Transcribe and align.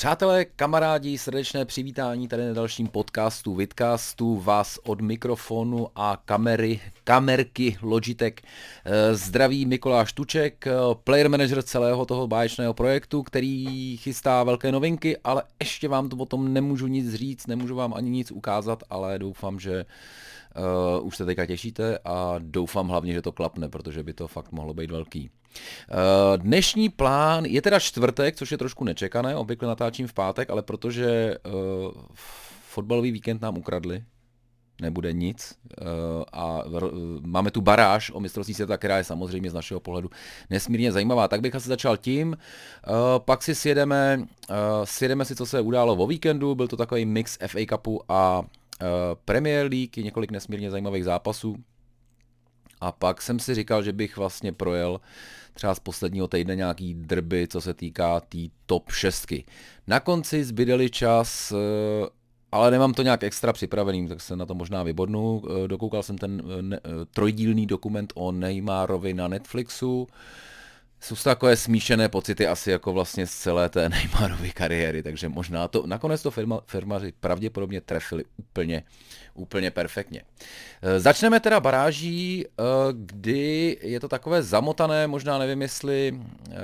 Přátelé, 0.00 0.44
kamarádi, 0.44 1.18
srdečné 1.18 1.64
přivítání 1.64 2.28
tady 2.28 2.46
na 2.46 2.52
dalším 2.52 2.88
podcastu 2.88 3.54
Vidcastu, 3.54 4.36
vás 4.36 4.78
od 4.84 5.00
mikrofonu 5.00 5.88
a 5.96 6.22
kamery, 6.24 6.80
kamerky 7.04 7.76
Logitech. 7.82 8.34
Eh, 8.84 9.14
zdraví 9.14 9.66
Mikuláš 9.66 10.12
Tuček, 10.12 10.66
eh, 10.66 10.72
player 11.04 11.28
manager 11.28 11.62
celého 11.62 12.06
toho 12.06 12.26
báječného 12.26 12.74
projektu, 12.74 13.22
který 13.22 13.96
chystá 13.96 14.44
velké 14.44 14.72
novinky, 14.72 15.16
ale 15.24 15.42
ještě 15.60 15.88
vám 15.88 16.08
to 16.08 16.16
o 16.16 16.26
tom 16.26 16.52
nemůžu 16.52 16.86
nic 16.86 17.14
říct, 17.14 17.46
nemůžu 17.46 17.74
vám 17.74 17.94
ani 17.94 18.10
nic 18.10 18.30
ukázat, 18.30 18.82
ale 18.90 19.18
doufám, 19.18 19.60
že 19.60 19.84
Uh, 21.00 21.06
už 21.06 21.16
se 21.16 21.24
teďka 21.24 21.46
těšíte 21.46 21.98
a 22.04 22.34
doufám 22.38 22.88
hlavně, 22.88 23.12
že 23.12 23.22
to 23.22 23.32
klapne, 23.32 23.68
protože 23.68 24.02
by 24.02 24.12
to 24.12 24.28
fakt 24.28 24.52
mohlo 24.52 24.74
být 24.74 24.90
velký. 24.90 25.30
Uh, 25.90 26.36
dnešní 26.36 26.88
plán 26.88 27.44
je 27.44 27.62
teda 27.62 27.78
čtvrtek, 27.78 28.36
což 28.36 28.52
je 28.52 28.58
trošku 28.58 28.84
nečekané, 28.84 29.36
obvykle 29.36 29.68
natáčím 29.68 30.06
v 30.06 30.12
pátek, 30.12 30.50
ale 30.50 30.62
protože 30.62 31.36
uh, 31.46 31.92
fotbalový 32.64 33.10
víkend 33.12 33.42
nám 33.42 33.58
ukradli, 33.58 34.04
nebude 34.82 35.12
nic 35.12 35.54
uh, 35.80 35.86
a 36.32 36.64
uh, 36.64 36.80
máme 37.20 37.50
tu 37.50 37.60
baráž 37.60 38.10
o 38.14 38.20
mistrovství 38.20 38.54
světa, 38.54 38.76
která 38.76 38.98
je 38.98 39.04
samozřejmě 39.04 39.50
z 39.50 39.54
našeho 39.54 39.80
pohledu 39.80 40.10
nesmírně 40.50 40.92
zajímavá. 40.92 41.28
Tak 41.28 41.40
bych 41.40 41.54
asi 41.54 41.68
začal 41.68 41.96
tím, 41.96 42.28
uh, 42.28 42.94
pak 43.18 43.42
si 43.42 43.54
sjedeme, 43.54 44.18
uh, 44.50 44.56
sjedeme 44.84 45.24
si, 45.24 45.36
co 45.36 45.46
se 45.46 45.60
událo 45.60 45.96
o 45.96 46.06
víkendu, 46.06 46.54
byl 46.54 46.68
to 46.68 46.76
takový 46.76 47.06
mix 47.06 47.38
FA 47.46 47.60
Cupu 47.68 48.02
a 48.08 48.42
Eh, 48.80 49.16
Premier 49.24 49.66
League, 49.66 49.96
několik 49.96 50.30
nesmírně 50.30 50.70
zajímavých 50.70 51.04
zápasů. 51.04 51.56
A 52.80 52.92
pak 52.92 53.22
jsem 53.22 53.38
si 53.38 53.54
říkal, 53.54 53.82
že 53.82 53.92
bych 53.92 54.16
vlastně 54.16 54.52
projel 54.52 55.00
třeba 55.54 55.74
z 55.74 55.78
posledního 55.78 56.28
týdne 56.28 56.56
nějaký 56.56 56.94
drby, 56.94 57.48
co 57.48 57.60
se 57.60 57.74
týká 57.74 58.20
té 58.20 58.26
tý 58.28 58.50
top 58.66 58.90
šestky. 58.90 59.44
Na 59.86 60.00
konci 60.00 60.44
zbydeli 60.44 60.90
čas, 60.90 61.52
eh, 61.52 62.08
ale 62.52 62.70
nemám 62.70 62.94
to 62.94 63.02
nějak 63.02 63.22
extra 63.22 63.52
připravený, 63.52 64.08
tak 64.08 64.20
se 64.20 64.36
na 64.36 64.46
to 64.46 64.54
možná 64.54 64.82
vybodnu. 64.82 65.42
Eh, 65.44 65.68
dokoukal 65.68 66.02
jsem 66.02 66.18
ten 66.18 66.42
trojdílný 67.10 67.66
dokument 67.66 68.12
o 68.16 68.32
Neymarovi 68.32 69.14
na 69.14 69.28
Netflixu. 69.28 70.06
Jsou 71.02 71.16
to 71.16 71.22
takové 71.22 71.56
smíšené 71.56 72.08
pocity 72.08 72.46
asi 72.46 72.70
jako 72.70 72.92
vlastně 72.92 73.26
z 73.26 73.34
celé 73.34 73.68
té 73.68 73.88
Neymarovy 73.88 74.50
kariéry, 74.50 75.02
takže 75.02 75.28
možná 75.28 75.68
to, 75.68 75.86
nakonec 75.86 76.22
to 76.22 76.30
firma, 76.30 76.60
firmaři 76.66 77.12
pravděpodobně 77.20 77.80
trefili 77.80 78.24
úplně, 78.36 78.82
úplně 79.34 79.70
perfektně. 79.70 80.22
E, 80.82 81.00
začneme 81.00 81.40
teda 81.40 81.60
baráží, 81.60 82.46
e, 82.46 82.48
kdy 82.92 83.78
je 83.82 84.00
to 84.00 84.08
takové 84.08 84.42
zamotané, 84.42 85.06
možná 85.06 85.38
nevím 85.38 85.62
jestli, 85.62 86.20
e, 86.50 86.56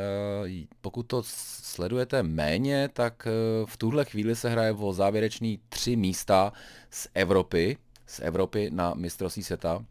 pokud 0.81 1.03
to 1.03 1.23
sledujete 1.27 2.23
méně, 2.23 2.89
tak 2.93 3.29
v 3.65 3.77
tuhle 3.77 4.05
chvíli 4.05 4.37
se 4.37 4.49
hraje 4.49 4.73
o 4.73 4.93
závěrečný 4.93 5.61
tři 5.69 5.97
místa 5.97 6.53
z 6.91 7.09
Evropy, 7.15 7.77
z 8.07 8.21
Evropy 8.21 8.71
na 8.73 8.95
mistrovství 8.95 9.43
světa 9.43 9.85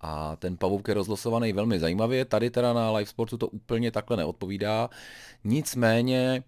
a 0.00 0.36
ten 0.36 0.56
pavouk 0.56 0.88
je 0.88 0.94
rozlosovaný 0.94 1.52
velmi 1.52 1.78
zajímavě. 1.78 2.24
Tady 2.24 2.50
teda 2.50 2.72
na 2.72 2.92
live 2.92 3.10
sportu 3.10 3.38
to 3.38 3.48
úplně 3.48 3.90
takhle 3.90 4.16
neodpovídá. 4.16 4.90
Nicméně 5.44 6.44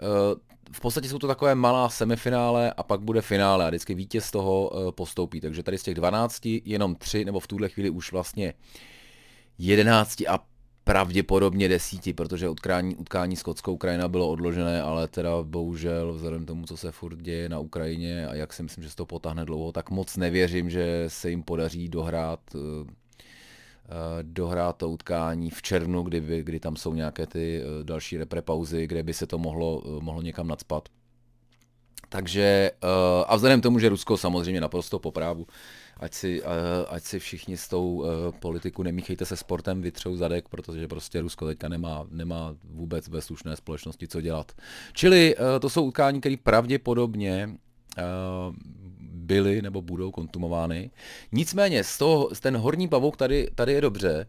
eh, 0.00 0.48
v 0.72 0.80
podstatě 0.80 1.08
jsou 1.08 1.18
to 1.18 1.26
takové 1.26 1.54
malá 1.54 1.88
semifinále 1.88 2.72
a 2.72 2.82
pak 2.82 3.00
bude 3.00 3.22
finále 3.22 3.64
a 3.64 3.68
vždycky 3.68 3.94
vítěz 3.94 4.30
toho 4.30 4.70
eh, 4.72 4.92
postoupí. 4.92 5.40
Takže 5.40 5.62
tady 5.62 5.78
z 5.78 5.82
těch 5.82 5.94
12 5.94 6.46
jenom 6.64 6.94
3 6.94 7.24
nebo 7.24 7.40
v 7.40 7.46
tuhle 7.46 7.68
chvíli 7.68 7.90
už 7.90 8.12
vlastně 8.12 8.54
11 9.58 10.20
a 10.20 10.38
pravděpodobně 10.88 11.68
desíti, 11.68 12.12
protože 12.12 12.48
utkání, 12.48 12.96
utkání 12.96 13.36
skotskou 13.36 13.72
Ukrajina 13.72 14.08
bylo 14.08 14.28
odložené, 14.28 14.82
ale 14.82 15.08
teda 15.08 15.42
bohužel 15.42 16.12
vzhledem 16.12 16.46
tomu, 16.46 16.66
co 16.66 16.76
se 16.76 16.92
furt 16.92 17.16
děje 17.16 17.48
na 17.48 17.58
Ukrajině 17.58 18.26
a 18.28 18.34
jak 18.34 18.52
si 18.52 18.62
myslím, 18.62 18.84
že 18.84 18.90
se 18.90 18.96
to 18.96 19.06
potáhne 19.06 19.44
dlouho, 19.44 19.72
tak 19.72 19.90
moc 19.90 20.16
nevěřím, 20.16 20.70
že 20.70 21.04
se 21.08 21.30
jim 21.30 21.42
podaří 21.42 21.88
dohrát 21.88 22.40
uh, 22.54 22.60
dohrát 24.22 24.76
to 24.76 24.90
utkání 24.90 25.50
v 25.50 25.62
červnu, 25.62 26.02
kdy, 26.02 26.42
kdy 26.42 26.60
tam 26.60 26.76
jsou 26.76 26.94
nějaké 26.94 27.26
ty 27.26 27.62
uh, 27.62 27.84
další 27.84 28.16
reprepauzy, 28.16 28.86
kde 28.86 29.02
by 29.02 29.14
se 29.14 29.26
to 29.26 29.38
mohlo, 29.38 29.82
mohlo 30.00 30.22
někam 30.22 30.48
nadspat. 30.48 30.88
Takže 32.08 32.70
a 33.26 33.36
vzhledem 33.36 33.60
tomu, 33.60 33.78
že 33.78 33.88
Rusko 33.88 34.16
samozřejmě 34.16 34.60
naprosto 34.60 34.98
po 34.98 35.12
právu 35.12 35.46
ať 35.98 36.14
si, 36.14 36.42
ať 36.88 37.02
si 37.02 37.18
všichni 37.18 37.56
s 37.56 37.68
tou 37.68 38.04
eh, 38.04 38.32
politiku 38.38 38.82
nemíchejte 38.82 39.26
se 39.26 39.36
sportem 39.36 39.82
vytřou 39.82 40.16
zadek, 40.16 40.48
protože 40.48 40.88
prostě 40.88 41.20
Rusko 41.20 41.46
teďka 41.46 41.68
nemá, 41.68 42.06
nemá 42.10 42.56
vůbec 42.64 43.08
ve 43.08 43.20
slušné 43.20 43.56
společnosti 43.56 44.08
co 44.08 44.20
dělat. 44.20 44.52
Čili 44.92 45.34
eh, 45.36 45.60
to 45.60 45.70
jsou 45.70 45.84
utkání, 45.84 46.20
které 46.20 46.36
pravděpodobně 46.42 47.50
eh, 47.98 48.02
byly 49.00 49.62
nebo 49.62 49.82
budou 49.82 50.10
kontumovány. 50.10 50.90
Nicméně 51.32 51.84
z 51.84 51.98
toho, 51.98 52.30
ten 52.40 52.56
horní 52.56 52.88
pavouk 52.88 53.16
tady, 53.16 53.50
tady 53.54 53.72
je 53.72 53.80
dobře 53.80 54.26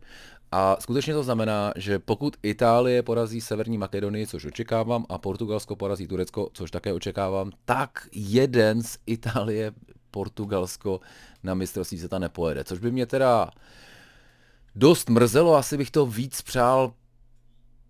a 0.52 0.78
skutečně 0.80 1.14
to 1.14 1.24
znamená, 1.24 1.74
že 1.76 2.00
pokud 2.00 2.38
Itálie 2.44 3.04
porazí 3.04 3.42
Severní 3.42 3.78
Makedonii, 3.78 4.28
což 4.28 4.46
očekávám, 4.46 5.06
a 5.10 5.18
Portugalsko 5.18 5.76
porazí 5.76 6.08
Turecko, 6.08 6.50
což 6.54 6.72
také 6.72 6.94
očekávám, 6.94 7.52
tak 7.66 8.08
jeden 8.14 8.84
z 8.84 8.98
Itálie 9.06 9.72
Portugalsko 10.12 11.00
na 11.44 11.54
mistrovství 11.54 11.98
světa 11.98 12.20
nepojede. 12.20 12.64
Což 12.64 12.80
by 12.80 12.92
mě 12.92 13.06
teda 13.06 13.52
dost 14.76 15.10
mrzelo, 15.10 15.56
asi 15.56 15.78
bych 15.78 15.92
to 15.92 16.06
víc 16.06 16.42
přál 16.42 16.94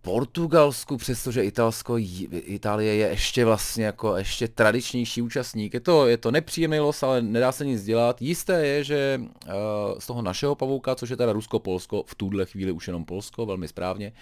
Portugalsku, 0.02 0.96
přestože 0.96 1.44
Italsko, 1.44 1.96
Itálie 2.30 2.94
je 2.94 3.08
ještě 3.08 3.44
vlastně 3.44 3.84
jako 3.84 4.16
ještě 4.16 4.48
tradičnější 4.48 5.22
účastník. 5.22 5.74
Je 5.74 5.80
to, 5.80 6.06
je 6.06 6.16
to 6.16 6.30
nepříjemný 6.30 6.78
los, 6.78 7.02
ale 7.02 7.22
nedá 7.22 7.52
se 7.52 7.66
nic 7.66 7.84
dělat. 7.84 8.22
Jisté 8.22 8.66
je, 8.66 8.84
že 8.84 9.20
uh, 9.20 9.52
z 9.98 10.06
toho 10.06 10.22
našeho 10.22 10.54
pavouka, 10.54 10.94
což 10.94 11.10
je 11.10 11.16
teda 11.16 11.32
Rusko-Polsko, 11.32 12.04
v 12.06 12.14
tuhle 12.14 12.46
chvíli 12.46 12.72
už 12.72 12.86
jenom 12.86 13.04
Polsko, 13.04 13.46
velmi 13.46 13.68
správně, 13.68 14.12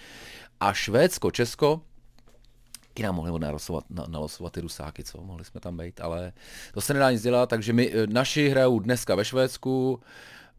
a 0.59 0.73
Švédsko, 0.73 1.31
Česko, 1.31 1.81
taky 2.99 3.03
nám 3.05 3.15
mohli 3.15 3.39
nalosovat, 3.39 3.83
nalosovat 4.07 4.53
ty 4.53 4.61
rusáky, 4.61 5.03
co? 5.03 5.21
Mohli 5.21 5.45
jsme 5.45 5.59
tam 5.59 5.77
být, 5.77 6.01
ale 6.01 6.33
to 6.73 6.81
se 6.81 6.93
nedá 6.93 7.11
nic 7.11 7.21
dělat, 7.21 7.49
takže 7.49 7.73
my, 7.73 7.91
eh, 7.91 8.07
naši 8.07 8.49
hrajou 8.49 8.79
dneska 8.79 9.15
ve 9.15 9.25
Švédsku, 9.25 9.99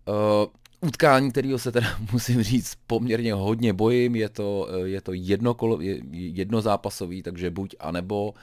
uh, 0.09 0.89
utkání, 0.89 1.31
kterého 1.31 1.59
se 1.59 1.73
teda 1.73 1.87
musím 2.13 2.43
říct 2.43 2.75
poměrně 2.87 3.35
hodně 3.35 3.73
bojím, 3.73 4.17
je 4.17 4.29
to, 4.29 4.69
eh, 4.71 4.89
je 4.89 5.01
to 5.01 5.13
jedno 5.13 5.55
kolo, 5.55 5.79
jednozápasový, 6.13 7.23
takže 7.23 7.51
buď 7.51 7.75
a 7.81 7.93
nebo 7.93 8.35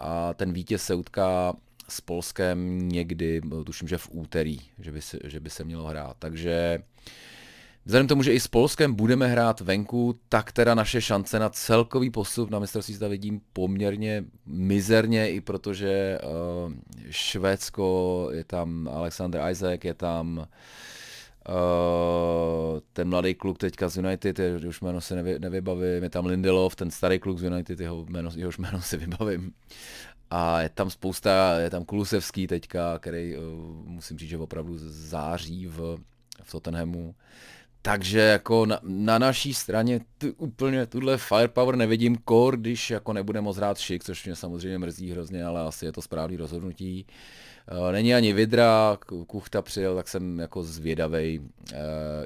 a 0.00 0.34
ten 0.34 0.52
vítěz 0.52 0.82
se 0.82 0.94
utká 0.94 1.56
s 1.88 2.00
Polskem 2.00 2.88
někdy, 2.88 3.40
tuším, 3.64 3.88
že 3.88 3.98
v 3.98 4.08
úterý, 4.12 4.58
že 4.78 4.92
by 4.92 5.02
se, 5.02 5.18
že 5.24 5.40
by 5.40 5.50
se 5.50 5.64
mělo 5.64 5.84
hrát. 5.84 6.16
Takže 6.18 6.82
Vzhledem 7.88 8.06
tomu, 8.08 8.22
že 8.22 8.32
i 8.32 8.40
s 8.40 8.48
Polskem 8.48 8.94
budeme 8.94 9.26
hrát 9.26 9.60
venku, 9.60 10.20
tak 10.28 10.52
teda 10.52 10.74
naše 10.74 11.00
šance 11.00 11.38
na 11.38 11.48
celkový 11.48 12.10
postup 12.10 12.50
na 12.50 12.58
mistrovství 12.58 12.94
světa 12.94 13.08
vidím 13.08 13.40
poměrně 13.52 14.24
mizerně, 14.46 15.30
i 15.30 15.40
protože 15.40 16.18
uh, 16.20 16.72
Švédsko, 17.10 18.28
je 18.32 18.44
tam 18.44 18.88
Alexander 18.92 19.50
Isaac, 19.50 19.84
je 19.84 19.94
tam 19.94 20.48
Uh, 21.48 22.80
ten 22.92 23.08
mladý 23.08 23.34
kluk 23.34 23.58
teďka 23.58 23.88
z 23.88 23.96
United, 23.96 24.38
je, 24.38 24.56
už 24.68 24.80
jméno 24.80 25.00
si 25.00 25.14
nevy, 25.14 25.38
nevybavím, 25.38 26.02
je 26.02 26.10
tam 26.10 26.26
Lindelof, 26.26 26.76
ten 26.76 26.90
starý 26.90 27.18
kluk 27.18 27.38
z 27.38 27.42
United, 27.42 27.80
jeho 27.80 28.06
jméno, 28.08 28.30
jehož 28.36 28.58
jméno 28.58 28.82
si 28.82 28.96
vybavím. 28.96 29.52
A 30.30 30.60
je 30.60 30.68
tam 30.68 30.90
spousta, 30.90 31.58
je 31.58 31.70
tam 31.70 31.84
Kulusevský 31.84 32.46
teďka, 32.46 32.98
který 32.98 33.36
uh, 33.36 33.42
musím 33.84 34.18
říct, 34.18 34.28
že 34.28 34.38
opravdu 34.38 34.74
září 34.78 35.66
v, 35.66 35.98
v 36.42 36.52
Tottenhamu. 36.52 37.14
Takže 37.82 38.20
jako 38.20 38.66
na, 38.66 38.80
na 38.82 39.18
naší 39.18 39.54
straně 39.54 40.00
t, 40.18 40.32
úplně 40.36 40.86
tuhle 40.86 41.18
firepower 41.18 41.76
nevidím 41.76 42.16
kor, 42.16 42.56
když 42.56 42.90
jako 42.90 43.12
nebude 43.12 43.40
moc 43.40 43.56
hrát 43.56 43.78
šik, 43.78 44.04
což 44.04 44.24
mě 44.24 44.36
samozřejmě 44.36 44.78
mrzí 44.78 45.10
hrozně, 45.10 45.44
ale 45.44 45.60
asi 45.60 45.84
je 45.84 45.92
to 45.92 46.02
správný 46.02 46.36
rozhodnutí. 46.36 47.06
Eh, 47.70 47.92
není 47.92 48.14
ani 48.14 48.32
Vidra, 48.32 48.98
Kuchta 49.26 49.62
přijel, 49.62 49.96
tak 49.96 50.08
jsem 50.08 50.38
jako 50.38 50.62
zvědavej, 50.62 51.40
eh, 51.72 51.76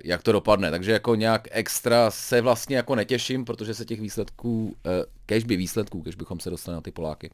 jak 0.05 0.23
to 0.23 0.33
dopadne. 0.33 0.71
Takže 0.71 0.93
jako 0.93 1.15
nějak 1.15 1.49
extra 1.51 2.11
se 2.11 2.41
vlastně 2.41 2.77
jako 2.77 2.95
netěším, 2.95 3.45
protože 3.45 3.75
se 3.75 3.85
těch 3.85 4.01
výsledků, 4.01 4.77
eh, 4.87 5.05
kež 5.27 5.45
by 5.45 5.57
výsledků, 5.57 6.03
kež 6.03 6.15
bychom 6.15 6.41
se 6.41 6.51
dostali 6.51 6.75
na 6.75 6.81
ty 6.81 6.91
Poláky, 6.91 7.31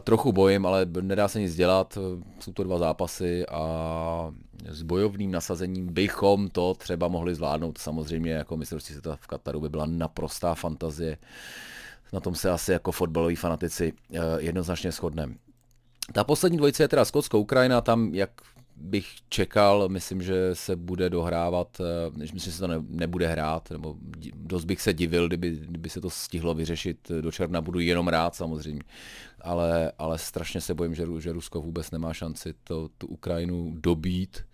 trochu 0.00 0.32
bojím, 0.32 0.66
ale 0.66 0.86
nedá 1.00 1.28
se 1.28 1.40
nic 1.40 1.54
dělat, 1.54 1.98
jsou 2.40 2.52
to 2.52 2.64
dva 2.64 2.78
zápasy 2.78 3.46
a 3.46 4.32
s 4.68 4.82
bojovným 4.82 5.30
nasazením 5.30 5.94
bychom 5.94 6.48
to 6.48 6.74
třeba 6.74 7.08
mohli 7.08 7.34
zvládnout. 7.34 7.78
Samozřejmě 7.78 8.32
jako 8.32 8.56
mistrovství 8.56 8.92
světa 8.92 9.16
v 9.20 9.26
Kataru 9.26 9.60
by 9.60 9.68
byla 9.68 9.86
naprostá 9.86 10.54
fantazie. 10.54 11.16
Na 12.12 12.20
tom 12.20 12.34
se 12.34 12.50
asi 12.50 12.72
jako 12.72 12.92
fotbaloví 12.92 13.36
fanatici 13.36 13.92
eh, 14.12 14.18
jednoznačně 14.38 14.92
shodneme. 14.92 15.34
Ta 16.12 16.24
poslední 16.24 16.58
dvojice 16.58 16.82
je 16.82 16.88
teda 16.88 17.04
Skotsko, 17.04 17.38
Ukrajina, 17.38 17.80
tam 17.80 18.14
jak 18.14 18.30
bych 18.76 19.06
čekal, 19.28 19.88
myslím, 19.88 20.22
že 20.22 20.50
se 20.52 20.76
bude 20.76 21.10
dohrávat, 21.10 21.80
eh, 21.80 22.18
myslím, 22.18 22.38
že 22.38 22.52
se 22.52 22.58
to 22.58 22.66
ne, 22.66 22.82
nebude 22.88 23.28
hrát, 23.28 23.70
nebo 23.70 23.96
dost 24.34 24.64
bych 24.64 24.82
se 24.82 24.92
divil, 24.92 25.28
kdyby, 25.28 25.50
kdyby 25.50 25.90
se 25.90 26.00
to 26.00 26.10
stihlo 26.10 26.54
vyřešit 26.54 26.98
do 27.20 27.32
června, 27.32 27.60
budu 27.60 27.80
jenom 27.80 28.08
rád 28.08 28.34
samozřejmě, 28.34 28.82
ale, 29.44 29.92
ale 29.98 30.18
strašně 30.18 30.60
se 30.60 30.74
bojím, 30.74 30.94
že, 30.94 31.06
že 31.18 31.32
Rusko 31.32 31.60
vůbec 31.60 31.90
nemá 31.90 32.12
šanci 32.12 32.54
to, 32.64 32.88
tu 32.98 33.06
Ukrajinu 33.06 33.74
dobít, 33.76 34.44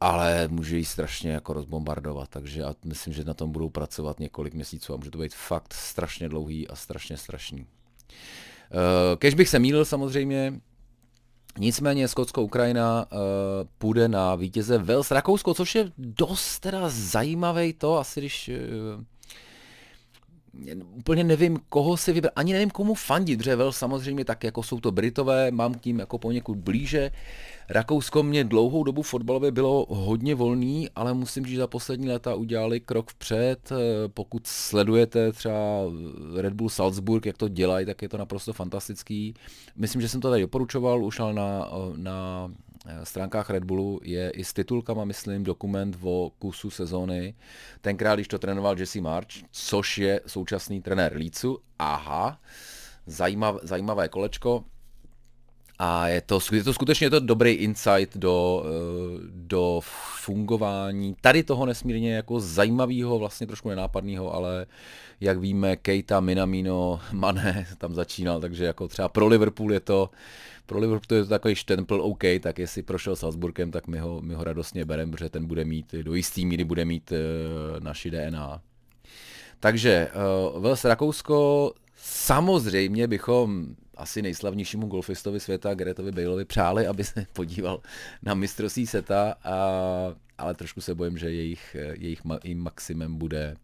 ale 0.00 0.48
může 0.48 0.78
ji 0.78 0.84
strašně 0.84 1.30
jako 1.30 1.52
rozbombardovat, 1.52 2.28
takže 2.28 2.60
já 2.60 2.74
myslím, 2.84 3.14
že 3.14 3.24
na 3.24 3.34
tom 3.34 3.52
budou 3.52 3.68
pracovat 3.68 4.20
několik 4.20 4.54
měsíců 4.54 4.94
a 4.94 4.96
může 4.96 5.10
to 5.10 5.18
být 5.18 5.34
fakt 5.34 5.74
strašně 5.74 6.28
dlouhý 6.28 6.68
a 6.68 6.76
strašně 6.76 7.16
strašný. 7.16 7.66
Eh, 8.72 9.16
kež 9.16 9.34
bych 9.34 9.48
se 9.48 9.58
mýlil 9.58 9.84
samozřejmě, 9.84 10.60
Nicméně 11.58 12.08
Skotsko-Ukrajina 12.08 13.06
uh, 13.12 13.18
půjde 13.78 14.08
na 14.08 14.34
vítěze 14.34 14.78
Wales 14.78 15.10
Rakousko, 15.10 15.54
což 15.54 15.74
je 15.74 15.92
dost 15.98 16.60
teda 16.60 16.88
zajímavý 16.88 17.72
to, 17.72 17.98
asi 17.98 18.20
když 18.20 18.50
uh, 18.96 19.04
úplně 20.96 21.24
nevím, 21.24 21.58
koho 21.68 21.96
si 21.96 22.12
vybrat, 22.12 22.32
ani 22.36 22.52
nevím, 22.52 22.70
komu 22.70 22.94
fandit, 22.94 23.38
protože 23.38 23.56
Wales 23.56 23.76
samozřejmě 23.76 24.24
tak, 24.24 24.44
jako 24.44 24.62
jsou 24.62 24.80
to 24.80 24.92
Britové, 24.92 25.50
mám 25.50 25.74
k 25.74 25.80
tím 25.80 25.98
jako 25.98 26.18
poněkud 26.18 26.58
blíže. 26.58 27.10
Rakousko 27.68 28.22
mě 28.22 28.44
dlouhou 28.44 28.84
dobu 28.84 29.02
fotbalově 29.02 29.50
bylo 29.50 29.86
hodně 29.88 30.34
volný, 30.34 30.88
ale 30.96 31.14
musím 31.14 31.44
říct, 31.44 31.54
že 31.54 31.60
za 31.60 31.66
poslední 31.66 32.08
léta 32.08 32.34
udělali 32.34 32.80
krok 32.80 33.10
vpřed. 33.10 33.72
Pokud 34.14 34.46
sledujete 34.46 35.32
třeba 35.32 35.54
Red 36.36 36.52
Bull 36.52 36.68
Salzburg, 36.68 37.26
jak 37.26 37.36
to 37.38 37.48
dělají, 37.48 37.86
tak 37.86 38.02
je 38.02 38.08
to 38.08 38.18
naprosto 38.18 38.52
fantastický. 38.52 39.34
Myslím, 39.76 40.02
že 40.02 40.08
jsem 40.08 40.20
to 40.20 40.30
tady 40.30 40.42
doporučoval, 40.42 41.04
už 41.04 41.18
na, 41.18 41.70
na 41.96 42.50
stránkách 43.02 43.50
Red 43.50 43.64
Bullu 43.64 44.00
je 44.02 44.30
i 44.30 44.44
s 44.44 44.52
titulkama, 44.52 45.04
myslím, 45.04 45.44
dokument 45.44 45.96
o 46.02 46.32
kusu 46.38 46.70
sezóny. 46.70 47.34
Tenkrát, 47.80 48.14
když 48.14 48.28
to 48.28 48.38
trénoval 48.38 48.78
Jesse 48.78 49.00
March, 49.00 49.28
což 49.50 49.98
je 49.98 50.20
současný 50.26 50.82
trenér 50.82 51.16
Lícu. 51.16 51.58
Aha, 51.78 52.40
zajímavé, 53.06 53.58
zajímavé 53.62 54.08
kolečko. 54.08 54.64
A 55.78 56.08
je 56.08 56.20
to, 56.20 56.38
je 56.52 56.64
to 56.64 56.72
skutečně 56.72 57.06
je 57.06 57.10
to 57.10 57.20
dobrý 57.20 57.50
insight 57.50 58.16
do, 58.16 58.64
eh, 58.66 59.20
do 59.30 59.80
fungování 60.20 61.16
tady 61.20 61.42
toho 61.42 61.66
nesmírně 61.66 62.14
jako 62.14 62.40
zajímavého, 62.40 63.18
vlastně 63.18 63.46
trošku 63.46 63.68
nenápadného, 63.68 64.34
ale 64.34 64.66
jak 65.20 65.38
víme, 65.38 65.76
Keita, 65.76 66.20
Minamino, 66.20 67.00
Mané 67.12 67.66
tam 67.78 67.94
začínal, 67.94 68.40
takže 68.40 68.64
jako 68.64 68.88
třeba 68.88 69.08
pro 69.08 69.26
Liverpool 69.26 69.72
je 69.72 69.80
to, 69.80 70.10
pro 70.66 70.78
Liverpool 70.78 71.06
to 71.06 71.14
je 71.14 71.22
to 71.22 71.28
takový 71.28 71.54
štempl 71.54 72.00
OK, 72.02 72.22
tak 72.40 72.58
jestli 72.58 72.82
prošel 72.82 73.16
Salzburgem, 73.16 73.70
tak 73.70 73.86
my 73.86 73.98
ho, 73.98 74.20
my 74.22 74.34
ho 74.34 74.44
radostně 74.44 74.84
bereme, 74.84 75.12
protože 75.12 75.28
ten 75.28 75.46
bude 75.46 75.64
mít, 75.64 75.94
do 76.02 76.14
jistý 76.14 76.46
míry 76.46 76.64
bude 76.64 76.84
mít 76.84 77.12
uh, 77.12 77.80
naši 77.80 78.10
DNA. 78.10 78.60
Takže 79.60 80.08
uh, 80.54 80.62
Vels 80.62 80.84
Rakousko 80.84 81.72
samozřejmě 81.96 83.08
bychom 83.08 83.66
asi 83.96 84.22
nejslavnějšímu 84.22 84.86
golfistovi 84.86 85.40
světa, 85.40 85.74
Garetovi 85.74 86.12
Baleovi, 86.12 86.44
přáli, 86.44 86.86
aby 86.86 87.04
se 87.04 87.26
podíval 87.32 87.80
na 88.22 88.34
mistrovství 88.34 88.86
seta, 88.86 89.34
a, 89.44 89.58
ale 90.38 90.54
trošku 90.54 90.80
se 90.80 90.94
bojím, 90.94 91.18
že 91.18 91.30
jejich, 91.32 91.76
jejich 91.92 92.22
jejich 92.42 92.56
maximum 92.56 93.18
bude 93.18 93.56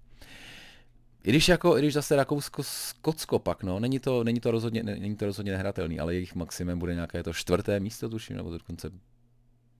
i 1.24 1.30
když, 1.30 1.48
jako, 1.48 1.76
i 1.78 1.80
když 1.80 1.94
zase 1.94 2.16
Rakousko, 2.16 2.62
Skotsko 2.62 3.38
pak, 3.38 3.62
no, 3.62 3.80
není 3.80 3.98
to, 3.98 4.24
není 4.24 4.40
to, 4.40 4.50
rozhodně, 4.50 4.82
není 4.82 5.16
to 5.16 5.26
rozhodně 5.26 5.52
nehratelný, 5.52 6.00
ale 6.00 6.14
jejich 6.14 6.34
maximum 6.34 6.78
bude 6.78 6.94
nějaké 6.94 7.22
to 7.22 7.32
čtvrté 7.32 7.80
místo, 7.80 8.08
tuším, 8.08 8.36
nebo 8.36 8.50
dokonce, 8.50 8.90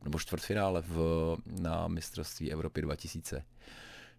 nebo 0.05 0.19
čtvrtfinále 0.19 0.83
v, 0.87 1.37
na 1.61 1.89
mistrovství 1.89 2.53
Evropy 2.53 2.83
2000. 2.83 3.45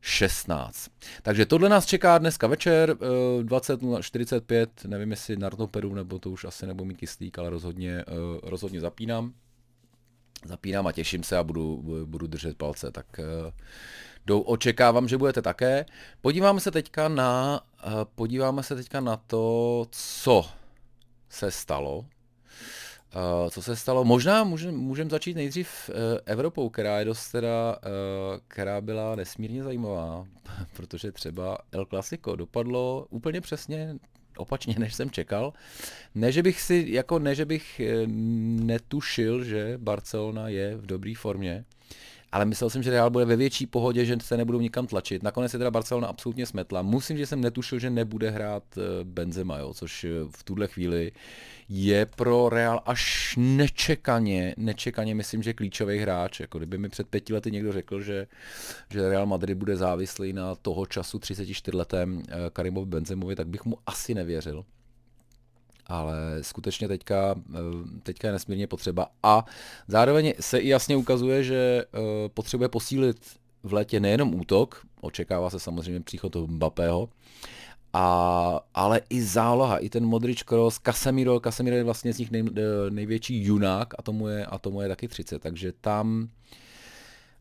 16. 0.01 0.91
Takže 1.21 1.45
tohle 1.45 1.69
nás 1.69 1.85
čeká 1.85 2.17
dneska 2.17 2.47
večer, 2.47 2.95
20.45, 3.41 4.67
eh, 4.85 4.87
nevím 4.87 5.11
jestli 5.11 5.35
na 5.35 5.49
rtoperu, 5.49 5.95
nebo 5.95 6.19
to 6.19 6.29
už 6.29 6.45
asi 6.45 6.67
nebudu 6.67 6.85
mít 6.85 6.97
kyslík, 6.97 7.39
ale 7.39 7.49
rozhodně, 7.49 7.99
eh, 7.99 8.03
rozhodně 8.43 8.79
zapínám. 8.79 9.33
Zapínám 10.45 10.87
a 10.87 10.91
těším 10.91 11.23
se 11.23 11.37
a 11.37 11.43
budu, 11.43 11.83
budu 12.05 12.27
držet 12.27 12.57
palce, 12.57 12.91
tak 12.91 13.05
uh, 14.29 14.41
očekávám, 14.45 15.07
že 15.07 15.17
budete 15.17 15.41
také. 15.41 15.85
Podíváme 16.21 16.59
se 16.59 16.71
teďka 16.71 17.09
na, 17.09 17.61
podíváme 18.15 18.63
se 18.63 18.75
teďka 18.75 18.99
na 18.99 19.17
to, 19.17 19.85
co 19.91 20.45
se 21.29 21.51
stalo 21.51 22.05
Uh, 23.15 23.49
co 23.49 23.61
se 23.61 23.75
stalo? 23.75 24.05
Možná 24.05 24.43
můžeme 24.43 24.77
můžem 24.77 25.09
začít 25.09 25.35
nejdřív 25.35 25.89
uh, 25.89 25.95
Evropou, 26.25 26.69
která 26.69 26.99
je 26.99 27.05
dost 27.05 27.31
teda, 27.31 27.75
uh, 27.75 28.39
která 28.47 28.81
byla 28.81 29.15
nesmírně 29.15 29.63
zajímavá, 29.63 30.25
protože 30.73 31.11
třeba 31.11 31.57
El 31.71 31.85
Clasico 31.85 32.35
dopadlo 32.35 33.07
úplně 33.09 33.41
přesně 33.41 33.95
opačně, 34.37 34.75
než 34.79 34.93
jsem 34.95 35.09
čekal. 35.09 35.53
Ne, 36.15 36.31
že 36.31 36.43
bych 36.43 36.61
si, 36.61 36.85
jako 36.89 37.19
ne, 37.19 37.35
že 37.35 37.45
bych 37.45 37.81
netušil, 38.65 39.43
že 39.43 39.77
Barcelona 39.77 40.49
je 40.49 40.75
v 40.77 40.85
dobré 40.85 41.13
formě, 41.17 41.65
ale 42.31 42.45
myslel 42.45 42.69
jsem, 42.69 42.83
že 42.83 42.91
Real 42.91 43.09
bude 43.09 43.25
ve 43.25 43.35
větší 43.35 43.65
pohodě, 43.65 44.05
že 44.05 44.17
se 44.21 44.37
nebudou 44.37 44.59
nikam 44.59 44.87
tlačit. 44.87 45.23
Nakonec 45.23 45.53
je 45.53 45.59
teda 45.59 45.71
Barcelona 45.71 46.07
absolutně 46.07 46.45
smetla. 46.45 46.81
Musím, 46.81 47.17
že 47.17 47.25
jsem 47.25 47.41
netušil, 47.41 47.79
že 47.79 47.89
nebude 47.89 48.29
hrát 48.29 48.63
Benzema, 49.03 49.57
jo, 49.57 49.73
což 49.73 50.05
v 50.29 50.43
tuhle 50.43 50.67
chvíli 50.67 51.11
je 51.69 52.05
pro 52.05 52.49
Real 52.49 52.81
až 52.85 53.35
nečekaně, 53.37 54.55
nečekaně 54.57 55.15
myslím, 55.15 55.43
že 55.43 55.53
klíčový 55.53 55.97
hráč. 55.97 56.39
Jako 56.39 56.57
kdyby 56.57 56.77
mi 56.77 56.89
před 56.89 57.07
pěti 57.07 57.33
lety 57.33 57.51
někdo 57.51 57.73
řekl, 57.73 58.01
že, 58.01 58.27
že 58.89 59.09
Real 59.09 59.25
Madrid 59.25 59.57
bude 59.57 59.77
závislý 59.77 60.33
na 60.33 60.55
toho 60.55 60.85
času 60.85 61.19
34 61.19 61.77
letem 61.77 62.23
eh, 62.27 62.35
Karimovi 62.53 62.85
Benzemovi, 62.85 63.35
tak 63.35 63.47
bych 63.47 63.65
mu 63.65 63.77
asi 63.85 64.13
nevěřil 64.13 64.65
ale 65.89 66.15
skutečně 66.41 66.87
teďka, 66.87 67.35
eh, 67.53 67.57
teďka 68.03 68.27
je 68.27 68.31
nesmírně 68.31 68.67
potřeba. 68.67 69.07
A 69.23 69.45
zároveň 69.87 70.33
se 70.39 70.57
i 70.57 70.67
jasně 70.67 70.95
ukazuje, 70.95 71.43
že 71.43 71.83
eh, 71.83 71.99
potřebuje 72.29 72.69
posílit 72.69 73.17
v 73.63 73.73
létě 73.73 73.99
nejenom 73.99 74.35
útok, 74.35 74.85
očekává 75.01 75.49
se 75.49 75.59
samozřejmě 75.59 76.01
příchod 76.01 76.35
Mbappého, 76.35 77.09
a, 77.93 78.59
ale 78.73 79.01
i 79.09 79.21
záloha, 79.21 79.77
i 79.77 79.89
ten 79.89 80.05
Modrič 80.05 80.43
Kroos, 80.43 80.79
Casemiro, 80.79 81.39
Casemiro 81.39 81.75
je 81.75 81.83
vlastně 81.83 82.13
z 82.13 82.17
nich 82.17 82.31
nej, 82.31 82.43
největší 82.89 83.43
junák 83.43 83.93
a 83.97 84.01
tomu, 84.01 84.27
je, 84.27 84.45
a 84.45 84.57
tomu 84.57 84.81
je 84.81 84.87
taky 84.87 85.07
30, 85.07 85.41
takže 85.41 85.71
tam 85.81 86.29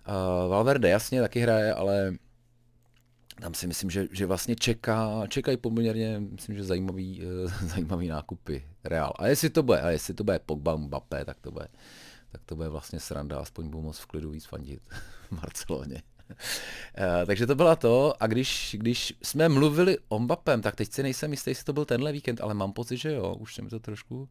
uh, 0.08 0.50
Valverde 0.50 0.88
jasně 0.88 1.20
taky 1.20 1.40
hraje, 1.40 1.74
ale 1.74 2.12
tam 3.40 3.55
si 3.55 3.67
myslím, 3.67 3.90
že, 3.90 4.08
že 4.12 4.26
vlastně 4.26 4.56
čeká, 4.56 5.26
čekají 5.29 5.56
poměrně, 5.56 6.20
myslím, 6.20 6.56
že 6.56 6.64
zajímavý, 6.64 7.23
uh, 7.44 7.52
zajímavý 7.69 8.08
nákupy 8.08 8.64
Real. 8.85 9.12
A 9.18 9.26
jestli 9.26 9.50
to 9.50 9.62
bude, 9.62 9.80
a 9.80 9.90
jestli 9.90 10.14
to 10.14 10.25
bude 10.25 10.38
Pogba, 10.38 10.76
Mbappé, 10.76 11.25
tak 11.25 11.40
to 11.40 11.50
bude, 11.50 11.68
tak 12.33 12.40
to 12.47 12.57
bude 12.57 12.68
vlastně 12.68 13.00
sranda, 13.00 13.38
aspoň 13.38 13.68
budu 13.68 13.83
moc 13.83 13.99
v 13.99 14.07
klidu 14.07 14.30
víc 14.30 14.47
fandit 14.47 14.83
v 15.30 15.33
Barceloně. 15.40 16.02
Eh, 16.99 17.26
takže 17.26 17.47
to 17.47 17.54
byla 17.54 17.76
to 17.76 18.23
a 18.23 18.26
když, 18.26 18.76
když 18.78 19.14
jsme 19.23 19.49
mluvili 19.49 19.99
o 20.09 20.18
Mbappem, 20.18 20.62
tak 20.62 20.76
teď 20.76 20.92
si 20.92 21.02
nejsem 21.02 21.30
jistý, 21.30 21.50
jestli 21.50 21.64
to 21.64 21.73
byl 21.73 21.85
tenhle 21.85 22.12
víkend, 22.12 22.40
ale 22.40 22.54
mám 22.54 22.73
pocit, 22.73 22.97
že 22.97 23.12
jo, 23.12 23.35
už 23.35 23.54
se 23.54 23.62
mi 23.62 23.68
to 23.68 23.80
trošku 23.80 24.28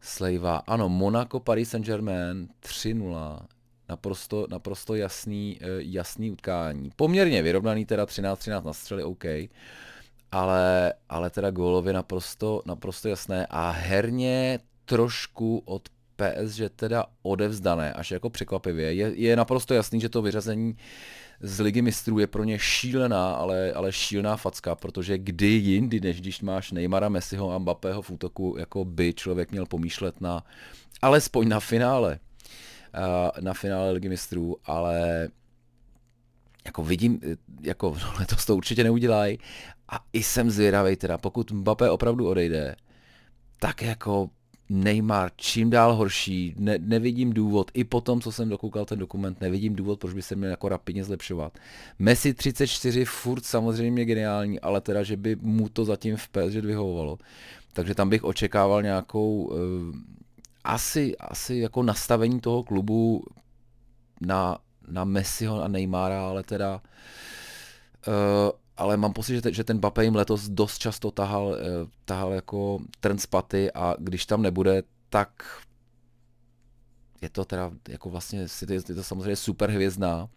slejvá. 0.00 0.56
Ano, 0.56 0.88
Monaco, 0.88 1.40
Paris 1.40 1.70
Saint-Germain 1.70 2.48
3-0, 2.62 3.46
naprosto, 3.88 4.46
naprosto 4.50 4.94
jasný, 4.94 5.58
eh, 5.60 5.66
jasný 5.78 6.30
utkání. 6.30 6.90
Poměrně 6.96 7.42
vyrovnaný, 7.42 7.84
teda 7.84 8.06
13-13 8.06 8.64
na 8.64 8.72
střely, 8.72 9.02
OK, 9.02 9.24
ale, 10.32 10.94
ale 11.08 11.30
teda 11.30 11.50
gólově 11.50 11.92
naprosto, 11.92 12.62
naprosto 12.66 13.08
jasné 13.08 13.46
a 13.50 13.70
herně 13.70 14.58
trošku 14.84 15.62
od 15.64 15.88
PSG 16.16 16.68
teda 16.76 17.06
odevzdané, 17.22 17.92
až 17.92 18.10
jako 18.10 18.30
překvapivě. 18.30 18.92
Je, 18.94 19.12
je 19.14 19.36
naprosto 19.36 19.74
jasný, 19.74 20.00
že 20.00 20.08
to 20.08 20.22
vyřazení 20.22 20.76
z 21.40 21.60
ligy 21.60 21.82
mistrů 21.82 22.18
je 22.18 22.26
pro 22.26 22.44
ně 22.44 22.58
šílená, 22.58 23.34
ale, 23.34 23.72
ale 23.72 23.92
šílená 23.92 24.36
facka, 24.36 24.74
protože 24.74 25.18
kdy 25.18 25.46
jindy, 25.46 26.00
než 26.00 26.20
když 26.20 26.40
máš 26.40 26.72
Neymara, 26.72 27.08
Messiho 27.08 27.52
a 27.52 27.58
Mbappého 27.58 28.02
v 28.02 28.10
útoku, 28.10 28.56
jako 28.58 28.84
by 28.84 29.14
člověk 29.14 29.50
měl 29.50 29.66
pomýšlet 29.66 30.20
na, 30.20 30.44
alespoň 31.02 31.48
na 31.48 31.60
finále, 31.60 32.18
na 33.40 33.54
finále 33.54 33.90
ligy 33.90 34.08
mistrů, 34.08 34.56
ale 34.64 35.28
jako 36.64 36.82
vidím, 36.82 37.20
jako 37.62 37.96
letos 38.18 38.46
to 38.46 38.56
určitě 38.56 38.84
neudělají 38.84 39.38
a 39.88 40.04
i 40.12 40.22
jsem 40.22 40.50
zvědavý 40.50 40.96
teda, 40.96 41.18
pokud 41.18 41.50
Mbappé 41.50 41.90
opravdu 41.90 42.28
odejde, 42.28 42.76
tak 43.58 43.82
jako 43.82 44.30
Neymar 44.68 45.30
čím 45.36 45.70
dál 45.70 45.94
horší, 45.94 46.54
ne, 46.58 46.78
nevidím 46.78 47.32
důvod, 47.32 47.70
i 47.74 47.84
po 47.84 48.00
tom, 48.00 48.20
co 48.20 48.32
jsem 48.32 48.48
dokoukal 48.48 48.84
ten 48.84 48.98
dokument, 48.98 49.40
nevidím 49.40 49.74
důvod, 49.74 50.00
proč 50.00 50.14
by 50.14 50.22
se 50.22 50.36
měl 50.36 50.50
jako 50.50 50.68
rapidně 50.68 51.04
zlepšovat. 51.04 51.58
Messi 51.98 52.34
34, 52.34 53.04
furt 53.04 53.44
samozřejmě 53.44 54.04
geniální, 54.04 54.60
ale 54.60 54.80
teda, 54.80 55.02
že 55.02 55.16
by 55.16 55.36
mu 55.40 55.68
to 55.68 55.84
zatím 55.84 56.16
v 56.16 56.28
PSG 56.28 56.54
vyhovovalo. 56.54 57.18
Takže 57.72 57.94
tam 57.94 58.08
bych 58.08 58.24
očekával 58.24 58.82
nějakou 58.82 59.42
uh, 59.42 59.56
asi, 60.66 61.16
asi 61.16 61.56
jako 61.56 61.82
nastavení 61.82 62.40
toho 62.40 62.62
klubu 62.62 63.24
na, 64.20 64.58
na 64.88 65.04
Messiho 65.04 65.62
a 65.62 65.68
Neymara, 65.68 66.28
ale 66.28 66.42
teda 66.42 66.80
uh, 68.08 68.50
ale 68.76 68.96
mám 68.96 69.12
pocit, 69.12 69.34
že, 69.34 69.42
te, 69.42 69.52
že 69.52 69.64
ten 69.64 69.78
Bape 69.78 70.04
jim 70.04 70.14
letos 70.14 70.48
dost 70.48 70.78
často 70.78 71.10
tahal, 71.10 71.46
uh, 71.46 71.56
tahal 72.04 72.32
jako 72.32 72.78
spaty 73.16 73.72
a 73.72 73.94
když 73.98 74.26
tam 74.26 74.42
nebude, 74.42 74.82
tak 75.08 75.62
je 77.22 77.28
to 77.28 77.44
teda 77.44 77.70
jako 77.88 78.10
vlastně, 78.10 78.46
je 78.68 78.94
to 78.94 79.02
samozřejmě 79.02 79.36
super 79.36 79.70
hvězdná. 79.70 80.28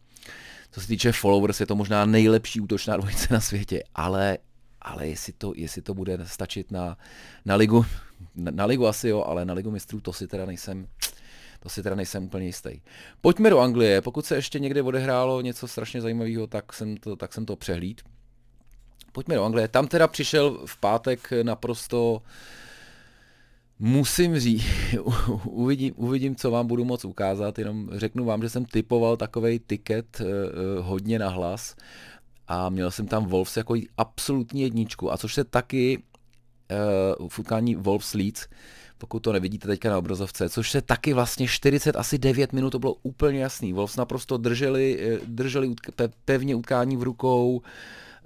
Co 0.72 0.82
se 0.82 0.88
týče 0.88 1.12
followers, 1.12 1.60
je 1.60 1.66
to 1.66 1.76
možná 1.76 2.06
nejlepší 2.06 2.62
útočná 2.62 2.98
dvojice 2.98 3.34
na 3.34 3.40
světě, 3.40 3.84
ale, 3.96 4.38
ale 4.82 5.08
jestli, 5.08 5.34
to, 5.34 5.54
jestli 5.56 5.82
to 5.82 5.94
bude 5.94 6.18
stačit 6.24 6.72
na, 6.72 6.98
na 7.46 7.56
ligu, 7.56 7.86
na, 8.36 8.52
na 8.52 8.66
ligu 8.66 8.88
asi 8.88 9.10
jo, 9.10 9.24
ale 9.24 9.46
na 9.46 9.54
ligu 9.54 9.72
mistrů 9.72 10.02
to 10.02 10.14
si 10.14 10.28
teda 10.28 10.46
nejsem, 10.46 10.88
to 11.60 11.70
si 11.70 11.84
teda 11.84 11.96
nejsem 11.96 12.24
úplně 12.24 12.46
jistý. 12.46 12.82
Pojďme 13.22 13.50
do 13.50 13.60
Anglie, 13.60 14.02
pokud 14.02 14.26
se 14.26 14.36
ještě 14.36 14.60
někde 14.60 14.82
odehrálo 14.82 15.42
něco 15.42 15.68
strašně 15.68 16.02
zajímavého, 16.02 16.48
tak 16.48 16.74
jsem 16.74 16.98
to, 16.98 17.16
tak 17.16 17.34
jsem 17.34 17.46
to 17.46 17.56
přehlíd. 17.56 18.02
Pojďme 19.12 19.36
do 19.36 19.44
Anglie, 19.44 19.68
tam 19.68 19.88
teda 19.88 20.08
přišel 20.08 20.62
v 20.66 20.78
pátek 20.78 21.30
naprosto 21.44 22.22
Musím 23.82 24.40
říct, 24.40 24.64
uvidím, 25.44 25.94
uvidím, 25.98 26.36
co 26.36 26.52
vám 26.52 26.68
budu 26.68 26.86
moc 26.86 27.06
ukázat, 27.06 27.60
jenom 27.60 27.90
řeknu 27.94 28.26
vám, 28.26 28.42
že 28.42 28.50
jsem 28.50 28.66
typoval 28.66 29.18
takový 29.18 29.60
tiket 29.60 30.22
uh, 30.22 30.28
hodně 30.86 31.20
na 31.20 31.30
hlas 31.30 31.76
a 32.50 32.70
měl 32.70 32.92
jsem 32.92 33.08
tam 33.08 33.26
Wolves 33.26 33.58
jako 33.58 33.76
absolutní 33.98 34.62
jedničku, 34.62 35.14
a 35.14 35.18
což 35.18 35.34
se 35.34 35.44
taky 35.44 36.04
uh, 37.20 37.28
v 37.30 37.40
utkání 37.40 37.76
Wolves 37.76 38.14
Leeds, 38.14 38.48
pokud 38.98 39.20
to 39.20 39.34
nevidíte 39.34 39.68
teďka 39.68 39.90
na 39.90 39.98
obrazovce, 39.98 40.50
což 40.50 40.72
se 40.72 40.82
taky 40.82 41.14
vlastně 41.14 41.48
40, 41.48 41.96
asi 41.96 42.18
9 42.18 42.54
minut, 42.54 42.70
to 42.70 42.80
bylo 42.80 42.96
úplně 43.04 43.40
jasný. 43.40 43.74
Wolves 43.74 43.96
naprosto 43.96 44.38
drželi, 44.38 45.20
drželi 45.26 45.74
pevně 46.26 46.56
utkání 46.56 46.98
v 46.98 47.04
rukou, 47.04 47.56
uh, 47.56 47.64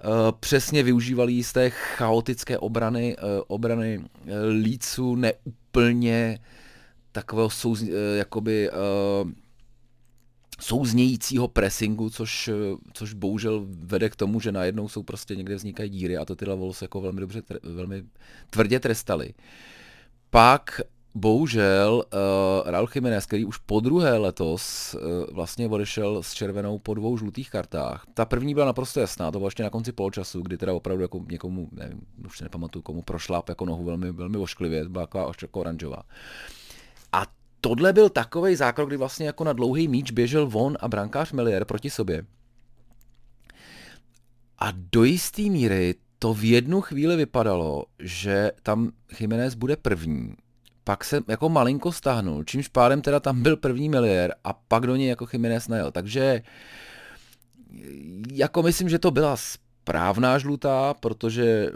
Eh, 0.04 0.32
přesně 0.40 0.82
využívali 0.82 1.42
z 1.42 1.52
té 1.52 1.70
chaotické 1.70 2.58
obrany, 2.58 3.16
eh, 3.18 3.22
obrany 3.46 4.04
eh, 4.26 4.46
líců 4.46 5.14
neúplně 5.14 6.38
takového 7.12 7.50
souz, 7.50 7.84
jakoby 8.16 8.70
souznějícího 10.64 11.48
pressingu, 11.48 12.10
což, 12.10 12.50
což 12.92 13.14
bohužel 13.14 13.66
vede 13.68 14.10
k 14.10 14.16
tomu, 14.16 14.40
že 14.40 14.52
najednou 14.52 14.88
jsou 14.88 15.02
prostě 15.02 15.36
někde 15.36 15.54
vznikají 15.54 15.90
díry 15.90 16.16
a 16.16 16.24
to 16.24 16.36
ty 16.36 16.44
Wolves 16.44 16.82
jako 16.82 17.00
velmi 17.00 17.20
dobře, 17.20 17.42
velmi 17.62 18.04
tvrdě 18.50 18.80
trestali. 18.80 19.34
Pak 20.30 20.80
bohužel 21.14 22.04
uh, 22.04 22.70
Raul 22.70 22.88
Jiménez, 22.94 23.26
který 23.26 23.44
už 23.44 23.58
po 23.58 23.80
druhé 23.80 24.18
letos 24.18 24.94
uh, 24.94 25.34
vlastně 25.34 25.68
odešel 25.68 26.22
s 26.22 26.32
červenou 26.32 26.78
po 26.78 26.94
dvou 26.94 27.18
žlutých 27.18 27.50
kartách. 27.50 28.06
Ta 28.14 28.24
první 28.24 28.54
byla 28.54 28.66
naprosto 28.66 29.00
jasná, 29.00 29.30
to 29.30 29.38
bylo 29.38 29.46
ještě 29.46 29.62
na 29.62 29.70
konci 29.70 29.92
poločasu, 29.92 30.42
kdy 30.42 30.58
teda 30.58 30.72
opravdu 30.72 31.02
jako 31.02 31.24
někomu, 31.30 31.68
nevím, 31.72 32.00
už 32.26 32.38
se 32.38 32.44
nepamatuju, 32.44 32.82
komu 32.82 33.02
prošláp 33.02 33.48
jako 33.48 33.64
nohu 33.64 33.84
velmi, 33.84 34.12
velmi 34.12 34.36
ošklivě, 34.38 34.88
byla 34.88 35.08
jako 35.42 35.60
oranžová. 35.60 35.98
A 35.98 36.63
tohle 37.64 37.92
byl 37.92 38.08
takový 38.08 38.56
zákrok, 38.56 38.88
kdy 38.88 38.96
vlastně 38.96 39.26
jako 39.26 39.44
na 39.44 39.52
dlouhý 39.52 39.88
míč 39.88 40.10
běžel 40.10 40.46
von 40.46 40.76
a 40.80 40.88
brankář 40.88 41.32
Melier 41.32 41.64
proti 41.64 41.90
sobě. 41.90 42.24
A 44.58 44.72
do 44.92 45.04
jisté 45.04 45.42
míry 45.42 45.94
to 46.18 46.34
v 46.34 46.44
jednu 46.44 46.80
chvíli 46.80 47.16
vypadalo, 47.16 47.84
že 47.98 48.52
tam 48.62 48.90
Jiménez 49.20 49.54
bude 49.54 49.76
první 49.76 50.34
pak 50.84 51.04
se 51.04 51.20
jako 51.28 51.48
malinko 51.48 51.92
stáhnul, 51.92 52.44
čímž 52.44 52.68
pádem 52.68 53.02
teda 53.02 53.20
tam 53.20 53.42
byl 53.42 53.56
první 53.56 53.88
miliér 53.88 54.34
a 54.44 54.52
pak 54.52 54.86
do 54.86 54.96
něj 54.96 55.08
jako 55.08 55.26
Jiménez 55.32 55.68
najel. 55.68 55.90
Takže 55.90 56.42
jako 58.32 58.62
myslím, 58.62 58.88
že 58.88 58.98
to 58.98 59.10
byla 59.10 59.36
správná 59.36 60.38
žlutá, 60.38 60.94
protože 60.94 61.44
eh, 61.44 61.72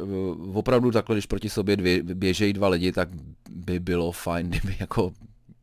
opravdu 0.52 0.90
takhle, 0.90 1.16
když 1.16 1.26
proti 1.26 1.48
sobě 1.48 1.76
dvě, 1.76 2.02
běžejí 2.02 2.52
dva 2.52 2.68
lidi, 2.68 2.92
tak 2.92 3.08
by 3.50 3.80
bylo 3.80 4.12
fajn, 4.12 4.48
kdyby 4.48 4.76
jako 4.80 5.12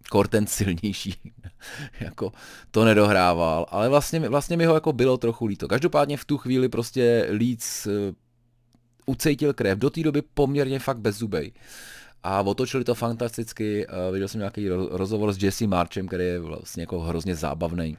Korten 0.10 0.48
silnější 0.48 1.16
jako 2.00 2.32
to 2.72 2.86
nedohrával, 2.86 3.66
ale 3.70 3.90
vlastně, 3.90 4.20
vlastně 4.30 4.58
mi 4.58 4.66
ho 4.66 4.74
jako 4.74 4.94
bylo 4.94 5.18
trochu 5.18 5.46
líto. 5.46 5.68
Každopádně 5.68 6.18
v 6.18 6.26
tu 6.26 6.38
chvíli 6.38 6.70
prostě 6.70 7.28
Leeds 7.30 7.86
uh, 7.86 7.94
ucejtil 9.06 9.54
krev, 9.54 9.78
do 9.78 9.90
té 9.90 10.04
doby 10.04 10.22
poměrně 10.34 10.80
fakt 10.80 11.00
bezzubej. 11.00 11.52
Uh, 11.56 11.62
a 12.26 12.42
otočili 12.42 12.84
to 12.84 12.96
fantasticky. 12.96 13.88
Uh, 13.88 14.14
viděl 14.14 14.28
jsem 14.28 14.40
nějaký 14.40 14.70
rozhovor 14.70 15.34
s 15.34 15.44
Jesse 15.44 15.68
Marchem, 15.68 16.08
který 16.08 16.24
je 16.24 16.40
vlastně 16.40 16.84
jako 16.84 17.00
hrozně 17.00 17.36
zábavný. 17.36 17.98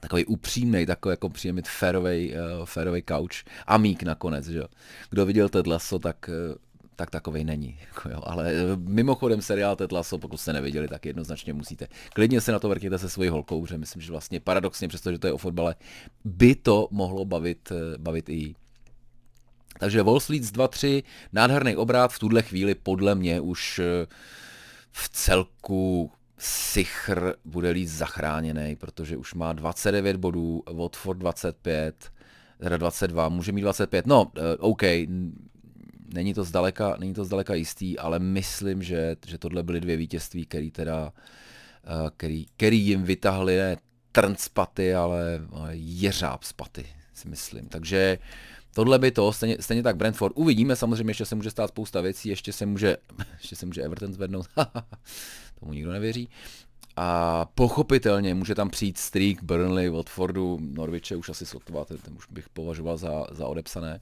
Takový 0.00 0.24
upřímný, 0.24 0.86
takový 0.86 1.12
jako 1.12 1.28
přijde 1.28 1.52
mít 1.52 1.68
férovej, 1.68 2.34
uh, 2.58 2.98
couch. 3.08 3.44
A 3.66 3.78
mík 3.78 4.02
nakonec, 4.02 4.46
že 4.46 4.58
jo. 4.58 4.66
Kdo 5.10 5.26
viděl 5.26 5.48
Ted 5.48 5.66
Lasso, 5.66 5.98
tak 5.98 6.16
uh, 6.28 6.54
tak 6.96 7.10
takovej 7.10 7.44
není. 7.44 7.78
Jako 7.88 8.08
jo. 8.08 8.20
Ale 8.24 8.52
mimochodem 8.76 9.42
seriál 9.42 9.76
Ted 9.76 9.92
Lasso, 9.92 10.18
pokud 10.18 10.36
jste 10.36 10.52
neviděli, 10.52 10.88
tak 10.88 11.06
jednoznačně 11.06 11.52
musíte. 11.52 11.88
Klidně 12.12 12.40
se 12.40 12.52
na 12.52 12.58
to 12.58 12.68
vrtěte 12.68 12.98
se 12.98 13.08
svojí 13.08 13.28
holkou, 13.28 13.66
že 13.66 13.78
myslím, 13.78 14.02
že 14.02 14.12
vlastně 14.12 14.40
paradoxně, 14.40 14.88
přestože 14.88 15.18
to 15.18 15.26
je 15.26 15.32
o 15.32 15.38
fotbale, 15.38 15.74
by 16.24 16.54
to 16.54 16.88
mohlo 16.90 17.24
bavit, 17.24 17.72
bavit 17.98 18.28
i 18.28 18.34
jí. 18.34 18.56
Takže 19.78 20.02
Wall 20.02 20.20
Street 20.20 20.42
2-3, 20.42 21.02
nádherný 21.32 21.76
obrat, 21.76 22.12
v 22.12 22.18
tuhle 22.18 22.42
chvíli 22.42 22.74
podle 22.74 23.14
mě 23.14 23.40
už 23.40 23.78
eh, 23.78 24.06
v 24.92 25.08
celku 25.08 26.12
Sichr 26.38 27.34
bude 27.44 27.70
líc 27.70 27.90
zachráněný, 27.90 28.76
protože 28.76 29.16
už 29.16 29.34
má 29.34 29.52
29 29.52 30.16
bodů, 30.16 30.62
Watford 30.72 31.18
25, 31.18 32.12
teda 32.58 32.76
22, 32.76 33.28
může 33.28 33.52
mít 33.52 33.60
25, 33.60 34.06
no 34.06 34.32
OK, 34.58 34.82
není 36.14 36.34
to 36.34 36.44
zdaleka, 36.44 36.96
není 36.98 37.14
to 37.14 37.24
zdaleka 37.24 37.54
jistý, 37.54 37.98
ale 37.98 38.18
myslím, 38.18 38.82
že, 38.82 39.16
že 39.26 39.38
tohle 39.38 39.62
byly 39.62 39.80
dvě 39.80 39.96
vítězství, 39.96 40.46
který 40.46 40.70
teda, 40.70 41.04
uh, 41.04 42.10
který, 42.16 42.46
který 42.56 42.80
jim 42.80 43.02
vytahli 43.02 43.56
ne 43.56 43.76
trn 44.12 44.34
z 44.38 44.48
paty, 44.48 44.94
ale 44.94 45.40
jeřáb 45.72 46.42
z 46.44 46.52
paty, 46.52 46.86
si 47.14 47.28
myslím. 47.28 47.68
Takže 47.68 48.18
uh, 48.20 48.26
Tohle 48.74 48.98
by 48.98 49.10
to, 49.10 49.32
stejně, 49.32 49.56
stejně 49.60 49.82
tak 49.82 49.96
Brentford. 49.96 50.32
Uvidíme, 50.36 50.76
samozřejmě 50.76 51.10
ještě 51.10 51.24
se 51.24 51.34
může 51.34 51.50
stát 51.50 51.68
spousta 51.68 52.00
věcí, 52.00 52.28
ještě 52.28 52.52
se 52.52 52.66
může, 52.66 52.96
ještě 53.38 53.56
se 53.56 53.66
může 53.66 53.82
Everton 53.82 54.12
zvednout, 54.12 54.46
tomu 55.60 55.72
nikdo 55.72 55.92
nevěří. 55.92 56.28
A 56.96 57.44
pochopitelně 57.54 58.34
může 58.34 58.54
tam 58.54 58.70
přijít 58.70 58.98
streak 58.98 59.42
Burnley, 59.42 59.88
Watfordu, 59.88 60.58
Norwiche 60.60 61.16
už 61.16 61.28
asi 61.28 61.46
sotva, 61.46 61.84
ten, 61.84 61.98
už 62.16 62.26
bych 62.30 62.48
považoval 62.48 62.96
za, 62.96 63.26
za 63.30 63.46
odepsané. 63.46 64.00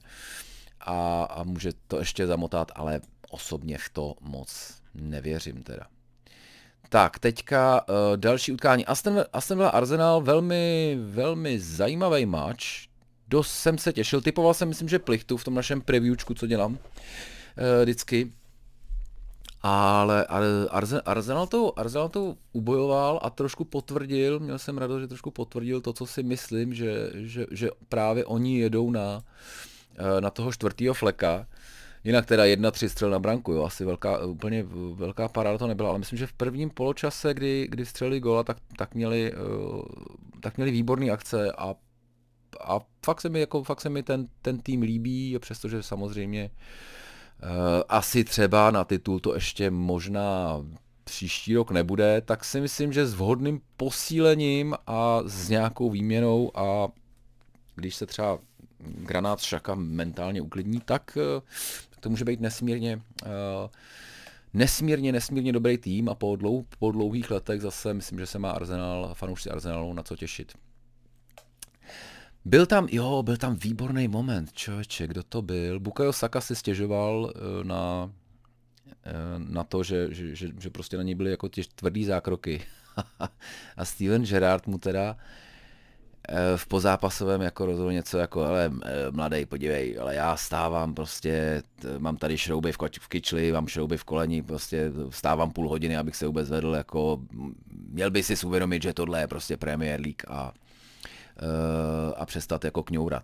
A, 0.85 1.23
a 1.23 1.43
může 1.43 1.71
to 1.87 1.99
ještě 1.99 2.27
zamotat, 2.27 2.71
ale 2.75 3.01
osobně 3.29 3.77
v 3.77 3.89
to 3.89 4.15
moc 4.21 4.73
nevěřím 4.95 5.63
teda. 5.63 5.87
Tak, 6.89 7.19
teďka 7.19 7.81
uh, 7.89 7.95
další 8.17 8.51
utkání. 8.51 8.85
Aston, 8.85 9.23
Aston 9.33 9.57
Villa 9.57 9.69
Arsenal, 9.69 10.21
velmi, 10.21 10.97
velmi 11.01 11.59
zajímavý 11.59 12.25
match 12.25 12.91
dost 13.31 13.51
jsem 13.51 13.77
se 13.77 13.93
těšil. 13.93 14.21
Typoval 14.21 14.53
jsem, 14.53 14.67
myslím, 14.67 14.89
že 14.89 14.99
plichtu 14.99 15.37
v 15.37 15.43
tom 15.43 15.53
našem 15.53 15.81
previewčku, 15.81 16.33
co 16.33 16.47
dělám 16.47 16.77
e, 17.57 17.81
vždycky. 17.83 18.31
Ale, 19.63 20.25
ale 20.25 20.45
Arsenal, 21.05 21.47
to, 21.47 21.79
Arsenal 21.79 22.09
to 22.09 22.35
ubojoval 22.51 23.19
a 23.23 23.29
trošku 23.29 23.65
potvrdil, 23.65 24.39
měl 24.39 24.59
jsem 24.59 24.77
radost, 24.77 25.01
že 25.01 25.07
trošku 25.07 25.31
potvrdil 25.31 25.81
to, 25.81 25.93
co 25.93 26.05
si 26.05 26.23
myslím, 26.23 26.73
že, 26.73 27.11
že, 27.13 27.45
že 27.51 27.69
právě 27.89 28.25
oni 28.25 28.59
jedou 28.59 28.91
na, 28.91 29.23
eh, 29.23 29.70
na 30.19 30.29
toho 30.29 30.51
čtvrtého 30.51 30.93
fleka. 30.93 31.47
Jinak 32.03 32.25
teda 32.25 32.45
jedna 32.45 32.71
tři 32.71 32.89
střel 32.89 33.09
na 33.09 33.19
branku, 33.19 33.51
jo, 33.51 33.63
asi 33.63 33.85
velká, 33.85 34.25
úplně 34.25 34.63
velká 34.93 35.27
paráda 35.27 35.57
to 35.57 35.67
nebyla, 35.67 35.89
ale 35.89 35.99
myslím, 35.99 36.19
že 36.19 36.27
v 36.27 36.33
prvním 36.33 36.69
poločase, 36.69 37.33
kdy, 37.33 37.67
kdy 37.69 37.85
střelili 37.85 38.19
gola, 38.19 38.43
tak, 38.43 38.57
tak, 38.77 38.95
měli, 38.95 39.33
eh, 39.33 39.37
tak 40.39 40.57
měli 40.57 40.71
výborné 40.71 41.11
akce 41.11 41.51
a 41.51 41.75
a 42.59 42.79
fakt 43.05 43.21
se 43.21 43.29
mi, 43.29 43.39
jako, 43.39 43.63
fakt 43.63 43.81
se 43.81 43.89
mi 43.89 44.03
ten, 44.03 44.27
ten 44.41 44.59
tým 44.59 44.81
líbí, 44.81 45.39
přestože 45.39 45.83
samozřejmě 45.83 46.51
uh, 47.43 47.49
asi 47.89 48.23
třeba 48.23 48.71
na 48.71 48.83
titul 48.83 49.19
to 49.19 49.33
ještě 49.33 49.71
možná 49.71 50.57
příští 51.03 51.55
rok 51.55 51.71
nebude, 51.71 52.21
tak 52.21 52.45
si 52.45 52.61
myslím, 52.61 52.93
že 52.93 53.07
s 53.07 53.13
vhodným 53.13 53.61
posílením 53.77 54.75
a 54.87 55.19
s 55.25 55.49
nějakou 55.49 55.89
výměnou 55.89 56.57
a 56.57 56.87
když 57.75 57.95
se 57.95 58.05
třeba 58.05 58.39
granát 58.85 59.41
Šaka 59.41 59.75
mentálně 59.75 60.41
uklidní, 60.41 60.79
tak, 60.79 61.17
uh, 61.37 61.43
to 61.99 62.09
může 62.09 62.25
být 62.25 62.41
nesmírně 62.41 63.01
uh, 63.25 63.69
nesmírně, 64.53 65.11
nesmírně 65.11 65.53
dobrý 65.53 65.77
tým 65.77 66.09
a 66.09 66.15
po, 66.15 66.35
dlou, 66.35 66.65
po 66.79 66.91
dlouhých 66.91 67.31
letech 67.31 67.61
zase 67.61 67.93
myslím, 67.93 68.19
že 68.19 68.25
se 68.25 68.39
má 68.39 68.51
Arsenal, 68.51 69.11
fanoušci 69.13 69.49
Arsenalu 69.49 69.93
na 69.93 70.03
co 70.03 70.15
těšit. 70.15 70.53
Byl 72.45 72.65
tam, 72.65 72.87
jo, 72.91 73.23
byl 73.23 73.37
tam 73.37 73.55
výborný 73.55 74.07
moment, 74.07 74.53
člověče, 74.53 75.07
kdo 75.07 75.23
to 75.23 75.41
byl? 75.41 75.79
Bukayo 75.79 76.13
Saka 76.13 76.41
si 76.41 76.55
stěžoval 76.55 77.33
eh, 77.35 77.63
na, 77.63 78.11
na 79.37 79.63
to, 79.63 79.83
že, 79.83 80.07
že, 80.13 80.35
že, 80.59 80.69
prostě 80.69 80.97
na 80.97 81.03
něj 81.03 81.15
byly 81.15 81.31
jako 81.31 81.49
ty 81.49 81.61
tvrdý 81.75 82.05
zákroky. 82.05 82.63
a 83.77 83.85
Steven 83.85 84.23
Gerrard 84.23 84.67
mu 84.67 84.77
teda 84.77 85.15
Eh, 85.15 85.17
v 86.55 86.67
pozápasovém 86.67 87.41
jako 87.41 87.65
rozhodl 87.65 87.91
něco 87.91 88.17
jako, 88.17 88.43
ale 88.43 88.71
eh, 88.83 89.11
mladý, 89.11 89.45
podívej, 89.45 89.97
ale 90.01 90.15
já 90.15 90.37
stávám 90.37 90.93
prostě, 90.93 91.63
mám 91.97 92.17
tady 92.17 92.37
šrouby 92.37 92.71
v, 92.71 92.77
v 92.99 93.07
kyčli, 93.07 93.51
mám 93.51 93.67
šrouby 93.67 93.97
v 93.97 94.03
koleni, 94.03 94.43
prostě 94.43 94.91
stávám 95.09 95.51
půl 95.51 95.69
hodiny, 95.69 95.97
abych 95.97 96.15
se 96.15 96.27
vůbec 96.27 96.49
vedl, 96.49 96.75
jako 96.75 97.19
měl 97.89 98.11
by 98.11 98.23
si 98.23 98.45
uvědomit, 98.45 98.83
že 98.83 98.93
tohle 98.93 99.19
je 99.19 99.27
prostě 99.27 99.57
Premier 99.57 100.01
League 100.01 100.23
a, 100.27 100.53
eh, 101.37 102.13
a 102.15 102.25
přestat 102.25 102.65
jako 102.65 102.83
kňourat. 102.83 103.23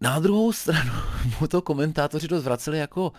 Na 0.00 0.18
druhou 0.18 0.52
stranu 0.52 0.92
mu 1.40 1.46
to 1.46 1.62
komentátoři 1.62 2.28
dost 2.28 2.44
vraceli 2.44 2.78
jako, 2.78 3.12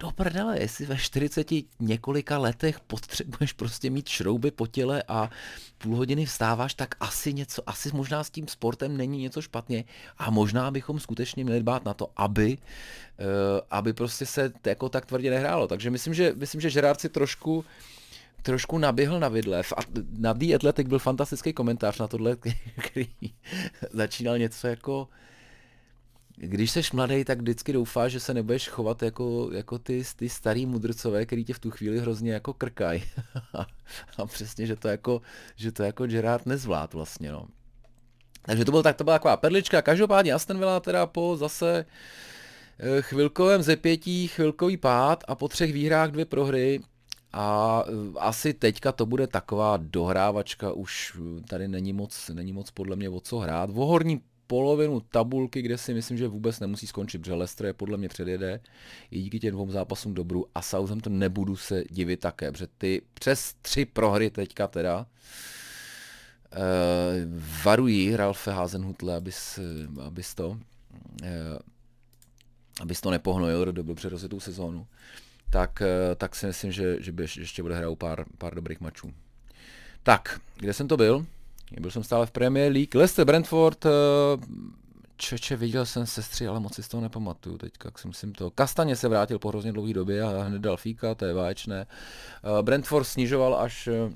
do 0.00 0.10
prdele, 0.10 0.60
jestli 0.60 0.86
ve 0.86 0.96
40 0.96 1.46
několika 1.80 2.38
letech 2.38 2.80
potřebuješ 2.80 3.52
prostě 3.52 3.90
mít 3.90 4.08
šrouby 4.08 4.50
po 4.50 4.66
těle 4.66 5.02
a 5.08 5.30
půl 5.78 5.96
hodiny 5.96 6.26
vstáváš, 6.26 6.74
tak 6.74 6.94
asi 7.00 7.32
něco, 7.32 7.62
asi 7.66 7.90
možná 7.92 8.24
s 8.24 8.30
tím 8.30 8.48
sportem 8.48 8.96
není 8.96 9.22
něco 9.22 9.42
špatně 9.42 9.84
a 10.18 10.30
možná 10.30 10.70
bychom 10.70 11.00
skutečně 11.00 11.44
měli 11.44 11.60
dbát 11.60 11.84
na 11.84 11.94
to, 11.94 12.10
aby, 12.16 12.58
uh, 12.58 13.26
aby 13.70 13.92
prostě 13.92 14.26
se 14.26 14.52
jako 14.66 14.88
tak 14.88 15.06
tvrdě 15.06 15.30
nehrálo. 15.30 15.68
Takže 15.68 15.90
myslím, 15.90 16.14
že, 16.14 16.32
myslím, 16.36 16.60
že 16.60 16.70
Gerard 16.70 17.00
si 17.00 17.08
trošku 17.08 17.64
trošku 18.42 18.78
naběhl 18.78 19.20
na 19.20 19.28
vidlev 19.28 19.72
a 19.76 19.80
na 20.18 20.32
The 20.32 20.54
Athletic 20.54 20.88
byl 20.88 20.98
fantastický 20.98 21.52
komentář 21.52 21.98
na 21.98 22.08
tohle, 22.08 22.36
který 22.80 23.08
začínal 23.92 24.38
něco 24.38 24.66
jako 24.66 25.08
když 26.42 26.70
jsi 26.70 26.80
mladý, 26.92 27.24
tak 27.24 27.38
vždycky 27.38 27.72
doufáš, 27.72 28.12
že 28.12 28.20
se 28.20 28.34
nebudeš 28.34 28.68
chovat 28.68 29.02
jako, 29.02 29.50
jako 29.52 29.78
ty, 29.78 30.02
ty 30.16 30.28
starý 30.28 30.66
mudrcové, 30.66 31.26
který 31.26 31.44
tě 31.44 31.54
v 31.54 31.58
tu 31.58 31.70
chvíli 31.70 32.00
hrozně 32.00 32.32
jako 32.32 32.52
krkají. 32.52 33.04
a 34.18 34.26
přesně, 34.26 34.66
že 34.66 34.76
to 34.76 34.88
jako, 34.88 35.22
že 35.56 35.72
to 35.72 35.82
jako 35.82 36.06
Gerard 36.06 36.46
nezvlád 36.46 36.94
vlastně, 36.94 37.32
no. 37.32 37.46
Takže 38.42 38.64
to, 38.64 38.70
byl, 38.70 38.82
tak, 38.82 38.96
to 38.96 39.04
byla 39.04 39.18
taková 39.18 39.36
perlička. 39.36 39.82
Každopádně 39.82 40.32
Aston 40.32 40.58
Villa 40.58 40.80
teda 40.80 41.06
po 41.06 41.36
zase 41.36 41.84
eh, 42.78 43.02
chvilkovém 43.02 43.62
zepětí, 43.62 44.28
chvilkový 44.28 44.76
pád 44.76 45.24
a 45.28 45.34
po 45.34 45.48
třech 45.48 45.72
výhrách 45.72 46.10
dvě 46.10 46.24
prohry 46.24 46.80
a 47.32 47.82
eh, 47.86 48.18
asi 48.18 48.54
teďka 48.54 48.92
to 48.92 49.06
bude 49.06 49.26
taková 49.26 49.76
dohrávačka, 49.76 50.72
už 50.72 51.18
tady 51.48 51.68
není 51.68 51.92
moc, 51.92 52.28
není 52.28 52.52
moc 52.52 52.70
podle 52.70 52.96
mě 52.96 53.08
o 53.08 53.20
co 53.20 53.38
hrát. 53.38 53.70
Vohorní 53.70 54.20
polovinu 54.50 55.00
tabulky, 55.00 55.62
kde 55.62 55.78
si 55.78 55.94
myslím, 55.94 56.18
že 56.18 56.28
vůbec 56.28 56.60
nemusí 56.60 56.86
skončit, 56.86 57.18
protože 57.18 57.34
Leicester 57.34 57.66
je 57.66 57.72
podle 57.72 57.98
mě 57.98 58.08
předjede 58.08 58.60
i 59.10 59.20
díky 59.20 59.40
těm 59.40 59.54
dvou 59.54 59.70
zápasům 59.70 60.14
dobru 60.14 60.46
a 60.54 60.62
Southampton 60.62 61.18
nebudu 61.18 61.56
se 61.56 61.84
divit 61.90 62.20
také, 62.20 62.52
protože 62.52 62.66
ty 62.78 63.02
přes 63.14 63.54
tři 63.62 63.84
prohry 63.84 64.30
teďka 64.30 64.66
teda 64.66 64.98
uh, 64.98 65.06
varují 67.64 68.16
Ralfe 68.16 68.50
Hazenhutle, 68.50 69.16
abys, 69.16 69.58
abys 70.06 70.34
to 70.34 70.48
uh, 70.48 70.58
abys 72.80 73.00
to 73.00 73.10
nepohnojil 73.10 73.72
do 73.72 73.82
dobře 73.82 74.08
rozjetou 74.08 74.40
sezónu, 74.40 74.86
tak, 75.50 75.82
uh, 75.82 76.14
tak 76.16 76.34
si 76.34 76.46
myslím, 76.46 76.72
že, 76.72 77.02
že 77.02 77.12
by 77.12 77.22
ještě 77.22 77.62
bude 77.62 77.76
hrát 77.76 77.98
pár, 77.98 78.24
pár 78.38 78.54
dobrých 78.54 78.80
mačů. 78.80 79.12
Tak, 80.02 80.40
kde 80.56 80.72
jsem 80.72 80.88
to 80.88 80.96
byl? 80.96 81.26
Byl 81.80 81.90
jsem 81.90 82.04
stále 82.04 82.26
v 82.26 82.30
Premier 82.30 82.72
League. 82.72 82.94
Leicester 82.94 83.24
Brentford, 83.24 83.86
eh, 83.86 83.90
Čeče, 85.16 85.56
viděl 85.56 85.86
jsem 85.86 86.06
sestři, 86.06 86.46
ale 86.46 86.60
moc 86.60 86.74
si 86.74 86.82
z 86.82 86.88
toho 86.88 87.00
nepamatuju 87.00 87.58
teďka, 87.58 87.86
jak 87.86 87.98
si 87.98 88.08
myslím 88.08 88.32
to. 88.32 88.50
Kastaně 88.50 88.96
se 88.96 89.08
vrátil 89.08 89.38
po 89.38 89.48
hrozně 89.48 89.72
dlouhé 89.72 89.92
době 89.94 90.22
a 90.22 90.42
hned 90.42 90.62
dal 90.62 90.76
fíka, 90.76 91.14
to 91.14 91.24
je 91.24 91.34
váčné. 91.34 91.86
Eh, 91.86 92.62
Brentford 92.62 93.06
snižoval 93.06 93.54
až 93.54 93.86
eh, 93.86 94.10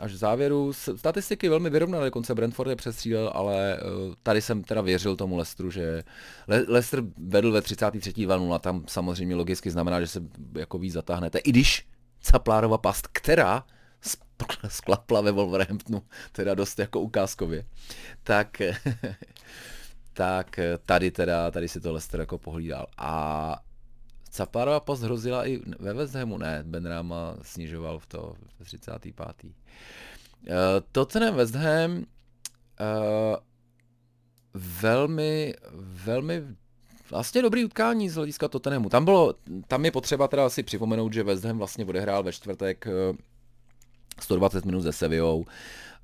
až 0.00 0.12
v 0.12 0.16
závěru. 0.16 0.72
Statistiky 0.72 1.48
velmi 1.48 1.70
vyrovnané, 1.70 2.04
dokonce 2.04 2.34
Brentford 2.34 2.70
je 2.70 2.76
přestřílel, 2.76 3.30
ale 3.34 3.80
tady 4.22 4.42
jsem 4.42 4.62
teda 4.62 4.80
věřil 4.80 5.16
tomu 5.16 5.36
Lestru, 5.36 5.70
že 5.70 6.04
Le- 6.48 6.64
Leicester 6.68 7.02
vedl 7.16 7.52
ve 7.52 7.62
33. 7.62 8.12
2 8.12 8.58
tam 8.58 8.84
samozřejmě 8.88 9.34
logicky 9.34 9.70
znamená, 9.70 10.00
že 10.00 10.06
se 10.06 10.22
jako 10.54 10.78
víc 10.78 10.92
zatáhnete, 10.92 11.38
i 11.38 11.50
když 11.50 11.86
Caplárova 12.20 12.78
past, 12.78 13.06
která 13.06 13.64
sklapla 14.68 15.20
ve 15.20 15.32
Wolverhamptonu, 15.32 16.02
teda 16.32 16.54
dost 16.54 16.78
jako 16.78 17.00
ukázkově. 17.00 17.64
Tak, 18.22 18.62
tak 20.12 20.60
tady 20.86 21.10
teda, 21.10 21.50
tady 21.50 21.68
si 21.68 21.80
to 21.80 21.92
Lester 21.92 22.20
jako 22.20 22.38
pohlídal. 22.38 22.86
A 22.98 23.56
Caparova 24.36 24.80
post 24.80 25.02
hrozila 25.02 25.48
i 25.48 25.60
ve 25.78 25.94
West 25.94 26.14
Hamu, 26.14 26.38
ne, 26.38 26.62
Benrama 26.66 27.36
snižoval 27.42 27.98
v 27.98 28.06
to 28.06 28.34
v 28.60 28.64
35. 28.64 29.44
Uh, 29.44 29.50
Tottenham 30.92 31.34
West 31.34 31.54
Ham 31.54 31.96
uh, 31.96 32.04
velmi, 34.54 35.54
velmi 35.80 36.42
vlastně 37.10 37.42
dobrý 37.42 37.64
utkání 37.64 38.08
z 38.08 38.14
hlediska 38.14 38.48
Tottenhamu. 38.48 38.88
Tam 38.88 39.04
bylo, 39.04 39.34
tam 39.68 39.84
je 39.84 39.90
potřeba 39.90 40.28
teda 40.28 40.50
si 40.50 40.62
připomenout, 40.62 41.12
že 41.12 41.22
West 41.22 41.44
Ham 41.44 41.58
vlastně 41.58 41.84
odehrál 41.84 42.22
ve 42.22 42.32
čtvrtek 42.32 42.86
uh, 43.10 43.16
120 44.20 44.64
minut 44.64 44.82
se 44.82 44.92
Sevillou 44.92 45.44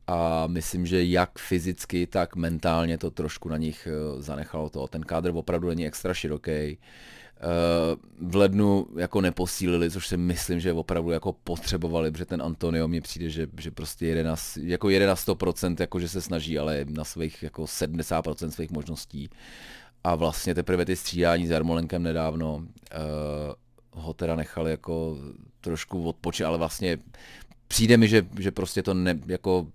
a 0.07 0.46
myslím, 0.46 0.87
že 0.87 1.05
jak 1.05 1.38
fyzicky, 1.38 2.07
tak 2.07 2.37
mentálně 2.37 2.98
to 2.98 3.11
trošku 3.11 3.48
na 3.48 3.57
nich 3.57 3.88
eh, 3.90 4.22
zanechalo 4.22 4.70
to. 4.70 4.88
Ten 4.88 5.03
kádr 5.03 5.31
opravdu 5.35 5.68
není 5.68 5.87
extra 5.87 6.14
široký. 6.14 6.51
Eh, 6.51 7.96
v 8.20 8.37
lednu 8.37 8.87
jako 8.96 9.20
neposílili, 9.20 9.90
což 9.90 10.07
si 10.07 10.16
myslím, 10.16 10.61
že 10.61 10.72
opravdu 10.72 11.11
jako 11.11 11.33
potřebovali, 11.33 12.11
protože 12.11 12.25
ten 12.25 12.42
Antonio 12.42 12.88
mi 12.88 13.01
přijde, 13.01 13.31
že, 13.31 13.46
že 13.61 13.70
prostě 13.70 14.07
jede 14.07 14.25
na, 14.25 14.37
jako 14.62 14.90
jede 14.90 15.07
na 15.07 15.14
100%, 15.14 15.77
jako 15.81 16.01
že 16.01 16.09
se 16.09 16.20
snaží, 16.20 16.59
ale 16.59 16.85
na 16.88 17.05
svých 17.05 17.42
jako 17.42 17.62
70% 17.62 18.48
svých 18.48 18.70
možností. 18.70 19.31
A 20.05 20.14
vlastně 20.14 20.55
teprve 20.55 20.85
ty 20.85 20.96
střídání 20.96 21.46
s 21.46 21.51
Jarmolenkem 21.51 22.03
nedávno 22.03 22.55
uh, 22.55 22.64
ho 24.03 24.14
teda 24.14 24.37
nechali 24.37 24.70
jako 24.70 25.18
trošku 25.61 26.09
odpočít, 26.09 26.44
ale 26.44 26.59
vlastně 26.59 26.98
přijde 27.72 27.96
mi, 27.96 28.08
že, 28.08 28.26
že 28.38 28.50
prostě 28.50 28.82
to 28.82 28.94
ne, 28.94 29.18
jako 29.26 29.66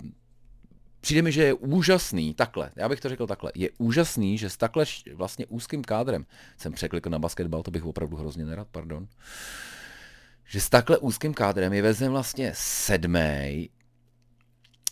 přijde 1.02 1.22
mi, 1.22 1.32
že 1.32 1.44
je 1.44 1.54
úžasný, 1.54 2.34
takhle, 2.34 2.72
já 2.76 2.90
bych 2.90 3.00
to 3.00 3.10
řekl 3.10 3.28
takhle, 3.28 3.52
je 3.56 3.70
úžasný, 3.78 4.38
že 4.38 4.50
s 4.50 4.58
takhle 4.58 4.86
vlastně 5.14 5.46
úzkým 5.46 5.84
kádrem, 5.84 6.26
jsem 6.58 6.74
překlikl 6.74 7.10
na 7.10 7.20
basketbal, 7.20 7.64
to 7.64 7.72
bych 7.72 7.86
opravdu 7.86 8.18
hrozně 8.18 8.46
nerad, 8.46 8.68
pardon, 8.72 9.08
že 10.46 10.62
s 10.62 10.70
takhle 10.70 10.98
úzkým 10.98 11.34
kádrem 11.34 11.74
je 11.74 11.82
vezem 11.82 12.12
vlastně 12.12 12.52
sedmý. 12.56 13.70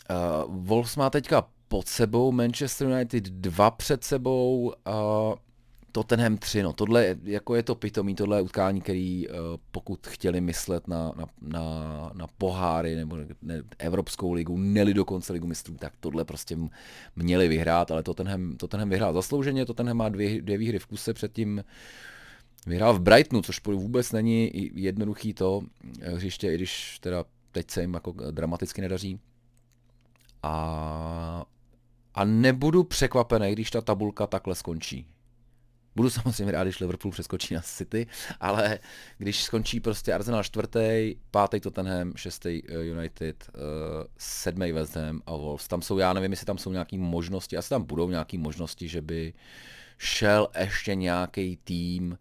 Uh, 0.09 0.65
Wolves 0.65 0.95
má 0.95 1.09
teďka 1.09 1.47
pod 1.67 1.87
sebou 1.87 2.31
Manchester 2.31 2.87
United 2.87 3.23
dva 3.23 3.71
před 3.71 4.03
sebou, 4.03 4.73
uh, 4.87 5.35
Tottenham 5.95 6.37
3, 6.37 6.63
no 6.63 6.73
tohle, 6.73 7.15
jako 7.23 7.55
je 7.55 7.63
to 7.63 7.75
pitomý, 7.75 8.15
tohle 8.15 8.37
je 8.37 8.41
utkání, 8.41 8.81
který 8.81 9.27
uh, 9.27 9.35
pokud 9.71 10.07
chtěli 10.07 10.41
myslet 10.41 10.87
na, 10.87 11.11
na, 11.15 11.25
na, 11.41 12.11
na 12.13 12.27
poháry 12.37 12.95
nebo 12.95 13.17
ne, 13.41 13.63
Evropskou 13.77 14.33
ligu, 14.33 14.57
neli 14.57 14.93
dokonce 14.93 15.33
ligu 15.33 15.47
mistrů, 15.47 15.75
tak 15.77 15.93
tohle 15.99 16.25
prostě 16.25 16.57
měli 17.15 17.47
vyhrát, 17.47 17.91
ale 17.91 18.03
Tottenham, 18.03 18.57
Tottenham 18.57 18.89
vyhrál 18.89 19.13
zaslouženě, 19.13 19.65
Tottenham 19.65 19.97
má 19.97 20.09
dvě, 20.09 20.41
dvě 20.41 20.57
výhry 20.57 20.79
v 20.79 20.85
kuse 20.85 21.13
předtím, 21.13 21.63
vyhrál 22.67 22.93
v 22.93 23.01
Brightonu, 23.01 23.41
což 23.41 23.61
vůbec 23.65 24.11
není 24.11 24.51
jednoduchý 24.73 25.33
to 25.33 25.61
eh, 26.01 26.09
hřiště, 26.09 26.51
i 26.51 26.55
když 26.55 26.99
teda 26.99 27.25
teď 27.51 27.71
se 27.71 27.81
jim 27.81 27.93
jako 27.93 28.11
dramaticky 28.31 28.81
nedaří. 28.81 29.19
A, 30.43 31.45
a 32.13 32.25
nebudu 32.25 32.83
překvapený, 32.83 33.51
když 33.51 33.71
ta 33.71 33.81
tabulka 33.81 34.27
takhle 34.27 34.55
skončí. 34.55 35.07
Budu 35.95 36.09
samozřejmě 36.09 36.51
rád, 36.51 36.63
když 36.63 36.79
Liverpool 36.79 37.11
přeskočí 37.11 37.53
na 37.53 37.61
City, 37.61 38.07
ale 38.39 38.79
když 39.17 39.43
skončí 39.43 39.79
prostě 39.79 40.13
Arsenal 40.13 40.43
čtvrtý, 40.43 41.15
pátý 41.31 41.59
Tottenham, 41.59 42.13
šestý 42.15 42.61
eh, 42.67 42.83
United, 42.83 43.49
uh, 43.53 43.61
sedmý 44.17 44.71
West 44.71 44.95
Ham 44.95 45.21
a 45.25 45.31
Wolves, 45.31 45.67
tam 45.67 45.81
jsou, 45.81 45.97
já 45.97 46.13
nevím, 46.13 46.31
jestli 46.31 46.45
tam 46.45 46.57
jsou 46.57 46.71
nějaké 46.71 46.97
možnosti, 46.97 47.57
asi 47.57 47.69
tam 47.69 47.83
budou 47.83 48.09
nějaké 48.09 48.37
možnosti, 48.37 48.87
že 48.87 49.01
by 49.01 49.33
šel 49.97 50.47
ještě 50.59 50.95
nějaký 50.95 51.57
tým, 51.63 52.17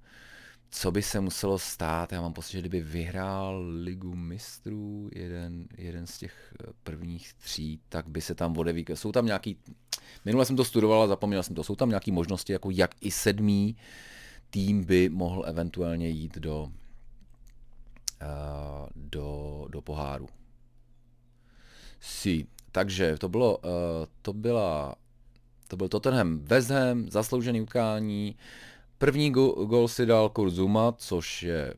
co 0.70 0.90
by 0.90 1.02
se 1.02 1.20
muselo 1.20 1.58
stát, 1.58 2.12
já 2.12 2.20
mám 2.20 2.32
pocit, 2.32 2.52
že 2.52 2.58
kdyby 2.58 2.80
vyhrál 2.80 3.64
ligu 3.82 4.14
mistrů, 4.16 5.10
jeden, 5.14 5.66
jeden 5.78 6.06
z 6.06 6.18
těch 6.18 6.54
eh, 6.60 6.72
prvních 6.82 7.34
tří, 7.34 7.80
tak 7.88 8.08
by 8.08 8.20
se 8.20 8.34
tam 8.34 8.58
odeví, 8.58 8.84
jsou 8.94 9.12
tam 9.12 9.26
nějaký, 9.26 9.56
minule 10.24 10.46
jsem 10.46 10.56
to 10.56 10.64
studoval 10.64 11.02
a 11.02 11.06
zapomněl 11.06 11.42
jsem 11.42 11.54
to, 11.54 11.64
jsou 11.64 11.76
tam 11.76 11.88
nějaké 11.88 12.12
možnosti, 12.12 12.52
jako 12.52 12.70
jak 12.70 12.90
i 13.00 13.10
sedmý 13.10 13.76
tým 14.50 14.84
by 14.84 15.08
mohl 15.08 15.44
eventuálně 15.46 16.08
jít 16.08 16.38
do, 16.38 16.62
uh, 16.62 16.68
do, 18.96 19.66
do 19.70 19.82
poháru. 19.82 20.28
Si. 22.00 22.46
Takže 22.72 23.18
to 23.18 23.28
bylo, 23.28 23.58
uh, 23.58 23.70
to 24.22 24.32
byla, 24.32 24.94
to 25.68 25.76
byl 25.76 25.88
Tottenham 25.88 26.38
West 26.38 26.70
Ham, 26.70 27.10
zasloužený 27.10 27.60
utkání, 27.60 28.36
První 28.98 29.30
gol 29.30 29.88
si 29.88 30.06
dal 30.06 30.28
Kurt 30.28 30.50
Zuma, 30.50 30.92
což 30.92 31.42
je 31.42 31.74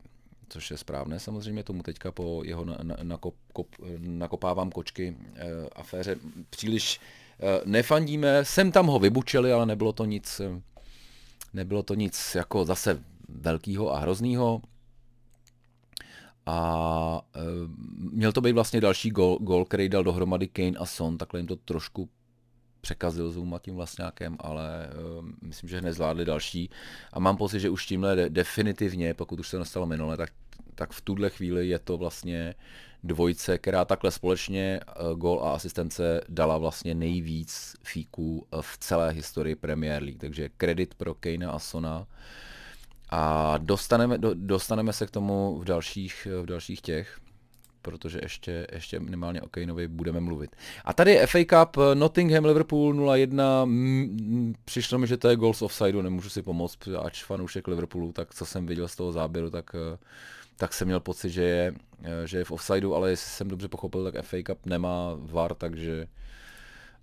což 0.49 0.71
je 0.71 0.77
správné 0.77 1.21
samozřejmě, 1.21 1.63
tomu 1.63 1.83
teďka 1.83 2.13
po 2.13 2.43
jeho 2.45 2.67
nakop, 3.03 3.35
kop, 3.53 3.67
nakopávám 3.99 4.71
kočky 4.71 5.17
e, 5.35 5.69
aféře 5.77 6.17
příliš 6.51 7.01
nefandíme. 7.65 8.45
Sem 8.45 8.73
tam 8.73 8.87
ho 8.87 8.99
vybučeli, 8.99 9.53
ale 9.53 9.67
nebylo 9.67 9.93
to 9.93 10.05
nic, 10.05 10.41
nebylo 11.55 11.83
to 11.83 11.95
nic 11.95 12.35
jako 12.35 12.65
zase 12.65 13.03
velkýho 13.29 13.95
a 13.95 13.99
hroznýho. 13.99 14.63
A 16.47 17.23
e, 17.35 17.41
měl 17.99 18.33
to 18.33 18.41
být 18.41 18.53
vlastně 18.53 18.81
další 18.81 19.11
gol, 19.11 19.39
gol, 19.41 19.65
který 19.65 19.89
dal 19.89 20.05
dohromady 20.05 20.49
Kane 20.49 20.79
a 20.79 20.87
Son, 20.87 21.19
takhle 21.19 21.41
jim 21.41 21.47
to 21.47 21.57
trošku 21.57 22.09
překazil 22.87 23.31
Zuma 23.31 23.59
tím 23.59 23.75
vlastňákem, 23.75 24.37
ale 24.41 24.89
uh, 25.19 25.27
myslím, 25.43 25.69
že 25.69 25.81
nezvládli 25.81 26.25
další. 26.25 26.71
A 27.13 27.19
mám 27.21 27.37
pocit, 27.37 27.61
že 27.61 27.71
už 27.71 27.87
tímhle 27.87 28.17
de- 28.17 28.31
definitivně, 28.31 29.15
pokud 29.15 29.41
už 29.41 29.49
se 29.49 29.59
nestalo 29.59 29.87
minule, 29.87 30.17
tak, 30.17 30.31
tak 30.75 30.91
v 30.93 31.01
tuhle 31.01 31.31
chvíli 31.31 31.69
je 31.69 31.79
to 31.79 31.99
vlastně 31.99 32.55
dvojce, 33.05 33.59
která 33.59 33.85
takhle 33.85 34.11
společně 34.11 34.81
uh, 34.87 35.19
gol 35.19 35.43
a 35.43 35.55
asistence 35.55 36.21
dala 36.29 36.59
vlastně 36.59 36.95
nejvíc 36.95 37.75
fíků 37.83 38.47
v 38.61 38.79
celé 38.79 39.11
historii 39.11 39.55
Premier 39.55 40.03
League. 40.03 40.21
Takže 40.21 40.49
kredit 40.57 40.95
pro 40.95 41.15
Kejna 41.15 41.51
a 41.51 41.59
Sona. 41.59 42.07
A 43.11 43.55
dostaneme, 43.59 44.19
do, 44.19 44.31
dostaneme 44.35 44.93
se 44.93 45.07
k 45.07 45.11
tomu 45.11 45.59
v 45.59 45.65
dalších, 45.65 46.29
v 46.43 46.47
dalších 46.47 46.81
těch 46.81 47.19
protože 47.87 48.19
ještě, 48.23 48.67
ještě 48.73 49.01
minimálně 49.01 49.43
o 49.43 49.49
Kaneovi 49.49 49.89
budeme 49.89 50.21
mluvit. 50.21 50.57
A 50.85 50.93
tady 50.93 51.13
je 51.13 51.27
FA 51.27 51.39
Cup, 51.39 51.77
Nottingham, 51.95 52.45
Liverpool 52.45 52.95
0-1, 52.95 54.55
přišlo 54.65 54.99
mi, 54.99 55.07
že 55.07 55.17
to 55.17 55.29
je 55.29 55.37
goals 55.37 55.63
offsideu, 55.63 56.03
nemůžu 56.03 56.29
si 56.29 56.43
pomoct, 56.43 56.89
ač 57.03 57.25
fanoušek 57.25 57.69
Liverpoolu, 57.69 58.13
tak 58.13 58.35
co 58.35 58.47
jsem 58.47 58.67
viděl 58.67 58.89
z 58.89 58.97
toho 58.97 59.13
záběru, 59.13 59.51
tak, 59.51 59.71
tak 60.57 60.75
jsem 60.75 60.89
měl 60.89 61.01
pocit, 61.01 61.31
že 61.31 61.43
je, 61.43 61.75
že 62.25 62.39
je 62.39 62.45
v 62.45 62.51
offsideu, 62.51 62.95
ale 62.95 63.11
jestli 63.11 63.31
jsem 63.31 63.49
dobře 63.49 63.69
pochopil, 63.69 64.05
tak 64.05 64.25
FA 64.25 64.37
Cup 64.47 64.67
nemá 64.67 65.11
VAR, 65.19 65.55
takže 65.55 66.07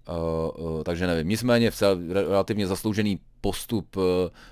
Uh, 0.10 0.66
uh, 0.66 0.84
takže 0.84 1.08
nevím. 1.08 1.30
Nicméně 1.30 1.72
cel, 1.72 2.00
relativně 2.10 2.68
zasloužený 2.68 3.20
postup 3.42 3.96
uh, 3.96 4.04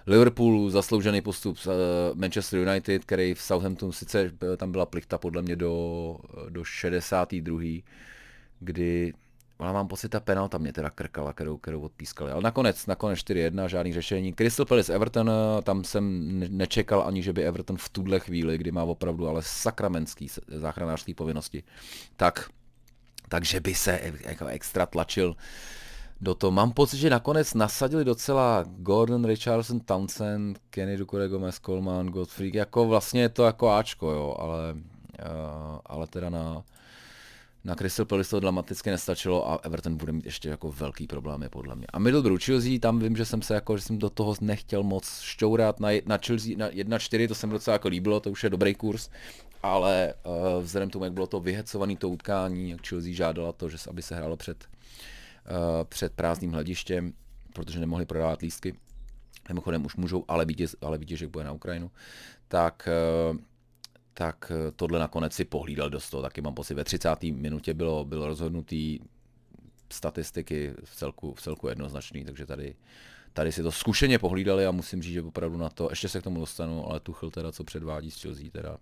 Liverpoolu, 0.08 0.70
zasloužený 0.70 1.22
postup 1.22 1.58
uh, 1.66 1.74
Manchester 2.20 2.60
United, 2.60 3.06
který 3.06 3.34
v 3.34 3.42
Southamptonu 3.42 3.92
sice 3.92 4.32
tam 4.58 4.72
byla 4.72 4.86
plichta 4.86 5.18
podle 5.18 5.42
mě 5.42 5.56
do, 5.56 6.18
do 6.50 6.64
62. 6.64 7.62
kdy 8.60 9.14
ale 9.60 9.74
mám 9.74 9.88
pocit, 9.88 10.10
ta 10.10 10.20
penalta 10.20 10.58
mě 10.58 10.74
teda 10.74 10.90
krkala, 10.90 11.34
kterou, 11.34 11.58
kterou 11.58 11.82
odpískali. 11.82 12.32
Ale 12.32 12.42
nakonec, 12.42 12.88
nakonec 12.88 13.20
4-1, 13.20 13.66
žádný 13.66 13.94
řešení. 13.94 14.34
Crystal 14.34 14.66
Palace 14.66 14.94
Everton, 14.94 15.32
tam 15.64 15.84
jsem 15.84 16.30
nečekal 16.58 17.04
ani, 17.08 17.24
že 17.24 17.34
by 17.34 17.44
Everton 17.44 17.78
v 17.78 17.90
tuhle 17.90 18.20
chvíli, 18.20 18.58
kdy 18.58 18.72
má 18.72 18.84
opravdu 18.84 19.28
ale 19.28 19.42
sakramentský 19.46 20.28
záchranářský 20.48 21.14
povinnosti, 21.14 21.64
tak 22.18 22.50
takže 23.32 23.60
by 23.60 23.76
se 23.76 24.00
jako 24.26 24.46
extra 24.46 24.86
tlačil 24.86 25.36
do 26.22 26.36
toho. 26.36 26.52
Mám 26.52 26.72
pocit, 26.72 26.98
že 26.98 27.10
nakonec 27.10 27.54
nasadili 27.54 28.06
docela 28.06 28.66
Gordon, 28.68 29.26
Richardson, 29.26 29.80
Townsend, 29.80 30.60
Kenny 30.70 30.98
Dukure, 30.98 31.28
Gomez, 31.28 31.60
Coleman, 31.60 32.08
Godfrey, 32.08 32.52
jako 32.54 32.88
vlastně 32.88 33.22
je 33.22 33.30
to 33.30 33.44
jako 33.44 33.70
Ačko, 33.72 34.12
jo, 34.12 34.36
ale, 34.40 34.74
uh, 34.74 35.80
ale 35.86 36.08
teda 36.08 36.30
na, 36.30 36.64
na 37.64 37.76
Crystal 37.76 38.06
Palace 38.06 38.30
to 38.30 38.40
dramaticky 38.40 38.90
nestačilo 38.90 39.50
a 39.50 39.60
Everton 39.64 39.98
bude 39.98 40.12
mít 40.12 40.26
ještě 40.26 40.50
jako 40.50 40.72
velký 40.72 41.08
problémy 41.08 41.50
podle 41.50 41.76
mě. 41.76 41.88
A 41.94 42.00
Middlesbrough 42.00 42.44
Chelsea, 42.44 42.80
tam 42.80 43.00
vím, 43.00 43.16
že 43.18 43.26
jsem 43.26 43.42
se 43.42 43.54
jako, 43.54 43.78
že 43.78 43.84
jsem 43.84 43.98
do 43.98 44.10
toho 44.10 44.36
nechtěl 44.42 44.84
moc 44.84 45.22
šťourat. 45.22 45.80
Na, 45.80 45.90
na 46.06 46.18
Chelsea 46.26 46.58
na 46.58 46.70
1-4, 46.70 47.28
to 47.28 47.36
se 47.36 47.48
mi 47.48 47.54
docela 47.54 47.74
jako 47.74 47.88
líbilo, 47.88 48.20
to 48.20 48.32
už 48.32 48.44
je 48.44 48.50
dobrý 48.50 48.76
kurz, 48.76 49.10
ale 49.64 50.14
uh, 50.26 50.64
vzhledem 50.64 50.90
tomu, 50.90 51.06
jak 51.06 51.14
bylo 51.14 51.28
to 51.28 51.40
vyhecované 51.40 51.96
to 51.96 52.10
utkání, 52.10 52.70
jak 52.70 52.88
Chelsea 52.88 53.14
žádala 53.14 53.52
to, 53.52 53.70
že 53.70 53.78
aby 53.90 54.02
se 54.02 54.16
hrálo 54.16 54.38
před, 54.38 54.66
uh, 54.66 55.84
před 55.84 56.14
prázdným 56.14 56.52
hledištěm, 56.52 57.14
protože 57.54 57.80
nemohli 57.80 58.06
prodávat 58.06 58.42
lístky, 58.42 58.76
mimochodem 59.50 59.86
už 59.86 59.96
můžou, 59.96 60.26
ale 60.28 60.46
vítěz, 60.46 60.76
ale 60.82 61.00
že 61.06 61.28
bude 61.28 61.44
na 61.44 61.52
Ukrajinu, 61.52 61.92
tak 62.48 62.90
uh, 63.32 63.38
tak 64.22 64.52
tohle 64.76 65.00
nakonec 65.00 65.34
si 65.34 65.46
pohlídal 65.46 65.90
dost 65.90 66.10
toho, 66.10 66.24
taky 66.24 66.42
mám 66.42 66.54
pocit, 66.54 66.74
ve 66.74 66.84
30. 66.84 67.24
minutě 67.24 67.74
bylo, 67.74 68.06
bylo 68.06 68.28
rozhodnutý 68.28 69.00
statistiky 69.92 70.74
v 70.84 70.96
celku, 70.96 71.34
v 71.34 71.42
celku 71.42 71.68
jednoznačný, 71.68 72.26
takže 72.26 72.46
tady 72.46 72.76
tady 73.34 73.52
si 73.52 73.64
to 73.64 73.72
zkušeně 73.72 74.20
pohlídali 74.20 74.66
a 74.66 74.72
musím 74.72 75.02
říct, 75.02 75.14
že 75.14 75.22
opravdu 75.22 75.58
na 75.58 75.70
to, 75.70 75.90
ještě 75.90 76.10
se 76.10 76.22
k 76.22 76.24
tomu 76.24 76.40
dostanu, 76.40 76.90
ale 76.90 77.00
Tuchel 77.00 77.32
teda, 77.32 77.52
co 77.52 77.64
předvádí 77.64 78.12
s 78.12 78.22
Chelsea, 78.22 78.50
teda 78.52 78.78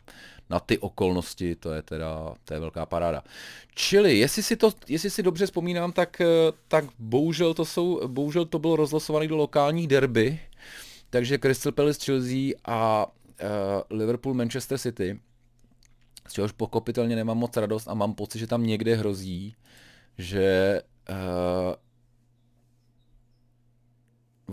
na 0.49 0.59
ty 0.59 0.77
okolnosti, 0.77 1.55
to 1.55 1.73
je 1.73 1.81
teda, 1.81 2.33
to 2.45 2.53
je 2.53 2.59
velká 2.59 2.85
paráda. 2.85 3.23
Čili, 3.75 4.17
jestli 4.17 4.43
si, 4.43 4.55
to, 4.55 4.71
jestli 4.87 5.09
si 5.09 5.23
dobře 5.23 5.45
vzpomínám, 5.45 5.91
tak, 5.91 6.21
tak 6.67 6.85
bohužel 6.99 7.53
to 7.53 7.65
jsou, 7.65 8.07
bohužel 8.07 8.45
to 8.45 8.59
bylo 8.59 8.75
rozlosované 8.75 9.27
do 9.27 9.37
lokálních 9.37 9.87
derby, 9.87 10.39
takže 11.09 11.37
Crystal 11.37 11.71
Palace 11.71 12.05
Chelsea 12.05 12.53
a 12.65 13.05
uh, 13.07 13.97
Liverpool 13.97 14.33
Manchester 14.33 14.77
City, 14.77 15.19
z 16.29 16.33
čehož 16.33 16.51
pokopitelně 16.51 17.15
nemám 17.15 17.37
moc 17.37 17.57
radost 17.57 17.87
a 17.87 17.93
mám 17.93 18.13
pocit, 18.13 18.39
že 18.39 18.47
tam 18.47 18.65
někde 18.65 18.95
hrozí, 18.95 19.55
že 20.17 20.81
uh, 21.09 21.75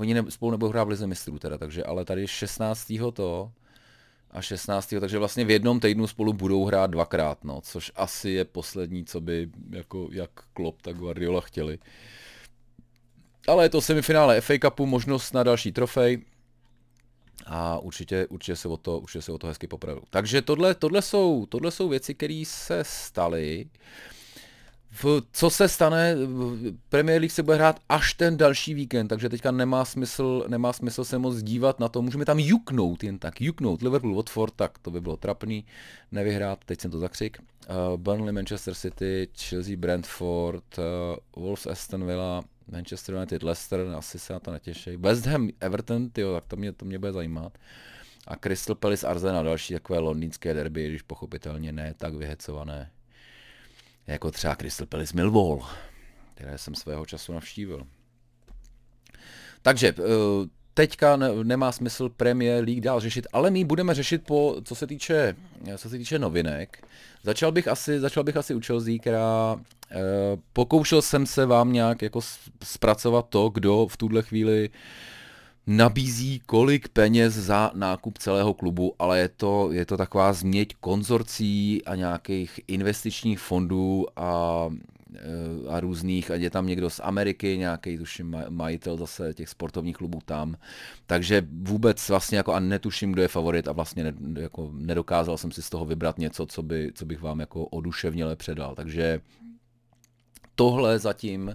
oni 0.01 0.15
ne, 0.15 0.31
spolu 0.31 0.51
nebudou 0.51 0.71
hrát 0.71 0.85
v 0.85 0.89
Lize 0.89 1.07
mistrů 1.07 1.39
teda, 1.39 1.59
takže 1.59 1.85
ale 1.85 2.05
tady 2.05 2.27
16. 2.27 2.93
to 3.12 3.53
a 4.31 4.43
16. 4.43 4.95
takže 5.01 5.19
vlastně 5.19 5.45
v 5.45 5.51
jednom 5.51 5.81
týdnu 5.81 6.07
spolu 6.07 6.33
budou 6.33 6.65
hrát 6.65 6.91
dvakrát, 6.91 7.45
no, 7.45 7.61
což 7.61 7.93
asi 7.97 8.31
je 8.31 8.45
poslední, 8.45 9.05
co 9.05 9.21
by 9.21 9.49
jako 9.71 10.09
jak 10.12 10.31
Klopp, 10.53 10.83
tak 10.83 10.97
Guardiola 10.97 11.41
chtěli. 11.41 11.79
Ale 13.49 13.65
je 13.65 13.69
to 13.69 13.81
semifinále 13.81 14.41
FA 14.41 14.55
Cupu, 14.62 14.87
možnost 14.87 15.35
na 15.35 15.43
další 15.43 15.73
trofej 15.73 16.23
a 17.46 17.78
určitě, 17.78 18.26
určitě, 18.26 18.56
se 18.56 18.68
o 18.68 18.76
to, 18.76 18.98
určitě 18.98 19.22
se 19.22 19.32
o 19.32 19.38
to 19.38 19.46
hezky 19.46 19.66
popravil. 19.66 20.02
Takže 20.11 20.42
tohle, 20.42 20.74
tohle, 20.74 21.02
jsou, 21.02 21.46
tohle 21.46 21.70
jsou 21.70 21.88
věci, 21.88 22.14
které 22.14 22.42
se 22.46 22.85
staly. 22.87 23.66
V, 25.02 25.22
co 25.32 25.50
se 25.50 25.68
stane, 25.68 26.16
Premier 26.88 27.20
League 27.20 27.32
se 27.32 27.42
bude 27.42 27.56
hrát 27.56 27.80
až 27.88 28.14
ten 28.14 28.37
další 28.37 28.74
víkend, 28.74 29.09
takže 29.09 29.28
teďka 29.28 29.50
nemá 29.50 29.85
smysl, 29.85 30.44
nemá 30.48 30.72
smysl 30.72 31.04
se 31.04 31.18
moc 31.18 31.42
dívat 31.42 31.80
na 31.80 31.88
to, 31.88 32.02
můžeme 32.02 32.24
tam 32.24 32.38
juknout 32.38 33.04
jen 33.04 33.18
tak, 33.18 33.40
juknout. 33.40 33.82
Liverpool, 33.82 34.14
Watford, 34.14 34.54
tak 34.56 34.78
to 34.78 34.90
by 34.90 35.00
bylo 35.00 35.16
trapný, 35.16 35.64
nevyhrát, 36.12 36.59
teď 36.64 36.80
jsem 36.80 36.90
to 36.90 36.98
zakřik, 36.98 37.38
uh, 37.40 37.96
Burnley, 37.96 38.32
Manchester 38.32 38.74
City, 38.74 39.28
Chelsea, 39.38 39.76
Brentford, 39.76 40.78
uh, 40.78 41.42
Wolves, 41.42 41.66
Aston 41.66 42.06
Villa, 42.06 42.44
Manchester 42.66 43.14
United, 43.14 43.42
Leicester, 43.42 43.81
asi 43.96 44.18
se 44.18 44.33
na 44.33 44.40
to 44.40 44.50
netěší, 44.52 44.96
West 44.96 45.26
Ham, 45.26 45.48
Everton, 45.61 46.11
tyjo, 46.11 46.35
tak 46.35 46.46
to 46.46 46.57
mě, 46.57 46.72
to 46.72 46.85
mě 46.85 46.98
bude 46.98 47.12
zajímat. 47.12 47.59
A 48.26 48.37
Crystal 48.37 48.76
Palace, 48.76 49.07
Arsenal, 49.07 49.44
další 49.44 49.74
takové 49.74 49.98
londýnské 49.98 50.55
derby, 50.55 50.88
když 50.88 51.02
pochopitelně 51.02 51.72
ne 51.72 51.94
tak 51.94 52.14
vyhecované 52.14 52.90
jako 54.07 54.31
třeba 54.31 54.57
Crystal 54.57 54.87
Palace 54.87 55.16
Millwall, 55.16 55.66
které 56.35 56.59
jsem 56.59 56.74
svého 56.74 57.07
času 57.07 57.33
navštívil. 57.33 57.87
Takže 59.62 59.94
teďka 60.77 61.17
nemá 61.43 61.73
smysl 61.73 62.09
Premier 62.09 62.65
League 62.65 62.81
dál 62.81 63.01
řešit, 63.01 63.27
ale 63.33 63.51
my 63.51 63.65
budeme 63.65 63.95
řešit 63.95 64.23
po, 64.27 64.57
co 64.65 64.75
se 64.75 64.87
týče, 64.87 65.37
co 65.77 65.89
se 65.89 65.99
týče 65.99 66.19
novinek. 66.19 66.85
Začal 67.23 67.53
bych 67.53 67.69
asi, 67.69 68.01
začal 68.01 68.25
bych 68.25 68.37
asi 68.37 68.55
u 68.55 68.61
Chelsea, 68.61 68.99
která 69.01 69.57
eh, 69.91 69.97
pokoušel 70.53 71.03
jsem 71.03 71.27
se 71.27 71.47
vám 71.47 71.73
nějak 71.73 72.03
jako 72.03 72.21
zpracovat 72.65 73.27
to, 73.29 73.49
kdo 73.49 73.87
v 73.87 73.97
tuhle 73.97 74.23
chvíli 74.23 74.71
nabízí 75.67 76.41
kolik 76.47 76.89
peněz 76.89 77.35
za 77.35 77.71
nákup 77.75 78.19
celého 78.19 78.55
klubu, 78.55 78.95
ale 78.99 79.19
je 79.19 79.29
to, 79.29 79.69
je 79.73 79.87
to 79.87 79.97
taková 79.97 80.33
změť 80.33 80.75
konzorcí 80.81 81.85
a 81.85 81.95
nějakých 81.95 82.61
investičních 82.69 83.39
fondů 83.39 84.07
a, 84.17 84.69
a 85.68 85.81
různých, 85.81 86.31
ať 86.31 86.40
je 86.40 86.50
tam 86.50 86.66
někdo 86.66 86.90
z 86.90 87.00
Ameriky, 87.05 87.59
nějaký 87.59 87.98
tuším 87.98 88.37
majitel 88.48 88.96
zase 88.96 89.35
těch 89.35 89.48
sportovních 89.48 89.96
klubů 89.96 90.18
tam, 90.24 90.57
takže 91.07 91.46
vůbec 91.50 92.09
vlastně 92.09 92.37
jako 92.37 92.52
a 92.52 92.61
netuším, 92.61 93.12
kdo 93.12 93.22
je 93.22 93.29
favorit 93.29 93.68
a 93.68 93.72
vlastně 93.72 94.05
ne, 94.05 94.40
jako 94.40 94.70
nedokázal 94.72 95.38
jsem 95.38 95.52
si 95.52 95.62
z 95.62 95.70
toho 95.70 95.85
vybrat 95.85 96.18
něco, 96.18 96.46
co, 96.46 96.62
by, 96.62 96.92
co 96.94 97.07
bych 97.07 97.20
vám 97.20 97.40
jako 97.40 97.66
oduševněle 97.66 98.37
předal, 98.37 98.74
takže 98.74 99.20
tohle 100.55 100.98
zatím 100.98 101.55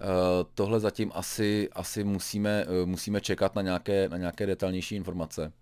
Eh, 0.00 0.44
tohle 0.54 0.80
zatím 0.80 1.10
asi, 1.14 1.68
asi 1.72 2.04
musíme, 2.04 2.64
eh, 2.82 2.86
musíme 2.86 3.20
čekat 3.20 3.54
na 3.54 3.62
nějaké, 3.62 4.08
na 4.08 4.16
nějaké 4.16 4.46
detailnější 4.46 4.94
informace. 4.94 5.52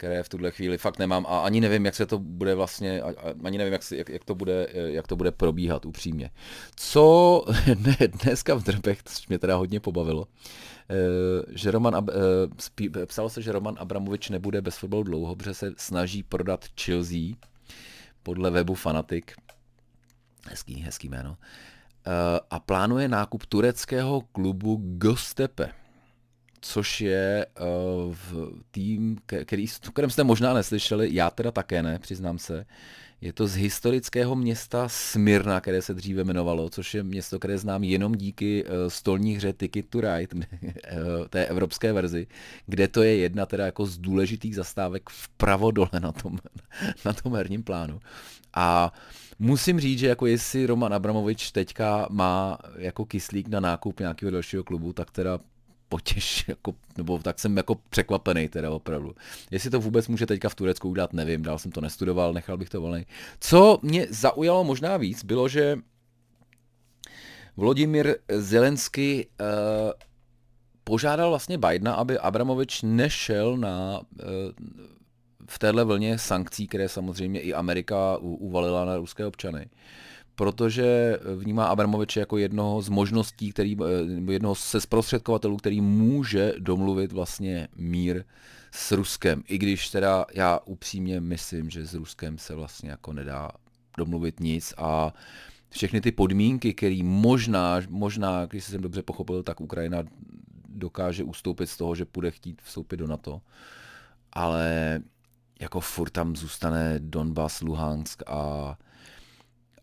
Které 0.00 0.22
v 0.22 0.28
tuhle 0.28 0.50
chvíli 0.50 0.78
fakt 0.78 0.98
nemám 0.98 1.26
a 1.28 1.40
ani 1.40 1.60
nevím, 1.60 1.84
jak 1.84 1.94
se 1.94 2.06
to 2.06 2.18
bude 2.18 2.54
vlastně, 2.54 3.02
ani 3.44 3.58
nevím, 3.58 3.72
jak, 3.72 3.82
jak, 3.92 4.08
jak, 4.08 4.24
to, 4.24 4.34
bude, 4.34 4.66
jak 4.72 5.06
to 5.06 5.16
bude 5.16 5.30
probíhat 5.30 5.86
upřímně. 5.86 6.30
Co 6.76 7.44
ne, 7.78 8.08
dneska 8.08 8.54
v 8.54 8.62
Drbech, 8.62 9.02
což 9.02 9.28
mě 9.28 9.38
teda 9.38 9.56
hodně 9.56 9.80
pobavilo, 9.80 10.26
eh, 10.90 10.94
že 11.48 11.70
Roman, 11.70 12.06
eh, 12.92 13.06
psalo 13.06 13.28
se, 13.28 13.42
že 13.42 13.52
Roman 13.52 13.76
Abramovič 13.78 14.28
nebude 14.28 14.62
bez 14.62 14.76
fotbalu 14.76 15.02
dlouho, 15.02 15.36
protože 15.36 15.54
se 15.54 15.72
snaží 15.76 16.22
prodat 16.22 16.64
Chelsea 16.80 17.36
podle 18.22 18.50
webu 18.50 18.74
Fanatic. 18.74 19.24
Hezký, 20.48 20.74
hezký 20.74 21.08
jméno. 21.08 21.36
Eh, 22.06 22.40
a 22.50 22.60
plánuje 22.60 23.08
nákup 23.08 23.46
tureckého 23.46 24.20
klubu 24.20 24.80
Gostepe 24.82 25.72
což 26.60 27.00
je 27.00 27.46
uh, 27.60 28.14
v 28.14 28.52
tým, 28.70 29.18
který, 29.26 29.66
o 29.88 29.90
kterém 29.92 30.10
jste 30.10 30.24
možná 30.24 30.54
neslyšeli, 30.54 31.08
já 31.12 31.30
teda 31.30 31.50
také 31.50 31.82
ne, 31.82 31.98
přiznám 31.98 32.38
se. 32.38 32.66
Je 33.20 33.32
to 33.32 33.46
z 33.46 33.54
historického 33.54 34.36
města 34.36 34.88
Smyrna, 34.88 35.60
které 35.60 35.82
se 35.82 35.94
dříve 35.94 36.22
jmenovalo, 36.22 36.70
což 36.70 36.94
je 36.94 37.02
město, 37.02 37.38
které 37.38 37.58
znám 37.58 37.84
jenom 37.84 38.14
díky 38.14 38.64
uh, 38.64 38.70
stolní 38.88 39.36
hře 39.36 39.52
Ticket 39.52 39.88
to 39.88 40.00
Ride, 40.00 40.46
eh, 40.62 40.96
té 41.30 41.46
evropské 41.46 41.92
verzi, 41.92 42.26
kde 42.66 42.88
to 42.88 43.02
je 43.02 43.16
jedna 43.16 43.46
teda 43.46 43.66
jako 43.66 43.86
z 43.86 43.98
důležitých 43.98 44.56
zastávek 44.56 45.10
vpravo 45.10 45.70
dole 45.70 45.90
na 46.00 46.12
tom, 46.12 46.38
na 47.04 47.12
tom 47.12 47.34
herním 47.34 47.62
plánu. 47.62 48.00
A 48.54 48.92
musím 49.38 49.80
říct, 49.80 49.98
že 49.98 50.06
jako 50.06 50.26
jestli 50.26 50.66
Roman 50.66 50.94
Abramovič 50.94 51.50
teďka 51.50 52.06
má 52.10 52.58
jako 52.76 53.04
kyslík 53.04 53.48
na 53.48 53.60
nákup 53.60 54.00
nějakého 54.00 54.30
dalšího 54.30 54.64
klubu, 54.64 54.92
tak 54.92 55.10
teda 55.10 55.38
potěš, 55.90 56.44
jako, 56.48 56.74
nebo 56.96 57.18
tak 57.18 57.38
jsem 57.38 57.56
jako 57.56 57.74
překvapený 57.74 58.48
teda 58.48 58.70
opravdu. 58.70 59.14
Jestli 59.50 59.70
to 59.70 59.80
vůbec 59.80 60.08
může 60.08 60.26
teďka 60.26 60.48
v 60.48 60.54
Turecku 60.54 60.88
udělat, 60.88 61.12
nevím, 61.12 61.42
dál 61.42 61.58
jsem 61.58 61.72
to 61.72 61.80
nestudoval, 61.80 62.32
nechal 62.32 62.56
bych 62.56 62.68
to 62.68 62.80
volný. 62.80 63.06
Co 63.40 63.78
mě 63.82 64.06
zaujalo 64.10 64.64
možná 64.64 64.96
víc, 64.96 65.24
bylo, 65.24 65.48
že 65.48 65.78
Vladimír 67.56 68.16
Zelensky 68.28 69.26
uh, 69.40 69.46
požádal 70.84 71.28
vlastně 71.28 71.58
Bidena, 71.58 71.94
aby 71.94 72.18
Abramovič 72.18 72.82
nešel 72.82 73.56
na 73.56 74.00
uh, 74.00 74.26
v 75.48 75.58
téhle 75.58 75.84
vlně 75.84 76.18
sankcí, 76.18 76.66
které 76.66 76.88
samozřejmě 76.88 77.40
i 77.40 77.54
Amerika 77.54 78.16
uvalila 78.20 78.84
na 78.84 78.96
ruské 78.96 79.26
občany. 79.26 79.60
Uh, 79.60 79.70
protože 80.40 81.18
vnímá 81.36 81.66
Abramoviče 81.66 82.20
jako 82.20 82.38
jednoho 82.38 82.82
z 82.82 82.88
možností, 82.88 83.52
který, 83.52 83.76
eh, 83.76 84.32
jednoho 84.32 84.54
se 84.54 84.80
zprostředkovatelů, 84.80 85.56
který 85.56 85.80
může 85.80 86.54
domluvit 86.58 87.12
vlastně 87.12 87.68
mír 87.76 88.24
s 88.70 88.92
Ruskem. 88.92 89.42
I 89.48 89.58
když 89.58 89.90
teda 89.90 90.24
já 90.34 90.58
upřímně 90.64 91.20
myslím, 91.20 91.70
že 91.70 91.86
s 91.86 91.94
Ruskem 91.94 92.38
se 92.38 92.54
vlastně 92.54 92.90
jako 92.90 93.12
nedá 93.12 93.50
domluvit 93.98 94.40
nic 94.40 94.74
a 94.78 95.14
všechny 95.70 96.00
ty 96.00 96.12
podmínky, 96.12 96.74
které 96.74 97.00
možná, 97.02 97.80
možná, 97.88 98.46
když 98.46 98.64
jsem 98.64 98.80
dobře 98.80 99.02
pochopil, 99.02 99.42
tak 99.42 99.60
Ukrajina 99.60 100.02
dokáže 100.68 101.24
ustoupit 101.24 101.66
z 101.66 101.76
toho, 101.76 101.94
že 101.94 102.06
bude 102.14 102.30
chtít 102.30 102.62
vstoupit 102.62 102.96
do 102.96 103.06
NATO. 103.06 103.40
Ale 104.32 105.00
jako 105.60 105.80
furt 105.80 106.10
tam 106.10 106.36
zůstane 106.36 106.94
Donbass, 106.98 107.60
Luhansk 107.60 108.22
a 108.26 108.76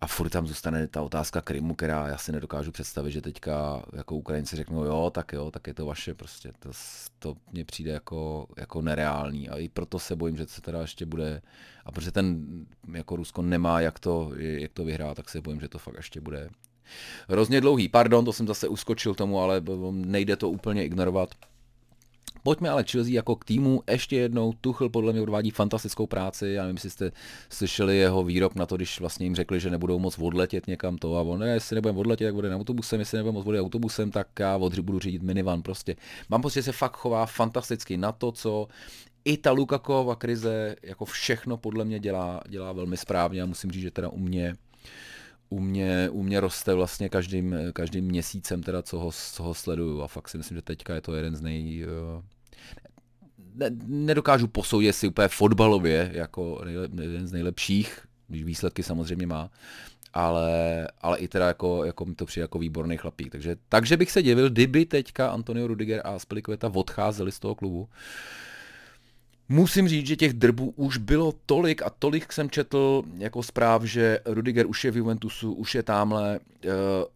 a 0.02 0.08
furt 0.08 0.30
tam 0.30 0.48
zůstane 0.48 0.88
ta 0.88 1.02
otázka 1.02 1.42
Krymu, 1.42 1.76
která 1.76 2.08
já 2.08 2.18
si 2.18 2.32
nedokážu 2.32 2.72
představit, 2.72 3.12
že 3.12 3.22
teďka 3.22 3.84
jako 3.94 4.16
Ukrajinci 4.16 4.56
řeknou, 4.56 4.84
jo, 4.84 5.12
tak 5.14 5.34
jo, 5.34 5.52
tak 5.52 5.68
je 5.68 5.74
to 5.74 5.86
vaše 5.86 6.14
prostě. 6.14 6.52
To, 6.60 6.70
to 7.20 7.36
mně 7.52 7.66
přijde 7.66 7.92
jako, 7.92 8.48
jako 8.58 8.82
nereálný 8.82 9.50
a 9.50 9.58
i 9.58 9.70
proto 9.70 10.00
se 10.00 10.16
bojím, 10.16 10.38
že 10.38 10.48
se 10.48 10.62
teda 10.62 10.82
ještě 10.82 11.06
bude, 11.06 11.42
a 11.86 11.92
protože 11.92 12.12
ten 12.12 12.46
jako 12.94 13.16
Rusko 13.16 13.42
nemá 13.42 13.82
jak 13.82 14.00
to, 14.00 14.32
jak 14.38 14.74
to 14.74 14.84
vyhrát, 14.84 15.18
tak 15.18 15.30
se 15.30 15.42
bojím, 15.42 15.60
že 15.60 15.68
to 15.68 15.80
fakt 15.80 15.96
ještě 15.98 16.22
bude 16.22 16.50
hrozně 17.30 17.62
dlouhý. 17.62 17.90
Pardon, 17.90 18.26
to 18.26 18.34
jsem 18.34 18.48
zase 18.48 18.68
uskočil 18.68 19.16
tomu, 19.16 19.40
ale 19.40 19.62
nejde 19.92 20.36
to 20.36 20.50
úplně 20.50 20.86
ignorovat. 20.86 21.30
Pojďme 22.48 22.70
ale 22.70 22.84
Chelsea 22.84 23.14
jako 23.14 23.36
k 23.36 23.46
týmu 23.46 23.84
ještě 23.92 24.16
jednou. 24.16 24.54
Tuchl 24.62 24.90
podle 24.90 25.14
mě 25.14 25.22
odvádí 25.22 25.52
fantastickou 25.52 26.08
práci. 26.08 26.48
Já 26.48 26.62
nevím, 26.62 26.76
jestli 26.76 26.90
jste 26.90 27.12
slyšeli 27.50 27.98
jeho 27.98 28.24
výrok 28.24 28.56
na 28.56 28.66
to, 28.66 28.76
když 28.76 29.00
vlastně 29.00 29.26
jim 29.26 29.36
řekli, 29.36 29.60
že 29.60 29.70
nebudou 29.70 30.00
moc 30.00 30.20
odletět 30.20 30.68
někam 30.68 30.98
to 30.98 31.18
a 31.18 31.22
on, 31.22 31.40
ne, 31.40 31.50
jestli 31.50 31.76
nebudeme 31.76 32.00
odletět, 32.00 32.28
tak 32.28 32.36
bude 32.36 32.50
na 32.50 32.56
autobusem, 32.56 33.00
jestli 33.00 33.18
nebudeme 33.18 33.36
moc 33.36 33.46
odletět 33.46 33.66
autobusem, 33.66 34.12
tak 34.12 34.28
já 34.40 34.58
odři, 34.58 34.82
budu 34.82 35.00
řídit 35.00 35.24
minivan 35.24 35.62
prostě. 35.62 35.96
Mám 36.30 36.42
že 36.54 36.64
se 36.64 36.72
fakt 36.72 36.98
chová 36.98 37.26
fantasticky 37.26 37.98
na 37.98 38.12
to, 38.12 38.32
co 38.32 38.68
i 39.26 39.38
ta 39.38 39.52
Lukakova 39.52 40.16
krize, 40.16 40.76
jako 40.84 41.06
všechno 41.06 41.58
podle 41.58 41.86
mě 41.86 42.00
dělá, 42.00 42.42
dělá 42.50 42.72
velmi 42.72 42.98
správně 42.98 43.42
a 43.42 43.46
musím 43.46 43.72
říct, 43.72 43.84
že 43.84 43.92
teda 43.92 44.10
u 44.10 44.18
mě 44.18 44.56
u 45.50 45.60
mě, 45.60 46.10
u 46.10 46.24
mě 46.24 46.40
roste 46.40 46.74
vlastně 46.74 47.10
každým, 47.10 47.56
každým 47.74 48.06
měsícem, 48.06 48.64
teda 48.64 48.82
co 48.82 49.00
ho, 49.00 49.12
co 49.34 49.44
ho 49.44 49.54
sleduju 49.54 50.02
a 50.02 50.08
fakt 50.08 50.30
si 50.30 50.38
myslím, 50.38 50.58
že 50.58 50.62
teďka 50.62 50.96
je 50.96 51.02
to 51.02 51.16
jeden 51.16 51.36
z 51.36 51.42
nej, 51.42 51.86
ne, 53.58 53.70
nedokážu 53.88 54.48
posoudit 54.48 54.94
si 54.94 55.08
úplně 55.08 55.28
fotbalově 55.28 56.12
jako 56.14 56.62
jeden 57.02 57.28
z 57.28 57.32
nejlepších, 57.32 58.00
když 58.28 58.44
výsledky 58.44 58.84
samozřejmě 58.84 59.28
má, 59.28 59.50
ale, 60.14 60.88
ale 61.02 61.18
i 61.18 61.28
teda 61.28 61.48
jako, 61.48 61.84
jako 61.84 62.06
mi 62.06 62.16
to 62.16 62.26
přijde 62.26 62.44
jako 62.44 62.60
výborný 62.60 62.98
chlapík. 62.98 63.32
Takže, 63.32 63.56
takže 63.70 63.98
bych 63.98 64.12
se 64.12 64.24
divil, 64.24 64.50
kdyby 64.50 64.86
teďka 64.86 65.30
Antonio 65.30 65.68
Rudiger 65.68 66.02
a 66.04 66.20
Spilikveta 66.20 66.72
odcházeli 66.74 67.32
z 67.32 67.40
toho 67.40 67.56
klubu. 67.56 67.82
Uh, 67.82 67.88
Musím 69.50 69.88
říct, 69.88 70.08
že 70.08 70.16
těch 70.16 70.34
drbů 70.34 70.74
už 70.76 70.98
bylo 70.98 71.34
tolik 71.46 71.82
a 71.82 71.90
tolik 71.90 72.34
jsem 72.34 72.50
četl 72.50 73.04
jako 73.18 73.44
zpráv, 73.44 73.84
že 73.84 74.20
Rudiger 74.26 74.68
už 74.68 74.86
je 74.86 74.92
v 74.92 74.98
Juventusu, 74.98 75.54
už 75.54 75.76
je 75.76 75.84
tamhle, 75.84 76.40
eh, 76.66 76.70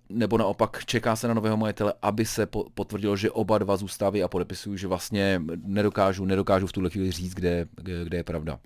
nebo 0.09 0.37
naopak 0.37 0.85
čeká 0.85 1.15
se 1.15 1.27
na 1.27 1.33
nového 1.33 1.57
majitele, 1.57 1.93
aby 2.01 2.25
se 2.25 2.47
potvrdilo, 2.73 3.17
že 3.17 3.31
oba 3.31 3.57
dva 3.57 3.77
zůstávají 3.77 4.23
a 4.23 4.27
podepisují, 4.27 4.77
že 4.77 4.87
vlastně 4.87 5.41
nedokážu, 5.65 6.25
nedokážu 6.25 6.67
v 6.67 6.71
tuhle 6.71 6.89
chvíli 6.89 7.11
říct, 7.11 7.33
kde, 7.33 7.67
kde 8.03 8.17
je 8.17 8.23
pravda. 8.23 8.59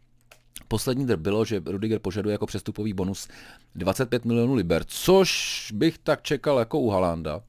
Poslední 0.68 1.06
drb 1.06 1.20
bylo, 1.20 1.46
že 1.46 1.62
Rudiger 1.66 2.00
požaduje 2.00 2.34
jako 2.34 2.46
přestupový 2.46 2.94
bonus 2.94 3.28
25 3.76 4.26
milionů 4.26 4.54
liber, 4.54 4.84
což 4.88 5.72
bych 5.76 5.98
tak 5.98 6.22
čekal 6.22 6.60
jako 6.60 6.80
u 6.80 6.90
Halanda 6.90 7.42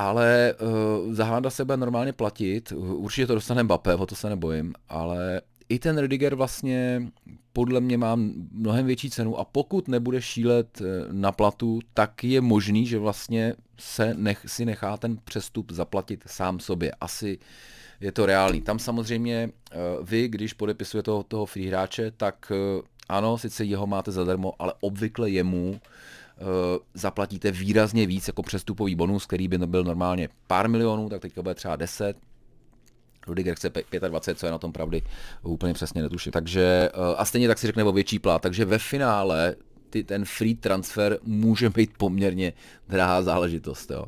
ale 0.00 0.54
uh, 0.60 1.14
za 1.14 1.24
Haalanda 1.24 1.50
se 1.50 1.64
bude 1.64 1.76
normálně 1.76 2.12
platit, 2.12 2.72
určitě 2.76 3.26
to 3.26 3.34
dostane 3.34 3.62
Mbappé, 3.62 3.94
o 3.94 4.06
to 4.06 4.14
se 4.14 4.28
nebojím, 4.28 4.74
ale 4.88 5.40
i 5.68 5.78
ten 5.78 5.98
Rudiger 5.98 6.34
vlastně 6.34 7.02
podle 7.52 7.80
mě 7.80 7.98
má 7.98 8.16
mnohem 8.52 8.86
větší 8.86 9.10
cenu 9.10 9.38
a 9.38 9.44
pokud 9.44 9.88
nebude 9.88 10.22
šílet 10.22 10.80
eh, 10.80 10.84
na 11.12 11.32
platu, 11.32 11.80
tak 11.94 12.24
je 12.24 12.40
možný, 12.40 12.86
že 12.86 12.98
vlastně 12.98 13.54
se 13.78 14.14
nech, 14.14 14.44
si 14.46 14.64
nechá 14.64 14.96
ten 14.96 15.18
přestup 15.24 15.72
zaplatit 15.72 16.24
sám 16.26 16.60
sobě. 16.60 16.92
Asi 17.00 17.38
je 18.00 18.12
to 18.12 18.26
reálný. 18.26 18.60
Tam 18.60 18.78
samozřejmě 18.78 19.50
uh, 19.50 20.06
vy, 20.06 20.28
když 20.28 20.52
podepisujete 20.52 21.04
toho, 21.04 21.22
toho 21.22 21.46
free 21.46 21.68
hráče, 21.68 22.10
tak 22.10 22.52
ano, 23.08 23.38
sice 23.38 23.64
jeho 23.64 23.86
máte 23.86 24.12
zadarmo, 24.12 24.52
ale 24.58 24.72
obvykle 24.80 25.30
jemu 25.30 25.80
Eh, 25.80 26.19
zaplatíte 26.94 27.50
výrazně 27.50 28.06
víc 28.06 28.28
jako 28.28 28.42
přestupový 28.42 28.94
bonus, 28.94 29.26
který 29.26 29.48
by 29.48 29.58
byl 29.58 29.84
normálně 29.84 30.28
pár 30.46 30.68
milionů, 30.68 31.08
tak 31.08 31.20
teďka 31.20 31.42
bude 31.42 31.54
třeba 31.54 31.76
10, 31.76 32.16
Rudiger 33.26 33.54
chce 33.54 33.70
25, 34.08 34.38
co 34.38 34.46
je 34.46 34.52
na 34.52 34.58
tom 34.58 34.72
pravdy, 34.72 35.02
úplně 35.42 35.74
přesně 35.74 36.02
netuším. 36.02 36.32
Takže, 36.32 36.90
eh, 36.92 37.16
a 37.16 37.24
stejně 37.24 37.48
tak 37.48 37.58
si 37.58 37.66
řekne 37.66 37.84
o 37.84 37.92
větší 37.92 38.18
plát. 38.18 38.42
Takže 38.42 38.64
ve 38.64 38.78
finále 38.78 39.56
ty, 39.90 40.04
ten 40.04 40.24
free 40.24 40.54
transfer 40.54 41.18
může 41.22 41.70
být 41.70 41.90
poměrně 41.96 42.52
drahá 42.88 43.22
záležitost. 43.22 43.90
Jo. 43.90 44.04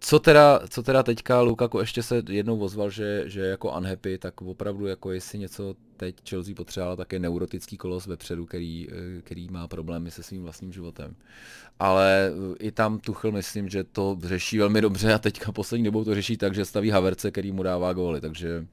Co 0.00 0.18
teda, 0.18 0.60
co 0.68 0.82
teda 0.82 1.02
teďka 1.02 1.40
Lukaku 1.40 1.78
ještě 1.78 2.02
se 2.02 2.22
jednou 2.28 2.58
ozval, 2.58 2.90
že, 2.90 3.22
že 3.26 3.40
jako 3.40 3.76
unhappy, 3.76 4.18
tak 4.18 4.42
opravdu 4.42 4.86
jako 4.86 5.12
jestli 5.12 5.38
něco 5.38 5.74
teď 5.96 6.16
Chelsea 6.28 6.54
potřebovala, 6.54 6.96
tak 6.96 7.12
je 7.12 7.18
neurotický 7.18 7.76
kolos 7.76 8.06
vepředu, 8.06 8.46
který, 8.46 8.88
eh, 8.90 9.22
který 9.22 9.48
má 9.48 9.68
problémy 9.68 10.10
se 10.10 10.22
svým 10.22 10.42
vlastním 10.42 10.72
životem. 10.72 11.16
Ale 11.78 12.30
eh, 12.30 12.56
i 12.58 12.72
tam 12.72 12.98
Tuchel 12.98 13.32
myslím, 13.32 13.68
že 13.68 13.84
to 13.84 14.18
řeší 14.22 14.58
velmi 14.58 14.80
dobře 14.80 15.14
a 15.14 15.18
teďka 15.18 15.52
poslední 15.52 15.84
dobou 15.84 16.04
to 16.04 16.14
řeší 16.14 16.36
tak, 16.36 16.54
že 16.54 16.64
staví 16.64 16.90
Haverce, 16.90 17.30
který 17.30 17.52
mu 17.52 17.62
dává 17.62 17.92
góly, 17.92 18.20
takže 18.20 18.66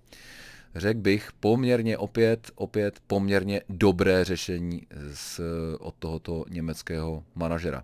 řekl 0.76 1.00
bych 1.00 1.30
poměrně 1.40 1.98
opět, 1.98 2.52
opět 2.56 3.00
poměrně 3.08 3.62
dobré 3.70 4.24
řešení 4.24 4.88
z, 5.14 5.40
od 5.80 5.96
tohoto 6.00 6.46
německého 6.50 7.24
manažera. 7.36 7.84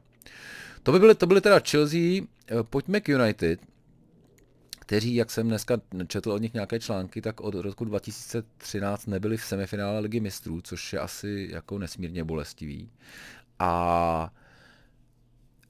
To 0.83 0.91
by 0.91 0.99
byly, 0.99 1.15
to 1.15 1.27
byly 1.27 1.41
teda 1.41 1.59
Chelsea, 1.59 2.21
eh, 2.47 2.63
pojďme 2.63 3.01
k 3.01 3.09
United, 3.09 3.59
kteří, 4.79 5.15
jak 5.15 5.31
jsem 5.31 5.47
dneska 5.47 5.77
četl 6.07 6.31
od 6.31 6.41
nich 6.41 6.53
nějaké 6.53 6.79
články, 6.79 7.21
tak 7.21 7.41
od 7.41 7.55
roku 7.55 7.85
2013 7.85 9.07
nebyli 9.07 9.37
v 9.37 9.45
semifinále 9.45 9.99
ligy 9.99 10.19
mistrů, 10.19 10.61
což 10.61 10.93
je 10.93 10.99
asi 10.99 11.47
jako 11.51 11.77
nesmírně 11.77 12.23
bolestivý. 12.23 12.91
A 13.59 14.33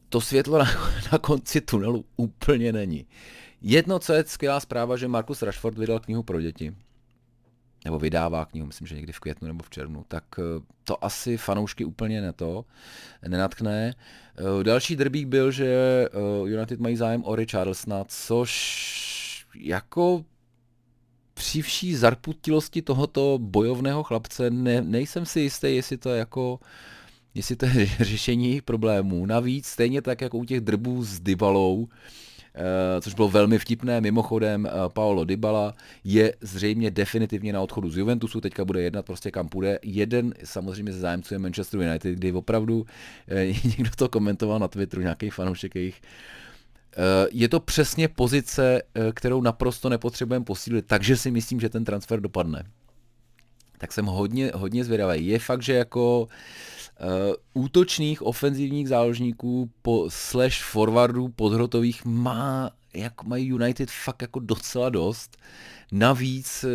to 0.09 0.21
světlo 0.21 0.57
na, 0.57 0.65
na 1.11 1.17
konci 1.17 1.61
tunelu 1.61 2.05
úplně 2.15 2.73
není. 2.73 3.07
Jedno, 3.61 3.99
co 3.99 4.13
je 4.13 4.23
skvělá 4.23 4.59
zpráva, 4.59 4.97
že 4.97 5.07
Markus 5.07 5.41
Rashford 5.41 5.77
vydal 5.77 5.99
knihu 5.99 6.23
pro 6.23 6.41
děti. 6.41 6.75
Nebo 7.85 7.99
vydává 7.99 8.45
knihu, 8.45 8.67
myslím, 8.67 8.87
že 8.87 8.95
někdy 8.95 9.13
v 9.13 9.19
květnu 9.19 9.47
nebo 9.47 9.63
v 9.63 9.69
červnu, 9.69 10.05
tak 10.07 10.23
to 10.83 11.05
asi 11.05 11.37
fanoušky 11.37 11.85
úplně 11.85 12.21
ne 12.21 12.33
to, 12.33 12.65
nenatkne. 13.27 13.95
Další 14.63 14.95
drbík 14.95 15.27
byl, 15.27 15.51
že 15.51 16.07
United 16.45 16.79
mají 16.79 16.95
zájem 16.95 17.23
o 17.23 17.35
Richardsona, 17.35 18.03
což 18.07 19.45
jako 19.55 20.25
při 21.33 21.61
vší 21.61 21.95
zarputilosti 21.95 22.81
tohoto 22.81 23.37
bojovného 23.41 24.03
chlapce 24.03 24.49
ne, 24.49 24.81
nejsem 24.81 25.25
si 25.25 25.39
jistý, 25.39 25.75
jestli 25.75 25.97
to 25.97 26.09
je 26.09 26.19
jako 26.19 26.59
jestli 27.35 27.55
to 27.55 27.65
je 27.65 27.85
řešení 27.99 28.47
jejich 28.47 28.63
problémů. 28.63 29.25
Navíc, 29.25 29.67
stejně 29.67 30.01
tak 30.01 30.21
jako 30.21 30.37
u 30.37 30.45
těch 30.45 30.61
drbů 30.61 31.03
s 31.03 31.19
Dybalou, 31.19 31.87
eh, 31.87 31.95
což 33.01 33.13
bylo 33.13 33.29
velmi 33.29 33.59
vtipné, 33.59 34.01
mimochodem 34.01 34.65
eh, 34.65 34.69
Paolo 34.87 35.25
Dybala 35.25 35.73
je 36.03 36.33
zřejmě 36.41 36.91
definitivně 36.91 37.53
na 37.53 37.61
odchodu 37.61 37.89
z 37.89 37.97
Juventusu, 37.97 38.41
teďka 38.41 38.65
bude 38.65 38.81
jednat 38.81 39.05
prostě 39.05 39.31
kam 39.31 39.49
půjde. 39.49 39.79
Jeden 39.83 40.33
samozřejmě 40.43 40.93
ze 40.93 40.99
zájemců 40.99 41.33
je 41.33 41.39
Manchester 41.39 41.79
United, 41.79 42.15
kdy 42.15 42.31
opravdu 42.31 42.85
eh, 43.27 43.45
někdo 43.77 43.89
to 43.95 44.09
komentoval 44.09 44.59
na 44.59 44.67
Twitteru, 44.67 45.01
nějaký 45.01 45.29
fanoušek 45.29 45.75
jejich, 45.75 46.01
je 47.31 47.49
to 47.49 47.59
přesně 47.59 48.07
pozice, 48.07 48.81
kterou 49.13 49.41
naprosto 49.41 49.89
nepotřebujeme 49.89 50.45
posílit, 50.45 50.85
takže 50.87 51.17
si 51.17 51.31
myslím, 51.31 51.59
že 51.59 51.69
ten 51.69 51.85
transfer 51.85 52.21
dopadne. 52.21 52.63
Tak 53.81 53.93
jsem 53.93 54.05
hodně, 54.05 54.51
hodně 54.55 54.83
zvědavý. 54.83 55.27
Je 55.27 55.39
fakt, 55.39 55.61
že 55.61 55.73
jako 55.73 56.21
uh, 56.23 57.63
útočných 57.63 58.21
ofenzivních 58.21 58.87
záložníků 58.87 59.69
po 59.81 60.05
slash 60.09 60.63
forwardů 60.63 61.27
podhrotových 61.27 62.05
má, 62.05 62.71
jak 62.93 63.23
mají 63.23 63.47
United 63.47 63.91
fakt 63.91 64.21
jako 64.21 64.39
docela 64.39 64.89
dost. 64.89 65.37
Navíc 65.91 66.63
uh, 66.63 66.69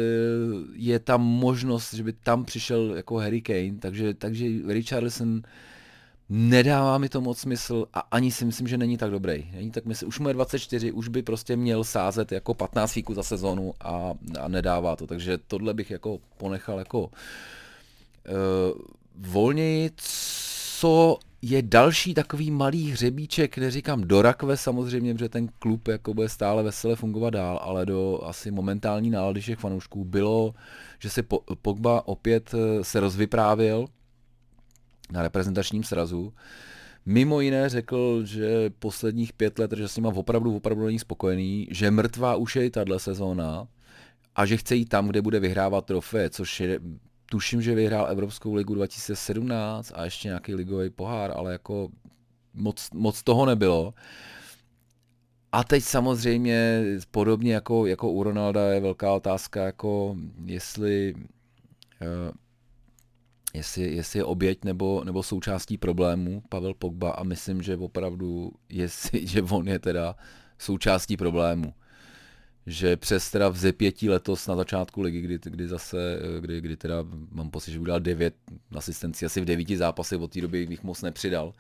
je 0.72 0.98
tam 0.98 1.22
možnost, 1.22 1.94
že 1.94 2.02
by 2.02 2.12
tam 2.12 2.44
přišel 2.44 2.94
jako 2.96 3.16
Harry 3.16 3.42
Kane, 3.42 3.78
takže, 3.80 4.14
takže 4.14 4.46
Richarlison 4.66 5.42
nedává 6.28 6.98
mi 6.98 7.08
to 7.08 7.20
moc 7.20 7.38
smysl 7.38 7.86
a 7.94 8.00
ani 8.00 8.30
si 8.32 8.44
myslím, 8.44 8.68
že 8.68 8.78
není 8.78 8.96
tak 8.96 9.10
dobrý. 9.10 9.50
Není 9.54 9.70
tak 9.70 9.84
mysl, 9.84 10.06
už 10.06 10.18
mu 10.18 10.28
je 10.28 10.34
24, 10.34 10.92
už 10.92 11.08
by 11.08 11.22
prostě 11.22 11.56
měl 11.56 11.84
sázet 11.84 12.32
jako 12.32 12.54
15 12.54 12.92
fíků 12.92 13.14
za 13.14 13.22
sezonu 13.22 13.74
a, 13.80 14.14
a 14.40 14.48
nedává 14.48 14.96
to, 14.96 15.06
takže 15.06 15.38
tohle 15.46 15.74
bych 15.74 15.90
jako 15.90 16.18
ponechal 16.36 16.78
jako 16.78 17.00
uh, 17.00 17.08
volněji, 19.16 19.90
co 20.78 21.18
je 21.42 21.62
další 21.62 22.14
takový 22.14 22.50
malý 22.50 22.90
hřebíček, 22.90 23.58
neříkám 23.58 24.00
do 24.00 24.22
rakve 24.22 24.56
samozřejmě, 24.56 25.14
protože 25.14 25.28
ten 25.28 25.48
klub 25.58 25.88
jako 25.88 26.14
bude 26.14 26.28
stále 26.28 26.62
vesele 26.62 26.96
fungovat 26.96 27.30
dál, 27.30 27.60
ale 27.62 27.86
do 27.86 28.20
asi 28.24 28.50
momentální 28.50 29.10
nálady 29.10 29.40
všech 29.40 29.58
fanoušků 29.58 30.04
bylo, 30.04 30.54
že 30.98 31.10
se 31.10 31.22
Pogba 31.62 32.08
opět 32.08 32.54
eh, 32.54 32.84
se 32.84 33.00
rozvyprávěl 33.00 33.86
na 35.12 35.22
reprezentačním 35.22 35.84
srazu. 35.84 36.32
Mimo 37.06 37.40
jiné 37.40 37.68
řekl, 37.68 38.24
že 38.24 38.70
posledních 38.78 39.32
pět 39.32 39.58
let, 39.58 39.72
že 39.76 39.88
s 39.88 39.96
nima 39.96 40.08
opravdu, 40.08 40.56
opravdu 40.56 40.86
není 40.86 40.98
spokojený, 40.98 41.68
že 41.70 41.90
mrtvá 41.90 42.36
už 42.36 42.56
je 42.56 42.70
tahle 42.70 43.00
sezóna 43.00 43.68
a 44.36 44.46
že 44.46 44.56
chce 44.56 44.74
jít 44.74 44.88
tam, 44.88 45.08
kde 45.08 45.22
bude 45.22 45.40
vyhrávat 45.40 45.84
trofeje, 45.84 46.30
což 46.30 46.60
je 46.60 46.80
tuším, 47.30 47.62
že 47.62 47.74
vyhrál 47.74 48.06
Evropskou 48.06 48.54
ligu 48.54 48.74
2017 48.74 49.92
a 49.94 50.04
ještě 50.04 50.28
nějaký 50.28 50.54
ligový 50.54 50.90
pohár, 50.90 51.32
ale 51.36 51.52
jako 51.52 51.88
moc, 52.54 52.88
moc 52.94 53.22
toho 53.22 53.46
nebylo. 53.46 53.94
A 55.52 55.64
teď 55.64 55.84
samozřejmě 55.84 56.84
podobně 57.10 57.54
jako, 57.54 57.86
jako 57.86 58.10
u 58.10 58.22
Ronalda 58.22 58.72
je 58.72 58.80
velká 58.80 59.12
otázka, 59.12 59.64
jako 59.64 60.16
jestli, 60.44 61.14
uh, 61.14 62.30
jestli, 63.54 63.94
jestli 63.94 64.18
je 64.18 64.24
oběť 64.24 64.64
nebo, 64.64 65.04
nebo 65.04 65.22
součástí 65.22 65.78
problému 65.78 66.42
Pavel 66.48 66.74
Pogba 66.74 67.10
a 67.10 67.22
myslím, 67.22 67.62
že 67.62 67.76
opravdu, 67.76 68.52
jestli, 68.68 69.26
že 69.26 69.42
on 69.42 69.68
je 69.68 69.78
teda 69.78 70.16
součástí 70.58 71.16
problému 71.16 71.74
že 72.66 72.96
přes 72.96 73.30
teda 73.30 73.48
v 73.48 73.72
pěti 73.72 74.10
letos 74.10 74.46
na 74.46 74.56
začátku 74.56 75.02
ligy, 75.02 75.20
kdy, 75.20 75.38
kdy 75.44 75.68
zase, 75.68 76.18
kdy, 76.40 76.60
kdy 76.60 76.76
teda 76.76 76.94
mám 77.30 77.50
pocit, 77.50 77.72
že 77.72 77.78
udělal 77.78 78.00
devět 78.00 78.34
asistencí, 78.76 79.26
asi 79.26 79.40
v 79.40 79.44
devíti 79.44 79.76
zápasech 79.76 80.20
od 80.20 80.32
té 80.32 80.40
doby 80.40 80.66
jich 80.70 80.82
moc 80.82 81.02
nepřidal. 81.02 81.52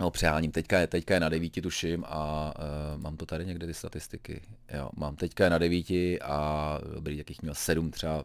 No 0.00 0.10
přeháním, 0.10 0.50
teďka 0.50 0.78
je, 0.78 0.86
teďka 0.86 1.14
je 1.14 1.20
na 1.20 1.28
devíti 1.28 1.62
tuším 1.62 2.04
a 2.06 2.54
uh, 2.58 3.02
mám 3.02 3.16
to 3.16 3.26
tady 3.26 3.46
někde 3.46 3.66
ty 3.66 3.74
statistiky. 3.74 4.40
Jo, 4.74 4.90
mám 4.96 5.16
teďka 5.16 5.44
je 5.44 5.50
na 5.50 5.58
devíti 5.58 6.20
a 6.20 6.80
dobrý, 6.94 7.18
jakých 7.18 7.42
měl 7.42 7.54
sedm 7.54 7.90
třeba 7.90 8.24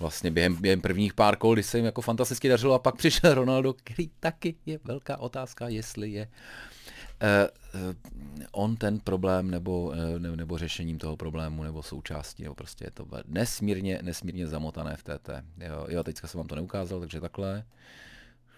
vlastně 0.00 0.30
během, 0.30 0.56
během 0.60 0.80
prvních 0.80 1.14
pár 1.14 1.36
kol, 1.36 1.54
kdy 1.54 1.62
se 1.62 1.78
jim 1.78 1.84
jako 1.84 2.00
fantasticky 2.00 2.48
dařilo 2.48 2.74
a 2.74 2.78
pak 2.78 2.96
přišel 2.96 3.34
Ronaldo, 3.34 3.72
který 3.72 4.10
taky 4.20 4.54
je 4.66 4.78
velká 4.84 5.16
otázka, 5.16 5.68
jestli 5.68 6.10
je 6.10 6.28
Eh, 7.20 7.48
eh, 7.74 7.94
on 8.52 8.76
ten 8.76 9.00
problém 9.00 9.50
nebo, 9.50 9.92
eh, 9.92 10.18
ne, 10.18 10.36
nebo 10.36 10.58
řešením 10.58 10.98
toho 10.98 11.16
problému 11.16 11.62
nebo 11.62 11.82
součástí, 11.82 12.42
nebo 12.42 12.54
prostě 12.54 12.84
je 12.84 12.90
to 12.90 13.06
nesmírně, 13.26 13.98
nesmírně 14.02 14.46
zamotané 14.46 14.96
v 14.96 15.02
TT. 15.02 15.28
Jo, 15.58 15.86
jo 15.88 16.04
teďka 16.04 16.28
jsem 16.28 16.38
vám 16.38 16.46
to 16.46 16.54
neukázal, 16.54 17.00
takže 17.00 17.20
takhle. 17.20 17.64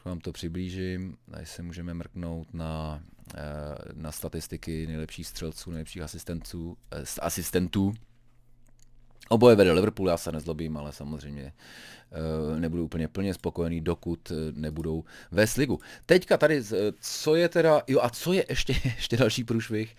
Vám 0.06 0.20
to 0.20 0.32
přiblížím, 0.32 1.16
tady 1.30 1.46
se 1.46 1.62
můžeme 1.62 1.94
mrknout 1.94 2.54
na, 2.54 3.02
na 3.94 4.12
statistiky 4.12 4.86
nejlepších 4.86 5.26
střelců, 5.26 5.70
nejlepších 5.70 6.02
asistentů, 6.02 6.76
asistentů. 7.22 7.94
Oboje 9.28 9.56
vede 9.56 9.72
Liverpool, 9.72 10.08
já 10.08 10.16
se 10.16 10.32
nezlobím, 10.32 10.76
ale 10.76 10.92
samozřejmě 10.92 11.52
uh, 12.52 12.60
nebudu 12.60 12.84
úplně 12.84 13.08
plně 13.08 13.34
spokojený, 13.34 13.80
dokud 13.80 14.32
nebudou 14.52 15.04
vést 15.30 15.56
ligu. 15.56 15.80
Teďka 16.06 16.36
tady, 16.36 16.62
co 17.00 17.34
je 17.34 17.48
teda, 17.48 17.82
jo 17.86 18.00
a 18.02 18.10
co 18.10 18.32
je 18.32 18.44
ještě, 18.48 18.72
ještě 18.84 19.16
další 19.16 19.44
průšvih, 19.44 19.96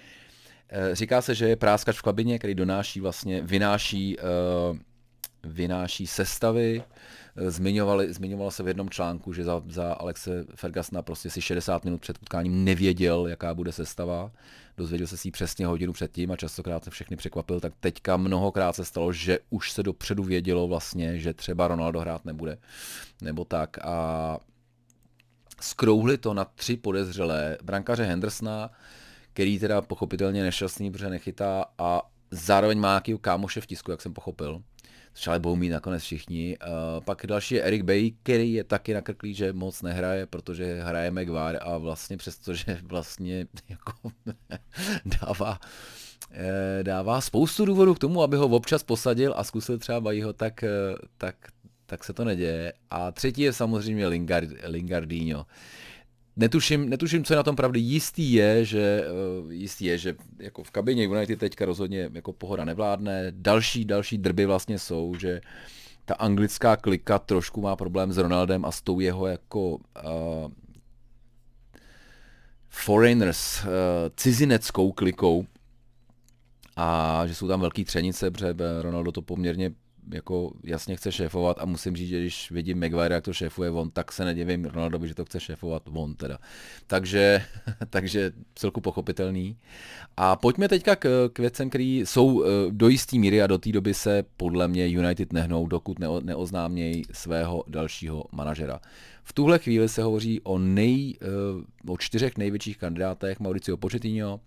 říká 0.94 1.22
se, 1.22 1.36
že 1.36 1.48
je 1.48 1.56
práskač 1.56 1.98
v 1.98 2.02
kabině, 2.02 2.38
který 2.40 2.56
donáší 2.56 3.00
vlastně, 3.00 3.42
vynáší, 3.42 4.18
vynáší 5.44 6.08
sestavy, 6.08 6.84
Zmiňovali, 7.38 8.14
zmiňovalo 8.14 8.52
se 8.52 8.64
v 8.64 8.68
jednom 8.68 8.90
článku, 8.90 9.34
že 9.34 9.44
za, 9.44 9.64
za 9.70 9.94
Alexe 9.94 10.46
Fergasna 10.56 11.02
prostě 11.02 11.30
si 11.30 11.42
60 11.42 11.86
minut 11.86 12.02
před 12.02 12.18
utkáním 12.22 12.66
nevěděl, 12.66 13.28
jaká 13.28 13.54
bude 13.54 13.72
sestava. 13.72 14.32
Dozvěděl 14.78 15.08
se 15.08 15.18
si 15.18 15.32
přesně 15.32 15.66
hodinu 15.66 15.94
předtím 15.94 16.32
a 16.32 16.36
častokrát 16.36 16.84
se 16.84 16.90
všechny 16.90 17.18
překvapil, 17.18 17.60
tak 17.60 17.74
teďka 17.80 18.18
mnohokrát 18.18 18.76
se 18.76 18.86
stalo, 18.86 19.14
že 19.14 19.40
už 19.50 19.72
se 19.72 19.84
dopředu 19.84 20.24
vědělo 20.24 20.68
vlastně, 20.68 21.20
že 21.20 21.34
třeba 21.34 21.68
Ronaldo 21.68 22.00
hrát 22.00 22.26
nebude. 22.26 22.58
Nebo 23.22 23.46
tak 23.46 23.78
a 23.86 24.38
skrouhli 25.62 26.18
to 26.18 26.34
na 26.34 26.46
tři 26.46 26.78
podezřelé. 26.78 27.58
Brankaře 27.64 28.04
Hendersona, 28.04 28.72
který 29.34 29.60
teda 29.60 29.82
pochopitelně 29.82 30.44
nešťastný, 30.44 30.92
protože 30.92 31.10
nechytá 31.10 31.66
a 31.78 32.02
zároveň 32.32 32.80
má 32.80 32.90
nějaký 32.90 33.18
kámoše 33.22 33.62
v 33.62 33.66
tisku, 33.66 33.92
jak 33.92 34.02
jsem 34.02 34.14
pochopil 34.14 34.62
budou 35.40 35.56
mít 35.56 35.70
nakonec 35.70 36.04
všichni. 36.04 36.58
Uh, 36.58 37.04
pak 37.04 37.26
další 37.26 37.56
je 37.56 37.64
Eric 37.64 37.82
Bay, 37.82 38.12
který 38.24 38.54
je 38.54 38.64
taky 38.64 38.94
nakrklý, 38.94 39.34
že 39.34 39.54
moc 39.54 39.82
nehraje, 39.82 40.26
protože 40.26 40.82
hraje 40.82 41.12
Megvar 41.12 41.60
a 41.62 41.78
vlastně 41.78 42.18
přestože 42.18 42.80
vlastně 42.84 43.48
jako 43.70 43.94
dává 45.22 45.60
eh, 46.32 46.84
dává 46.84 47.22
spoustu 47.22 47.66
důvodů 47.66 47.94
k 47.94 48.00
tomu, 48.00 48.22
aby 48.22 48.38
ho 48.38 48.46
občas 48.46 48.84
posadil 48.84 49.34
a 49.38 49.44
zkusil 49.44 49.78
třeba 49.78 50.02
Bajího, 50.02 50.34
tak, 50.34 50.64
eh, 50.64 50.70
tak, 51.18 51.36
tak 51.86 52.04
se 52.04 52.14
to 52.14 52.26
neděje. 52.26 52.74
A 52.90 53.12
třetí 53.12 53.42
je 53.42 53.54
samozřejmě 53.54 54.08
Lingard, 54.08 54.50
Lingardinho 54.64 55.46
netuším, 56.38 56.90
netuším, 56.90 57.24
co 57.24 57.34
je 57.34 57.38
na 57.38 57.44
tom 57.44 57.56
pravdy. 57.56 57.80
Jistý 57.80 58.34
je, 58.34 58.66
že, 58.66 59.04
uh, 59.44 59.52
jistý 59.52 59.86
je, 59.86 59.98
že 59.98 60.16
jako 60.40 60.64
v 60.64 60.72
kabině 60.72 61.04
United 61.04 61.40
teďka 61.40 61.66
rozhodně 61.66 62.10
jako 62.14 62.34
pohoda 62.34 62.66
nevládne. 62.66 63.32
Další, 63.32 63.86
další 63.86 64.18
drby 64.18 64.46
vlastně 64.46 64.80
jsou, 64.80 65.16
že 65.16 65.42
ta 66.06 66.14
anglická 66.14 66.78
klika 66.78 67.20
trošku 67.20 67.62
má 67.62 67.76
problém 67.76 68.14
s 68.14 68.18
Ronaldem 68.18 68.66
a 68.66 68.72
s 68.72 68.82
tou 68.82 69.00
jeho 69.00 69.28
jako 69.28 69.70
uh, 69.70 70.52
foreigners, 72.70 73.64
uh, 73.64 73.70
cizineckou 74.16 74.92
klikou 74.92 75.46
a 76.76 77.24
že 77.28 77.36
jsou 77.36 77.48
tam 77.48 77.62
velký 77.62 77.86
třenice, 77.86 78.32
protože 78.32 78.56
Ronaldo 78.82 79.12
to 79.12 79.22
poměrně 79.22 79.72
jako 80.12 80.52
jasně 80.64 80.96
chce 80.96 81.12
šéfovat 81.12 81.58
a 81.60 81.66
musím 81.66 81.96
říct, 81.96 82.10
že 82.10 82.20
když 82.20 82.52
vidím 82.52 82.80
Maguire, 82.80 83.16
jak 83.16 83.24
to 83.24 83.34
šéfuje 83.34 83.70
on, 83.70 83.92
tak 83.92 84.12
se 84.12 84.26
nedivím 84.26 84.66
Ronaldovi, 84.66 85.08
že 85.08 85.16
to 85.16 85.26
chce 85.26 85.40
šéfovat 85.40 85.84
on 85.94 86.16
teda. 86.16 86.38
Takže, 86.88 87.44
takže 87.90 88.32
celku 88.56 88.82
pochopitelný. 88.82 89.58
A 90.18 90.36
pojďme 90.36 90.70
teďka 90.70 90.96
k, 90.96 91.30
k 91.34 91.40
věcem, 91.40 91.70
které 91.70 91.84
jsou 91.84 92.44
eh, 92.44 92.48
do 92.70 92.88
jistý 92.88 93.20
míry 93.20 93.42
a 93.42 93.48
do 93.48 93.58
té 93.58 93.72
doby 93.72 93.94
se 93.94 94.24
podle 94.38 94.68
mě 94.68 94.88
United 94.88 95.34
nehnou, 95.34 95.68
dokud 95.68 96.00
neo, 96.00 96.22
neoznámějí 96.22 97.04
svého 97.12 97.64
dalšího 97.68 98.26
manažera. 98.32 98.80
V 99.24 99.34
tuhle 99.34 99.60
chvíli 99.60 99.90
se 99.90 100.04
hovoří 100.04 100.42
o, 100.42 100.58
nej, 100.58 101.16
eh, 101.22 101.28
o 101.88 101.98
čtyřech 101.98 102.38
největších 102.38 102.78
kandidátech 102.78 103.40
Mauricio 103.40 103.78
Pochettino, 103.78 104.40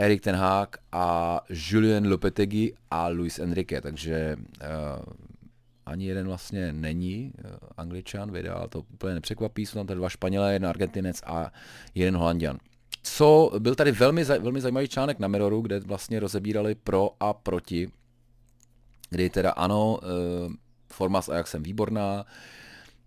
Erik 0.00 0.20
Ten 0.20 0.34
Hag 0.34 0.76
a 0.92 1.40
Julien 1.48 2.10
Lopetegui 2.10 2.72
a 2.90 3.08
Luis 3.08 3.38
Enrique, 3.38 3.80
takže 3.80 4.36
uh, 4.36 5.12
ani 5.86 6.06
jeden 6.06 6.26
vlastně 6.26 6.72
není 6.72 7.32
angličan, 7.76 8.30
vydal, 8.30 8.68
to 8.68 8.80
úplně 8.80 9.14
nepřekvapí, 9.14 9.66
jsou 9.66 9.78
tam 9.78 9.86
tady 9.86 9.98
dva 9.98 10.08
Španělé, 10.08 10.52
jeden 10.52 10.68
Argentinec 10.68 11.22
a 11.26 11.52
jeden 11.94 12.16
Holandian. 12.16 12.58
Co 13.02 13.52
byl 13.58 13.74
tady 13.74 13.92
velmi, 13.92 14.24
velmi 14.24 14.60
zajímavý 14.60 14.88
článek 14.88 15.18
na 15.18 15.28
Mirroru, 15.28 15.60
kde 15.60 15.80
vlastně 15.80 16.20
rozebírali 16.20 16.74
pro 16.74 17.10
a 17.20 17.32
proti, 17.32 17.88
kdy 19.10 19.30
teda 19.30 19.50
ano, 19.50 19.98
forma 20.92 21.22
s 21.22 21.28
Ajaxem 21.28 21.62
výborná, 21.62 22.24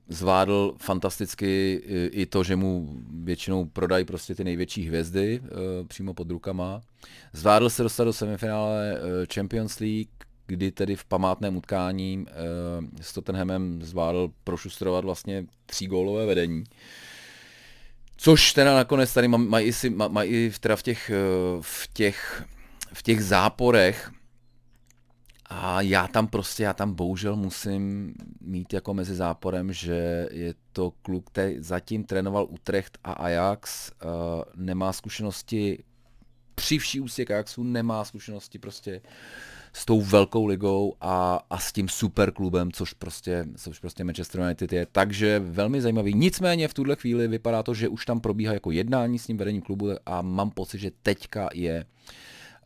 zvládl 0.09 0.75
fantasticky 0.81 1.81
i 2.11 2.25
to, 2.25 2.43
že 2.43 2.55
mu 2.55 2.89
většinou 3.23 3.65
prodají 3.65 4.05
prostě 4.05 4.35
ty 4.35 4.43
největší 4.43 4.87
hvězdy 4.87 5.41
eh, 5.43 5.49
přímo 5.87 6.13
pod 6.13 6.29
rukama. 6.29 6.81
Zvládl 7.33 7.69
se 7.69 7.83
dostat 7.83 8.03
do 8.03 8.13
semifinále 8.13 8.97
eh, 8.97 9.25
Champions 9.33 9.79
League, 9.79 10.09
kdy 10.47 10.71
tedy 10.71 10.95
v 10.95 11.05
památném 11.05 11.57
utkání 11.57 12.25
eh, 12.27 12.33
s 13.01 13.13
Tottenhamem 13.13 13.81
zvládl 13.81 14.31
prošustrovat 14.43 15.05
vlastně 15.05 15.45
tří 15.65 15.87
gólové 15.87 16.25
vedení. 16.25 16.63
Což 18.17 18.53
teda 18.53 18.75
nakonec 18.75 19.13
tady 19.13 19.27
mají, 19.27 19.73
i 20.23 20.51
teda 20.59 20.75
v 20.75 20.83
těch, 20.83 21.11
v 21.61 21.87
těch, 21.93 22.43
v 22.93 23.03
těch 23.03 23.23
záporech 23.23 24.11
a 25.55 25.81
já 25.81 26.07
tam 26.07 26.27
prostě, 26.27 26.63
já 26.63 26.73
tam 26.73 26.93
bohužel 26.93 27.35
musím 27.35 28.13
mít 28.41 28.73
jako 28.73 28.93
mezi 28.93 29.15
záporem, 29.15 29.73
že 29.73 30.27
je 30.31 30.53
to 30.71 30.91
kluk, 31.01 31.29
který 31.29 31.55
zatím 31.59 32.03
trénoval 32.03 32.47
Utrecht 32.49 32.97
a 33.03 33.13
Ajax, 33.13 33.91
uh, 33.91 34.11
nemá 34.55 34.93
zkušenosti, 34.93 35.83
při 36.55 36.77
vší 36.77 36.99
ústě 36.99 37.25
k 37.25 37.31
Ajaxu 37.31 37.63
nemá 37.63 38.03
zkušenosti 38.03 38.59
prostě 38.59 39.01
s 39.73 39.85
tou 39.85 40.01
velkou 40.01 40.45
ligou 40.45 40.95
a, 41.01 41.39
a 41.49 41.59
s 41.59 41.71
tím 41.71 41.89
super 41.89 42.31
klubem, 42.31 42.71
což 42.71 42.93
prostě, 42.93 43.45
což 43.57 43.79
prostě 43.79 44.03
Manchester 44.03 44.41
United 44.41 44.73
je. 44.73 44.85
Takže 44.91 45.39
velmi 45.39 45.81
zajímavý. 45.81 46.13
Nicméně 46.13 46.67
v 46.67 46.73
tuhle 46.73 46.95
chvíli 46.95 47.27
vypadá 47.27 47.63
to, 47.63 47.73
že 47.73 47.87
už 47.87 48.05
tam 48.05 48.19
probíhá 48.19 48.53
jako 48.53 48.71
jednání 48.71 49.19
s 49.19 49.25
tím 49.25 49.37
vedením 49.37 49.61
klubu 49.61 49.89
a 50.05 50.21
mám 50.21 50.51
pocit, 50.51 50.79
že 50.79 50.91
teďka 51.03 51.49
je, 51.53 51.85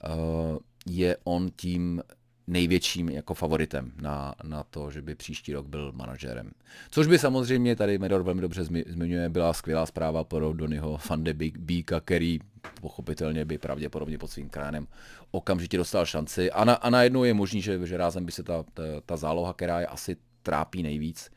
uh, 0.03 0.57
je 0.85 1.17
on 1.23 1.49
tím 1.55 2.01
největším 2.47 3.09
jako 3.09 3.33
favoritem 3.33 3.91
na, 4.01 4.35
na 4.43 4.63
to, 4.63 4.91
že 4.91 5.01
by 5.01 5.15
příští 5.15 5.53
rok 5.53 5.67
byl 5.67 5.91
manažerem. 5.91 6.51
Což 6.89 7.07
by 7.07 7.19
samozřejmě, 7.19 7.75
tady 7.75 7.97
Medor 7.97 8.23
velmi 8.23 8.41
dobře 8.41 8.63
zmiňuje, 8.63 9.29
byla 9.29 9.53
skvělá 9.53 9.85
zpráva 9.85 10.23
pro 10.23 10.53
Donnyho 10.53 10.97
Fande 10.97 11.33
Bíka, 11.33 11.99
který 11.99 12.39
pochopitelně 12.81 13.45
by 13.45 13.57
pravděpodobně 13.57 14.17
pod 14.17 14.31
svým 14.31 14.49
kránem 14.49 14.87
okamžitě 15.31 15.77
dostal 15.77 16.05
šanci. 16.05 16.51
A, 16.51 16.63
na, 16.63 16.73
a 16.73 16.89
najednou 16.89 17.23
je 17.23 17.33
možný, 17.33 17.61
že, 17.61 17.87
že 17.87 17.97
rázem 17.97 18.25
by 18.25 18.31
se 18.31 18.43
ta, 18.43 18.63
ta, 18.73 18.83
ta 19.05 19.17
záloha, 19.17 19.53
která 19.53 19.79
je 19.79 19.87
asi 19.87 20.17
trápí 20.43 20.83
nejvíc, 20.83 21.31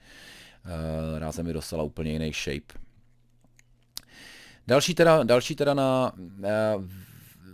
uh, 0.64 1.18
rázem 1.18 1.46
by 1.46 1.52
dostala 1.52 1.82
úplně 1.82 2.12
jiný 2.12 2.32
shape. 2.32 2.74
Další 4.66 4.94
teda, 4.94 5.22
další 5.22 5.54
teda 5.54 5.74
na, 5.74 6.12
uh, 6.16 6.84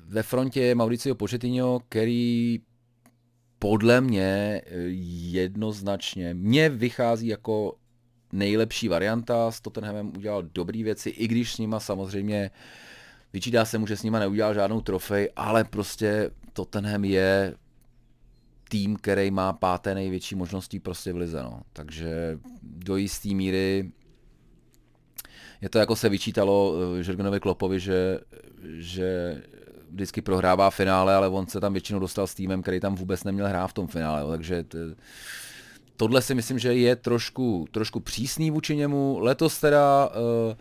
ve 0.09 0.23
frontě 0.23 0.61
je 0.61 0.75
Mauricio 0.75 1.15
Pochettino, 1.15 1.81
který 1.89 2.61
podle 3.59 4.01
mě 4.01 4.63
eh, 4.67 4.73
jednoznačně, 5.31 6.35
mě 6.35 6.69
vychází 6.69 7.27
jako 7.27 7.77
nejlepší 8.33 8.89
varianta, 8.89 9.51
s 9.51 9.61
Tottenhamem 9.61 10.13
udělal 10.17 10.43
dobré 10.43 10.83
věci, 10.83 11.11
i 11.11 11.29
když 11.29 11.53
s 11.53 11.59
nima 11.59 11.81
samozřejmě 11.81 12.51
vyčítá 13.33 13.65
se 13.65 13.79
mu, 13.79 13.87
že 13.87 13.97
s 13.97 14.03
nima 14.03 14.19
neudělal 14.19 14.55
žádnou 14.55 14.81
trofej, 14.81 15.31
ale 15.37 15.65
prostě 15.65 16.31
Tottenham 16.53 17.05
je 17.05 17.55
tým, 18.69 18.97
který 18.97 19.31
má 19.31 19.53
páté 19.53 19.95
největší 19.95 20.35
možností 20.35 20.81
prostě 20.81 21.13
v 21.13 21.17
lize, 21.17 21.43
no. 21.43 21.61
Takže 21.73 22.39
do 22.63 22.97
jisté 22.97 23.29
míry 23.29 23.93
je 25.61 25.69
to 25.69 25.79
jako 25.79 25.97
se 25.97 26.09
vyčítalo 26.09 26.75
eh, 26.99 27.03
Žergenovi 27.03 27.41
Klopovi, 27.41 27.81
že, 27.81 28.19
že 28.65 29.43
vždycky 29.91 30.23
prohrává 30.23 30.71
finále, 30.71 31.15
ale 31.15 31.29
on 31.29 31.47
se 31.47 31.61
tam 31.61 31.73
většinou 31.73 31.99
dostal 31.99 32.27
s 32.27 32.35
týmem, 32.35 32.63
který 32.63 32.81
tam 32.81 32.95
vůbec 32.95 33.25
neměl 33.25 33.49
hrát 33.49 33.67
v 33.67 33.73
tom 33.73 33.87
finále, 33.87 34.37
takže 34.37 34.63
t, 34.63 34.79
tohle 35.97 36.23
si 36.23 36.35
myslím, 36.35 36.59
že 36.59 36.75
je 36.75 36.97
trošku, 36.97 37.67
trošku 37.71 38.01
přísný 38.01 38.51
vůči 38.51 38.77
němu. 38.77 39.19
Letos 39.21 39.61
teda, 39.61 40.09
uh, 40.49 40.55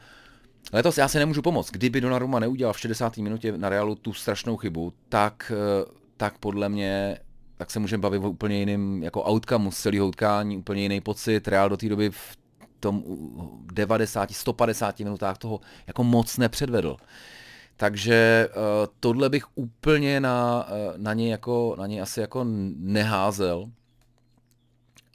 letos 0.74 0.98
já 0.98 1.08
si 1.08 1.18
nemůžu 1.18 1.42
pomoct. 1.42 1.72
Kdyby 1.72 2.02
Donnarumma 2.02 2.40
neudělal 2.40 2.74
v 2.74 2.80
60. 2.80 3.18
minutě 3.18 3.58
na 3.58 3.70
Realu 3.70 3.96
tu 3.96 4.14
strašnou 4.14 4.58
chybu, 4.58 4.94
tak, 5.10 5.52
uh, 5.56 5.92
tak 6.18 6.38
podle 6.38 6.70
mě 6.70 7.18
tak 7.58 7.72
se 7.72 7.80
můžeme 7.80 8.02
bavit 8.02 8.18
o 8.18 8.30
úplně 8.30 8.60
jiným 8.60 9.04
jako 9.04 9.24
outcome 9.32 9.72
z 9.72 9.78
celého 9.78 10.08
utkání, 10.08 10.58
úplně 10.58 10.82
jiný 10.82 11.02
pocit. 11.02 11.48
Real 11.48 11.70
do 11.70 11.78
té 11.78 11.90
doby 11.90 12.10
v 12.10 12.38
tom 12.80 13.04
90, 13.74 14.32
150 14.32 15.00
minutách 15.00 15.38
toho 15.38 15.60
jako 15.88 16.04
moc 16.04 16.38
nepředvedl. 16.38 16.98
Takže 17.78 18.50
uh, 18.50 18.62
tohle 19.00 19.30
bych 19.30 19.58
úplně 19.58 20.20
na, 20.20 20.68
uh, 20.68 20.98
na, 20.98 21.14
něj 21.14 21.30
jako, 21.30 21.76
na 21.80 21.88
něj 21.88 22.02
asi 22.02 22.20
jako 22.20 22.46
neházel. 22.78 23.70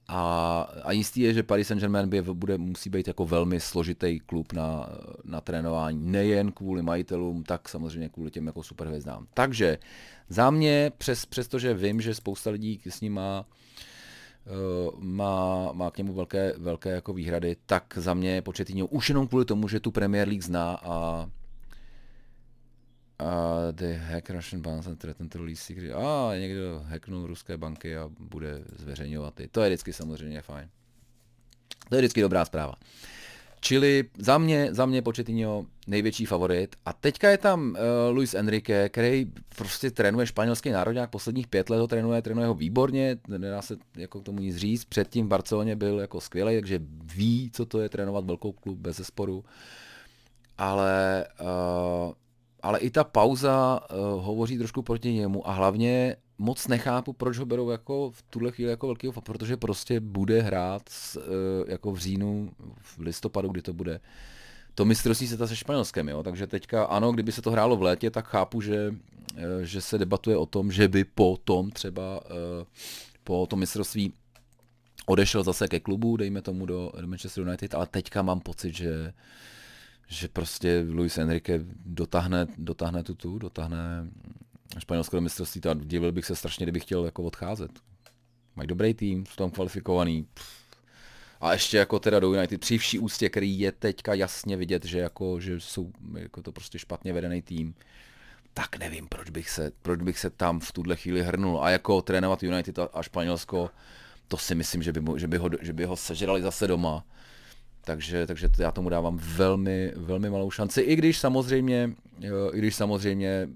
A, 0.09 0.61
a 0.83 0.93
jistý 0.93 1.21
je, 1.21 1.35
že 1.35 1.43
Paris 1.43 1.69
Saint-Germain 1.69 2.09
by, 2.09 2.23
bude, 2.23 2.59
musí 2.59 2.91
být 2.91 3.09
jako 3.09 3.27
velmi 3.27 3.61
složitý 3.61 4.21
klub 4.21 4.53
na, 4.53 4.89
na 5.25 5.41
trénování, 5.41 6.11
nejen 6.11 6.53
kvůli 6.53 6.83
majitelům, 6.83 7.43
tak 7.43 7.69
samozřejmě 7.69 8.09
kvůli 8.09 8.31
těm 8.31 8.47
jako 8.47 8.63
superhvězdám. 8.63 9.27
Takže 9.35 9.79
za 10.29 10.51
mě, 10.51 10.93
přes, 10.99 11.27
přestože 11.27 11.75
vím, 11.75 12.01
že 12.01 12.15
spousta 12.15 12.51
lidí 12.51 12.81
s 12.89 13.01
ním 13.01 13.13
má, 13.13 13.45
uh, 14.47 15.01
má, 15.01 15.73
má 15.73 15.91
k 15.91 15.99
němu 15.99 16.13
velké, 16.13 16.55
velké 16.59 16.91
jako 16.91 17.13
výhrady, 17.13 17.57
tak 17.67 17.85
za 17.97 18.15
mě 18.15 18.43
početýňou 18.43 18.87
už 18.87 19.09
jenom 19.09 19.29
kvůli 19.29 19.45
tomu, 19.45 19.69
že 19.69 19.81
tu 19.81 19.91
Premier 19.91 20.29
League 20.29 20.45
zná 20.45 20.81
a 20.83 21.27
a 23.21 23.57
the 23.73 23.95
hack 23.97 24.31
Russian 24.31 24.63
banks 24.63 24.87
and 24.87 24.99
threaten 24.99 25.29
to 25.29 25.39
release 25.39 25.63
secret. 25.63 25.95
A 25.95 26.31
někdo 26.39 26.83
hacknul 26.85 27.27
ruské 27.27 27.57
banky 27.57 27.97
a 27.97 28.11
bude 28.19 28.63
zveřejňovat 28.77 29.35
ty. 29.35 29.49
To 29.49 29.61
je 29.61 29.69
vždycky 29.69 29.93
samozřejmě 29.93 30.43
fajn. 30.43 30.69
To 31.89 31.95
je 31.95 32.01
vždycky 32.01 32.21
dobrá 32.21 32.45
zpráva. 32.45 32.75
Čili 33.61 34.05
za 34.19 34.39
mě, 34.39 34.75
za 34.75 34.87
mě 34.87 35.03
Pochettino 35.03 35.67
největší 35.87 36.27
favorit. 36.27 36.77
A 36.87 36.93
teďka 36.93 37.31
je 37.31 37.39
tam 37.39 37.71
uh, 37.71 37.77
Luis 38.17 38.35
Enrique, 38.35 38.89
který 38.89 39.33
prostě 39.57 39.91
trénuje 39.91 40.27
španělský 40.27 40.71
národňák, 40.71 41.11
posledních 41.11 41.47
pět 41.47 41.71
let 41.71 41.79
ho 41.79 41.87
trénuje, 41.87 42.23
trénuje 42.23 42.47
ho 42.47 42.55
výborně, 42.55 43.17
nedá 43.29 43.63
se 43.63 43.77
jako 43.97 44.21
k 44.21 44.25
tomu 44.25 44.41
nic 44.41 44.57
říct. 44.57 44.85
Předtím 44.85 45.27
v 45.27 45.29
Barceloně 45.29 45.77
byl 45.77 46.01
jako 46.01 46.21
skvělý, 46.21 46.55
takže 46.55 46.81
ví, 47.15 47.51
co 47.53 47.67
to 47.67 47.81
je 47.81 47.89
trénovat 47.89 48.25
velkou 48.25 48.53
klub 48.53 48.79
bez 48.79 48.97
zesporu. 48.97 49.45
Ale 50.59 51.27
uh, 51.41 52.13
ale 52.63 52.79
i 52.79 52.91
ta 52.91 53.05
pauza 53.05 53.81
uh, 53.81 53.97
hovoří 54.25 54.59
trošku 54.59 54.83
proti 54.83 55.13
němu 55.13 55.49
a 55.49 55.53
hlavně 55.53 56.17
moc 56.39 56.69
nechápu, 56.69 57.13
proč 57.13 57.39
ho 57.39 57.47
berou 57.47 57.71
jako 57.71 58.11
v 58.11 58.23
tuhle 58.23 58.53
chvíli 58.53 58.71
jako 58.71 58.87
velký 58.87 59.09
protože 59.25 59.57
prostě 59.57 60.01
bude 60.01 60.43
hrát 60.43 60.83
s, 60.89 61.17
uh, 61.17 61.23
jako 61.69 61.93
v 61.93 61.99
říjnu, 61.99 62.51
v 62.79 62.99
listopadu, 62.99 63.49
kdy 63.49 63.63
to 63.63 63.73
bude, 63.73 64.01
to 64.75 64.85
mistrovství 64.85 65.29
se 65.29 65.47
se 65.49 65.57
Španělskem, 65.57 66.09
jo? 66.09 66.23
takže 66.23 66.47
teďka 66.47 66.85
ano, 66.85 67.13
kdyby 67.13 67.33
se 67.33 67.43
to 67.43 67.51
hrálo 67.51 67.77
v 67.77 67.83
létě, 67.83 68.11
tak 68.11 68.27
chápu, 68.27 68.61
že, 68.61 68.91
uh, 68.91 69.63
že 69.63 69.81
se 69.81 69.99
debatuje 69.99 70.37
o 70.37 70.47
tom, 70.47 70.73
že 70.73 70.89
by 70.89 71.05
po 71.05 71.39
tom 71.45 71.71
třeba, 71.71 72.21
uh, 72.25 72.65
po 73.25 73.47
tom 73.47 73.59
mistrovství 73.59 74.13
odešel 75.07 75.43
zase 75.43 75.69
ke 75.69 75.81
klubu, 75.81 76.17
dejme 76.17 76.43
tomu 76.43 76.67
do, 76.67 76.93
do 77.01 77.07
Manchester 77.07 77.45
United, 77.45 77.75
ale 77.75 77.87
teďka 77.87 78.23
mám 78.23 78.41
pocit, 78.41 78.75
že 78.75 79.13
že 80.11 80.29
prostě 80.29 80.87
Luis 80.89 81.19
Enrique 81.19 81.61
dotáhne, 81.85 82.47
dotáhne 82.59 83.03
tu 83.03 83.15
tu, 83.15 83.39
dotáhne 83.39 83.79
španělské 84.79 85.17
do 85.17 85.21
mistrovství 85.21 85.61
a 85.71 85.75
divil 85.75 86.13
bych 86.13 86.25
se 86.25 86.37
strašně, 86.37 86.65
kdybych 86.65 86.83
chtěl 86.83 87.05
jako 87.05 87.23
odcházet. 87.23 87.71
Mají 88.57 88.67
dobrý 88.67 88.95
tým, 88.95 89.27
jsou 89.27 89.37
tam 89.37 89.51
kvalifikovaný. 89.51 90.27
A 91.41 91.53
ještě 91.53 91.77
jako 91.77 91.99
teda 91.99 92.21
do 92.21 92.35
United 92.35 92.61
při 92.61 92.79
vší 92.79 92.99
ústě, 92.99 93.29
který 93.29 93.61
je 93.61 93.73
teďka 93.73 94.15
jasně 94.15 94.57
vidět, 94.57 94.85
že, 94.85 94.99
jako, 94.99 95.41
že 95.41 95.61
jsou 95.61 95.93
jako 96.19 96.43
to 96.43 96.53
prostě 96.53 96.79
špatně 96.79 97.13
vedený 97.13 97.43
tým, 97.43 97.75
tak 98.55 98.79
nevím, 98.79 99.09
proč 99.09 99.31
bych 99.31 99.51
se, 99.51 99.73
proč 99.83 100.03
bych 100.03 100.19
se 100.19 100.31
tam 100.31 100.61
v 100.61 100.73
tuhle 100.73 100.97
chvíli 100.97 101.23
hrnul. 101.23 101.65
A 101.65 101.71
jako 101.71 102.03
trénovat 102.03 102.43
United 102.43 102.79
a, 102.79 102.89
a 102.93 103.03
Španělsko, 103.03 103.71
to 104.29 104.37
si 104.37 104.55
myslím, 104.55 104.83
že 104.83 104.93
by, 104.93 105.21
že 105.21 105.29
by, 105.29 105.37
ho, 105.37 105.51
že 105.61 105.73
by 105.73 105.85
ho 105.85 105.97
sežrali 105.97 106.43
zase 106.43 106.67
doma 106.67 107.05
takže, 107.85 108.27
takže 108.27 108.49
já 108.59 108.71
tomu 108.71 108.89
dávám 108.89 109.19
velmi, 109.23 109.93
velmi 109.97 110.31
malou 110.31 110.51
šanci, 110.51 110.81
i 110.81 110.97
když 110.97 111.19
samozřejmě, 111.19 111.93
i 112.53 112.59
když 112.59 112.75
samozřejmě 112.75 113.49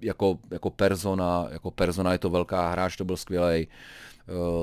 jako, 0.00 0.38
jako 0.50 0.70
persona, 0.70 1.48
jako 1.50 1.70
persona 1.70 2.12
je 2.12 2.18
to 2.18 2.30
velká 2.30 2.70
hráč, 2.70 2.96
to 2.96 3.04
byl 3.04 3.16
skvělý, 3.16 3.68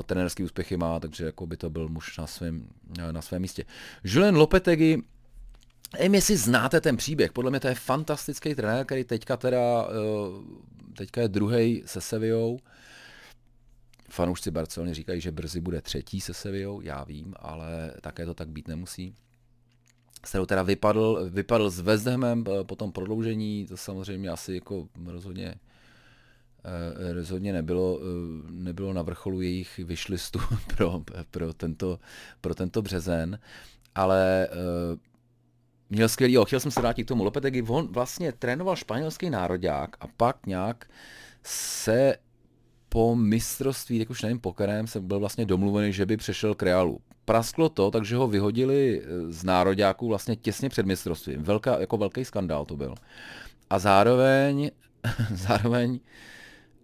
trenerský 0.06 0.44
úspěchy 0.44 0.78
má, 0.78 1.00
takže 1.00 1.26
jako 1.26 1.46
by 1.46 1.58
to 1.58 1.70
byl 1.70 1.90
muž 1.90 2.18
na 2.18 2.28
svém, 2.28 2.68
na 3.12 3.22
svém 3.22 3.42
místě. 3.42 3.66
Julian 4.04 4.36
Lopetegui, 4.36 5.04
Nevím, 5.94 6.16
jestli 6.16 6.38
znáte 6.38 6.82
ten 6.82 6.98
příběh, 6.98 7.32
podle 7.32 7.52
mě 7.52 7.60
to 7.60 7.68
je 7.68 7.76
fantastický 7.76 8.56
trenér, 8.56 8.86
který 8.86 9.04
teďka 9.04 9.38
teda, 9.38 9.88
teďka 10.98 11.22
je 11.22 11.28
druhý 11.28 11.84
se 11.86 12.02
Sevillou, 12.02 12.60
Fanoušci 14.10 14.52
Barcelony 14.52 14.94
říkají, 14.94 15.22
že 15.22 15.32
brzy 15.32 15.62
bude 15.62 15.82
třetí 15.82 16.22
se 16.22 16.34
Sevillou, 16.34 16.82
já 16.82 17.04
vím, 17.04 17.34
ale 17.36 17.94
také 18.02 18.26
to 18.26 18.34
tak 18.34 18.50
být 18.50 18.68
nemusí. 18.68 19.14
Se 20.26 20.46
teda 20.46 20.64
vypadl, 20.64 21.30
vypadl 21.30 21.70
s 21.70 21.80
West 21.80 22.06
Hamem 22.06 22.44
po 22.64 22.76
tom 22.76 22.92
prodloužení, 22.92 23.66
to 23.66 23.78
samozřejmě 23.78 24.30
asi 24.30 24.54
jako 24.54 24.88
rozhodně 25.06 25.56
Eh, 26.68 27.14
rozhodně 27.14 27.54
nebylo, 27.54 28.00
eh, 28.02 28.52
nebylo 28.52 28.94
na 28.94 29.02
vrcholu 29.02 29.42
jejich 29.42 29.78
vyšlistu 29.78 30.40
pro, 30.78 31.04
pro, 31.32 31.54
tento, 31.54 32.00
pro 32.42 32.56
tento 32.56 32.82
březen, 32.82 33.40
ale 33.96 34.48
eh, 34.48 34.98
měl 35.90 36.10
skvělý, 36.10 36.34
jo, 36.34 36.46
chtěl 36.46 36.60
jsem 36.60 36.72
se 36.72 36.82
vrátit 36.82 37.04
k 37.04 37.08
tomu, 37.08 37.24
Lopetegui, 37.24 37.62
on 37.62 37.88
vlastně 37.88 38.32
trénoval 38.32 38.76
španělský 38.76 39.30
národák 39.30 39.96
a 40.00 40.08
pak 40.18 40.48
nějak 40.48 40.90
se 41.44 42.16
po 42.90 43.16
mistrovství, 43.16 43.98
jak 43.98 44.10
už 44.10 44.22
nevím, 44.22 44.40
pokerem, 44.40 44.88
se 44.88 45.02
byl 45.02 45.20
vlastně 45.20 45.46
domluvený, 45.46 45.94
že 45.94 46.06
by 46.06 46.18
přešel 46.18 46.56
k 46.56 46.64
Realu. 46.64 47.00
Prasklo 47.26 47.70
to, 47.70 47.92
takže 47.92 48.16
ho 48.16 48.28
vyhodili 48.28 49.02
z 49.30 49.44
nároďáků 49.44 50.08
vlastně 50.08 50.36
těsně 50.36 50.70
před 50.70 50.86
mistrovstvím. 50.86 51.44
Velká, 51.44 51.80
jako 51.80 51.98
velký 51.98 52.26
skandál 52.26 52.66
to 52.66 52.78
byl. 52.78 52.96
A 53.70 53.80
zároveň, 53.80 54.72
zároveň 55.34 56.00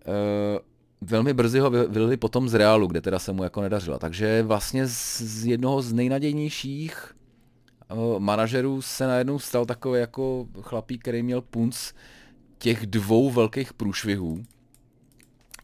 Eh, 0.06 0.60
velmi 1.02 1.34
brzy 1.34 1.60
ho 1.60 1.70
vylili 1.70 2.18
potom 2.18 2.50
z 2.50 2.54
Realu, 2.54 2.88
kde 2.88 3.02
teda 3.02 3.20
se 3.20 3.34
mu 3.34 3.44
jako 3.44 3.62
nedařilo. 3.62 4.00
Takže 4.00 4.44
vlastně 4.44 4.88
z, 4.88 5.22
z 5.22 5.46
jednoho 5.46 5.82
z 5.82 5.94
nejnadějnějších 5.94 7.16
uh, 7.92 8.20
manažerů 8.20 8.82
se 8.82 9.08
najednou 9.08 9.40
stal 9.40 9.66
takový 9.66 10.00
jako 10.00 10.48
chlapík, 10.62 11.02
který 11.02 11.24
měl 11.24 11.42
punc 11.42 11.92
těch 12.58 12.86
dvou 12.86 13.30
velkých 13.30 13.74
průšvihů 13.74 14.44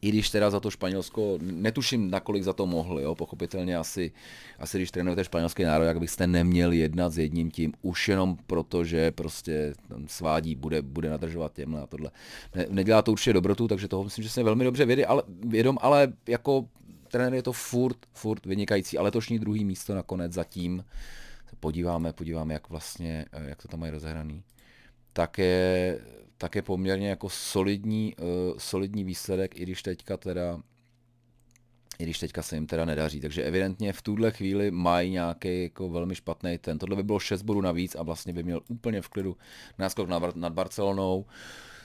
i 0.02 0.10
když 0.10 0.30
teda 0.30 0.50
za 0.50 0.60
to 0.60 0.72
Španělsko, 0.72 1.38
netuším, 1.42 2.12
nakolik 2.12 2.44
za 2.44 2.54
to 2.54 2.66
mohl, 2.66 3.00
jo, 3.00 3.16
pochopitelně 3.16 3.78
asi, 3.78 4.12
asi 4.60 4.78
když 4.78 4.92
trénujete 4.92 5.24
španělský 5.24 5.64
národ, 5.64 5.84
jak 5.84 6.00
byste 6.00 6.28
neměl 6.28 6.72
jednat 6.72 7.10
s 7.10 7.18
jedním 7.18 7.52
tím, 7.52 7.74
už 7.82 8.08
jenom 8.08 8.38
proto, 8.48 8.84
že 8.84 9.12
prostě 9.12 9.74
svádí, 10.08 10.56
bude, 10.56 10.82
bude 10.82 11.10
nadržovat 11.10 11.54
těm 11.54 11.76
a 11.76 11.88
tohle. 11.88 12.12
Ne, 12.56 12.66
nedělá 12.70 13.02
to 13.02 13.12
určitě 13.12 13.34
dobrotu, 13.34 13.68
takže 13.68 13.88
toho 13.88 14.04
myslím, 14.04 14.24
že 14.24 14.30
se 14.30 14.44
velmi 14.44 14.64
dobře 14.64 14.86
vědí, 14.86 15.06
ale, 15.06 15.24
vědom, 15.28 15.78
ale 15.82 16.14
jako 16.28 16.66
trenér 17.08 17.34
je 17.34 17.44
to 17.44 17.54
furt, 17.54 17.98
furt 18.14 18.46
vynikající, 18.46 18.98
ale 18.98 19.08
letošní 19.08 19.40
druhý 19.40 19.66
místo 19.66 19.96
nakonec 19.96 20.34
zatím, 20.34 20.86
podíváme, 21.60 22.14
podíváme, 22.14 22.54
jak 22.54 22.70
vlastně, 22.70 23.26
jak 23.46 23.62
to 23.62 23.68
tam 23.68 23.80
mají 23.80 23.92
rozehraný, 23.92 24.44
tak 25.14 25.38
je 25.38 26.00
tak 26.40 26.56
je 26.56 26.62
poměrně 26.62 27.10
jako 27.10 27.30
solidní, 27.30 28.16
uh, 28.16 28.58
solidní 28.58 29.04
výsledek, 29.04 29.60
i 29.60 29.64
když 29.64 29.84
teďka 29.84 30.18
teda 30.18 30.60
i 32.00 32.04
když 32.04 32.20
teďka 32.20 32.42
se 32.42 32.56
jim 32.56 32.68
teda 32.68 32.86
nedaří. 32.86 33.22
Takže 33.22 33.44
evidentně 33.44 33.94
v 33.94 34.02
tuhle 34.02 34.32
chvíli 34.32 34.72
mají 34.72 35.12
nějaký 35.12 35.64
jako 35.64 35.90
velmi 35.90 36.16
špatný 36.16 36.58
ten. 36.58 36.78
Tohle 36.78 36.96
by 36.96 37.04
bylo 37.04 37.20
6 37.20 37.42
bodů 37.42 37.62
navíc 37.62 37.96
a 37.96 38.04
vlastně 38.04 38.34
by 38.34 38.44
měl 38.44 38.62
úplně 38.68 39.02
v 39.02 39.10
klidu 39.10 39.38
náskok 39.78 40.10
nad 40.36 40.54
Barcelonou. 40.54 41.26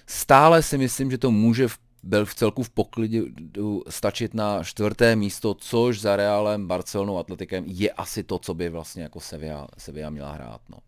Stále 0.06 0.62
si 0.62 0.78
myslím, 0.78 1.10
že 1.10 1.18
to 1.18 1.30
může 1.30 1.68
v, 1.68 1.78
byl 2.02 2.26
v 2.26 2.34
celku 2.34 2.62
v 2.62 2.70
poklidu 2.70 3.82
stačit 3.88 4.34
na 4.34 4.64
čtvrté 4.64 5.16
místo, 5.16 5.54
což 5.54 6.00
za 6.00 6.16
Realem, 6.16 6.66
Barcelonou, 6.66 7.18
Atletikem 7.18 7.64
je 7.66 7.90
asi 7.92 8.22
to, 8.22 8.38
co 8.38 8.54
by 8.54 8.68
vlastně 8.68 9.02
jako 9.02 9.20
Sevilla, 9.20 9.68
Sevilla 9.78 10.10
měla 10.10 10.32
hrát. 10.32 10.60
No. 10.68 10.78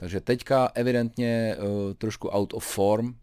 Takže 0.00 0.20
teďka 0.20 0.70
evidentně 0.74 1.56
uh, 1.58 1.94
trošku 1.94 2.28
out 2.28 2.54
of 2.54 2.66
form, 2.66 3.14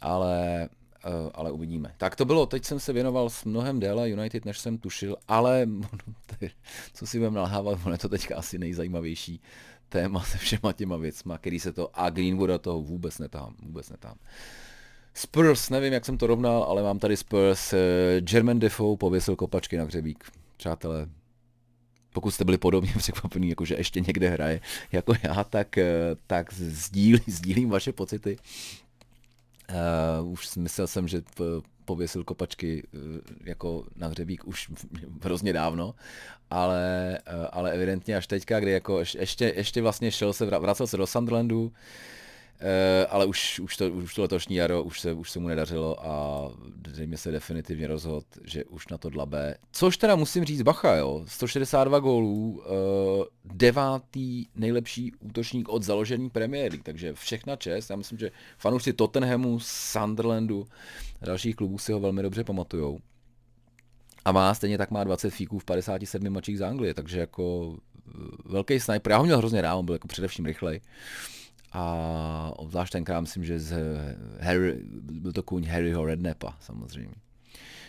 ale, 0.00 0.68
uh, 1.06 1.30
ale 1.34 1.50
uvidíme. 1.50 1.94
Tak 1.98 2.16
to 2.16 2.24
bylo, 2.24 2.46
teď 2.46 2.64
jsem 2.64 2.80
se 2.80 2.92
věnoval 2.92 3.30
s 3.30 3.44
mnohem 3.44 3.80
déle 3.80 4.10
United, 4.10 4.44
než 4.44 4.58
jsem 4.58 4.78
tušil, 4.78 5.16
ale 5.28 5.68
co 6.94 7.06
si 7.06 7.18
budeme 7.18 7.36
nalhávat, 7.36 7.78
ono 7.84 7.94
je 7.94 7.98
to 7.98 8.08
teďka 8.08 8.36
asi 8.36 8.58
nejzajímavější 8.58 9.40
téma 9.88 10.20
se 10.20 10.38
všema 10.38 10.72
těma 10.72 10.96
věcma, 10.96 11.38
který 11.38 11.60
se 11.60 11.72
to, 11.72 11.90
a 11.94 12.10
Greenwooda 12.10 12.58
toho 12.58 12.82
vůbec 12.82 13.18
netám, 13.18 13.54
vůbec 13.62 13.90
netám. 13.90 14.14
Spurs, 15.14 15.70
nevím, 15.70 15.92
jak 15.92 16.04
jsem 16.04 16.18
to 16.18 16.26
rovnal, 16.26 16.62
ale 16.62 16.82
mám 16.82 16.98
tady 16.98 17.16
Spurs. 17.16 17.72
Eh, 17.72 18.20
German 18.20 18.58
Defoe 18.58 18.96
pověsil 18.96 19.36
kopačky 19.36 19.76
na 19.76 19.84
hřebík. 19.84 20.24
Přátelé, 20.56 21.06
pokud 22.14 22.30
jste 22.30 22.44
byli 22.44 22.58
podobně 22.58 22.92
překvapení, 22.98 23.48
jako 23.48 23.64
že 23.64 23.74
ještě 23.74 24.00
někde 24.00 24.28
hraje 24.28 24.60
jako 24.92 25.14
já, 25.22 25.44
tak, 25.44 25.78
eh, 25.78 26.16
tak 26.26 26.52
sdílí, 26.52 27.22
sdílím 27.26 27.70
vaše 27.70 27.92
pocity. 27.92 28.36
Uh, 30.20 30.32
už 30.32 30.56
myslel 30.56 30.86
jsem, 30.86 31.08
že 31.08 31.22
pověsil 31.84 32.24
kopačky 32.24 32.82
uh, 32.92 33.00
jako 33.44 33.84
na 33.96 34.08
hřebík 34.08 34.46
už 34.46 34.70
hrozně 35.22 35.52
dávno, 35.52 35.94
ale, 36.50 37.18
ale 37.52 37.72
evidentně 37.72 38.16
až 38.16 38.26
teďka, 38.26 38.60
kdy 38.60 38.70
jako 38.70 39.00
ještě, 39.00 39.52
ještě 39.56 39.82
vlastně 39.82 40.12
šel 40.12 40.32
se, 40.32 40.46
vracel 40.46 40.86
se 40.86 40.96
do 40.96 41.06
Sunderlandu, 41.06 41.72
Eh, 41.72 41.72
ale 43.08 43.26
už, 43.26 43.60
už, 43.60 43.76
to, 43.76 43.90
už 43.90 44.14
to 44.14 44.22
letošní 44.22 44.56
jaro 44.56 44.82
už 44.82 45.00
se, 45.00 45.12
už 45.12 45.30
se 45.30 45.38
mu 45.38 45.48
nedařilo 45.48 46.06
a 46.06 46.48
zřejmě 46.88 47.16
se 47.16 47.30
definitivně 47.30 47.86
rozhodl, 47.86 48.26
že 48.44 48.64
už 48.64 48.88
na 48.88 48.98
to 48.98 49.10
dlabe. 49.10 49.54
Což 49.72 49.96
teda 49.96 50.16
musím 50.16 50.44
říct, 50.44 50.62
bacha, 50.62 50.96
jo, 50.96 51.24
162 51.28 51.98
gólů, 51.98 52.50
uh, 52.50 53.24
devátý 53.44 54.46
nejlepší 54.54 55.12
útočník 55.20 55.68
od 55.68 55.82
založení 55.82 56.30
Premier 56.30 56.72
League, 56.72 56.84
takže 56.84 57.14
všechna 57.14 57.56
čest. 57.56 57.90
Já 57.90 57.96
myslím, 57.96 58.18
že 58.18 58.30
fanoušci 58.58 58.92
Tottenhamu, 58.92 59.58
Sunderlandu 59.60 60.66
dalších 61.24 61.56
klubů 61.56 61.78
si 61.78 61.92
ho 61.92 62.00
velmi 62.00 62.22
dobře 62.22 62.44
pamatujou. 62.44 62.98
A 64.24 64.32
má 64.32 64.54
stejně 64.54 64.78
tak 64.78 64.90
má 64.90 65.04
20 65.04 65.30
fíků 65.30 65.58
v 65.58 65.64
57 65.64 66.30
mačích 66.30 66.58
z 66.58 66.62
Anglie, 66.62 66.94
takže 66.94 67.20
jako 67.20 67.76
eh, 68.08 68.12
velký 68.44 68.80
sniper. 68.80 69.10
Já 69.10 69.18
ho 69.18 69.24
měl 69.24 69.38
hrozně 69.38 69.62
rád, 69.62 69.76
on 69.76 69.84
byl 69.84 69.94
jako 69.94 70.08
především 70.08 70.46
rychlej. 70.46 70.80
A 71.74 72.52
obzvlášť 72.56 72.92
tenkrát 72.92 73.20
myslím, 73.20 73.44
že 73.44 73.60
z 73.60 73.74
Harry, 74.40 74.78
byl 75.00 75.32
to 75.32 75.42
kůň 75.42 75.66
Harryho 75.66 76.04
Rednapa 76.04 76.56
samozřejmě. 76.60 77.14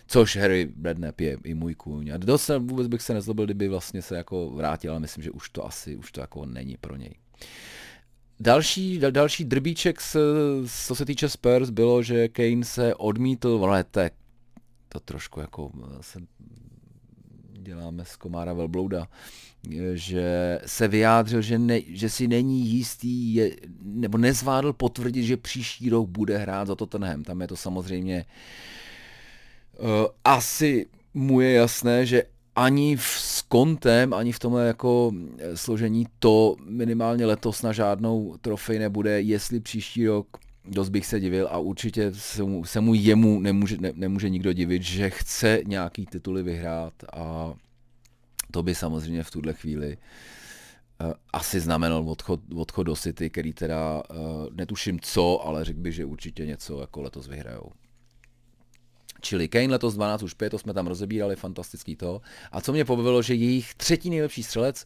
Což 0.08 0.38
Harry 0.38 0.74
Rednap 0.84 1.20
je 1.20 1.38
i 1.44 1.54
můj 1.54 1.76
kůň. 1.76 2.12
A 2.14 2.18
dost 2.18 2.52
vůbec 2.60 2.88
bych 2.88 3.02
se 3.02 3.14
nezlobil, 3.14 3.46
kdyby 3.46 3.68
vlastně 3.68 4.02
se 4.02 4.18
jako 4.18 4.50
vrátil, 4.50 4.92
ale 4.92 5.00
myslím, 5.00 5.24
že 5.24 5.32
už 5.32 5.50
to 5.50 5.66
asi, 5.66 5.96
už 5.96 6.12
to 6.12 6.22
jako 6.22 6.46
není 6.46 6.78
pro 6.78 6.96
něj. 6.96 7.16
Další, 8.40 9.00
dal, 9.00 9.12
další 9.12 9.46
drbíček, 9.46 10.02
s, 10.02 10.18
co 10.88 10.96
se 10.96 11.06
týče 11.06 11.30
Spurs, 11.30 11.70
bylo, 11.70 12.04
že 12.04 12.28
Kane 12.28 12.64
se 12.64 12.96
odmítl, 12.96 13.62
ale 13.64 13.84
to, 13.84 14.02
to 14.90 15.00
trošku 15.00 15.40
jako 15.40 15.72
se 16.02 16.20
děláme 17.66 18.05
z 18.05 18.16
komára 18.16 18.53
velblouda, 18.53 19.07
že 19.93 20.59
se 20.66 20.88
vyjádřil, 20.88 21.41
že, 21.41 21.59
ne, 21.59 21.82
že 21.88 22.09
si 22.09 22.28
není 22.28 22.68
jistý, 22.68 23.36
je, 23.36 23.55
nebo 23.82 24.18
nezvládl 24.18 24.74
potvrdit, 24.74 25.24
že 25.24 25.38
příští 25.38 25.89
rok 25.89 26.09
bude 26.09 26.38
hrát 26.38 26.68
za 26.68 26.76
Tottenham. 26.76 27.24
Tam 27.24 27.41
je 27.41 27.47
to 27.47 27.57
samozřejmě 27.57 28.26
uh, 29.80 29.88
asi 30.24 30.86
mu 31.13 31.41
je 31.41 31.51
jasné, 31.51 32.05
že 32.05 32.24
ani 32.55 32.95
v, 32.95 33.03
s 33.03 33.41
kontem, 33.41 34.13
ani 34.13 34.32
v 34.32 34.39
tomhle 34.39 34.68
jako 34.68 35.11
eh, 35.38 35.57
složení 35.57 36.07
to 36.20 36.55
minimálně 36.66 37.26
letos 37.26 37.61
na 37.61 37.74
žádnou 37.74 38.36
trofej 38.41 38.80
nebude, 38.80 39.22
jestli 39.22 39.59
příští 39.59 40.07
rok 40.07 40.28
dost 40.68 40.89
bych 40.89 41.05
se 41.05 41.20
divil 41.20 41.47
a 41.51 41.57
určitě 41.57 42.11
se 42.13 42.43
mu, 42.43 42.66
se 42.66 42.82
mu 42.82 42.93
jemu 42.93 43.39
nemůže, 43.39 43.78
ne, 43.80 43.91
nemůže 43.95 44.30
nikdo 44.30 44.53
divit, 44.53 44.82
že 44.82 45.09
chce 45.09 45.59
nějaký 45.66 46.05
tituly 46.05 46.43
vyhrát 46.43 46.93
a 47.13 47.53
to 48.51 48.63
by 48.63 48.76
samozřejmě 48.76 49.24
v 49.24 49.32
tuhle 49.32 49.53
chvíli 49.53 49.97
uh, 51.01 51.13
asi 51.34 51.59
znamenal 51.59 52.09
odchod, 52.09 52.39
odchod 52.55 52.84
do 52.84 52.95
City, 52.95 53.30
který 53.30 53.53
teda 53.53 54.03
uh, 54.09 54.18
netuším 54.53 54.99
co, 54.99 55.47
ale 55.47 55.66
řekl 55.66 55.80
bych, 55.80 55.93
že 55.93 56.05
určitě 56.05 56.45
něco 56.45 56.82
jako 56.82 57.01
letos 57.01 57.28
vyhrajou. 57.28 57.72
Čili 59.22 59.47
Kane 59.47 59.68
letos 59.68 59.93
12 59.93 60.24
už 60.24 60.34
5, 60.34 60.49
to 60.49 60.59
jsme 60.59 60.74
tam 60.74 60.88
rozebírali, 60.88 61.36
fantastický 61.36 61.95
to. 61.95 62.22
A 62.51 62.61
co 62.61 62.72
mě 62.72 62.86
pobavilo, 62.86 63.22
že 63.22 63.34
jejich 63.34 63.76
třetí 63.76 64.09
nejlepší 64.09 64.43
střelec 64.43 64.86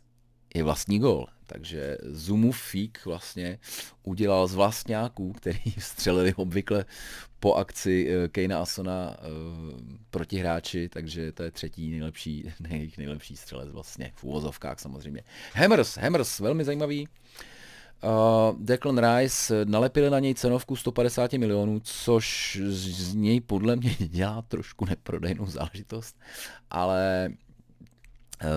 je 0.55 0.63
vlastní 0.63 0.99
gol. 0.99 1.25
Takže 1.45 1.97
Zumův 2.03 2.61
fík 2.61 3.05
vlastně 3.05 3.59
udělal 4.03 4.47
z 4.47 4.55
vlastňáků, 4.55 5.33
který 5.33 5.59
střelili 5.79 6.33
obvykle 6.33 6.85
po 7.39 7.53
akci 7.53 8.09
eh, 8.09 8.27
Kejna 8.27 8.61
Asona 8.61 9.09
uh, 9.09 9.79
proti 10.11 10.37
hráči, 10.37 10.89
takže 10.89 11.31
to 11.31 11.43
je 11.43 11.51
třetí 11.51 11.89
nejlepší, 11.89 12.51
nej, 12.59 12.91
nejlepší 12.97 13.37
střelec 13.37 13.71
vlastně 13.71 14.11
v 14.15 14.23
úvozovkách 14.23 14.79
samozřejmě. 14.79 15.23
Hammers, 15.53 15.97
Hammers, 15.97 16.39
velmi 16.39 16.65
zajímavý. 16.65 17.07
Uh, 18.03 18.59
Declan 18.59 18.97
Rice 18.97 19.65
nalepili 19.65 20.09
na 20.09 20.19
něj 20.19 20.33
cenovku 20.33 20.75
150 20.75 21.33
milionů, 21.33 21.79
což 21.83 22.57
z 22.65 23.13
něj 23.15 23.41
podle 23.41 23.75
mě 23.75 23.95
dělá 23.99 24.41
trošku 24.41 24.85
neprodejnou 24.85 25.45
záležitost, 25.45 26.19
ale 26.69 27.29
Eh, 27.29 27.48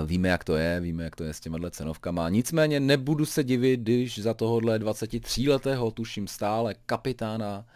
víme, 0.07 0.28
jak 0.28 0.45
to 0.45 0.57
je, 0.57 0.80
víme, 0.80 1.05
jak 1.05 1.16
to 1.16 1.24
je 1.24 1.35
s 1.35 1.41
těma 1.41 1.70
cenovkama. 1.70 2.28
Nicméně 2.28 2.80
nebudu 2.80 3.26
se 3.26 3.45
divit, 3.45 3.80
když 3.80 4.18
za 4.18 4.35
tohohle 4.35 4.78
23-letého, 4.78 5.91
tuším 5.91 6.26
stále, 6.26 6.74
kapitána 6.87 7.66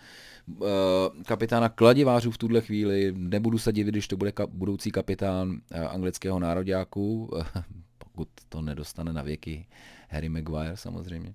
kapitána 1.26 1.68
kladivářů 1.68 2.30
v 2.30 2.38
tuhle 2.38 2.60
chvíli. 2.60 3.14
Nebudu 3.16 3.58
se 3.58 3.72
divit, 3.72 3.92
když 3.92 4.08
to 4.08 4.16
bude 4.16 4.32
budoucí 4.46 4.90
kapitán 4.90 5.60
anglického 5.88 6.38
nároďáku, 6.38 7.30
pokud 7.98 8.28
to 8.48 8.62
nedostane 8.62 9.12
na 9.12 9.22
věky 9.22 9.66
Harry 10.08 10.28
Maguire 10.28 10.76
samozřejmě 10.76 11.34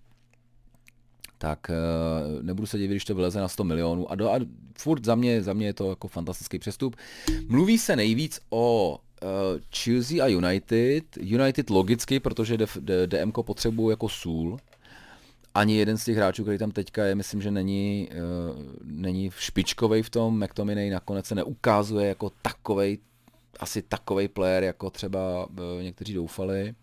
tak 1.38 1.72
nebudu 2.42 2.68
se 2.68 2.78
divit, 2.78 2.94
když 2.94 3.06
to 3.06 3.16
vyleze 3.16 3.40
na 3.40 3.48
100 3.48 3.64
milionů. 3.64 4.12
A, 4.12 4.16
do, 4.16 4.32
a 4.32 4.40
furt 4.78 5.06
za 5.06 5.16
mě, 5.16 5.44
za 5.44 5.54
mě 5.54 5.66
je 5.66 5.74
to 5.74 5.90
jako 5.90 6.08
fantastický 6.08 6.60
přestup. 6.60 6.96
Mluví 7.48 7.78
se 7.78 7.96
nejvíc 7.96 8.40
o 8.50 8.98
uh, 9.24 9.62
Chelsea 9.76 10.24
a 10.24 10.28
United. 10.28 11.18
United 11.18 11.70
logicky, 11.70 12.20
protože 12.20 12.58
DMK 13.06 13.36
potřebuje 13.46 13.94
jako 13.94 14.10
sůl. 14.10 14.58
Ani 15.54 15.78
jeden 15.78 15.98
z 15.98 16.06
těch 16.06 16.18
hráčů, 16.18 16.44
který 16.44 16.58
tam 16.58 16.72
teďka 16.72 17.06
je, 17.06 17.16
myslím, 17.16 17.42
že 17.42 17.52
není, 17.52 18.10
uh, 18.12 18.62
není 18.84 19.30
špičkový 19.38 20.04
v 20.04 20.10
tom. 20.10 20.44
McTominay 20.44 20.90
nakonec 20.90 21.26
se 21.26 21.36
neukázuje 21.36 22.08
jako 22.08 22.32
takovej, 22.42 22.98
asi 23.60 23.82
takovej 23.82 24.28
player, 24.28 24.64
jako 24.64 24.90
třeba 24.90 25.46
uh, 25.50 25.84
někteří 25.84 26.14
doufali. 26.14 26.76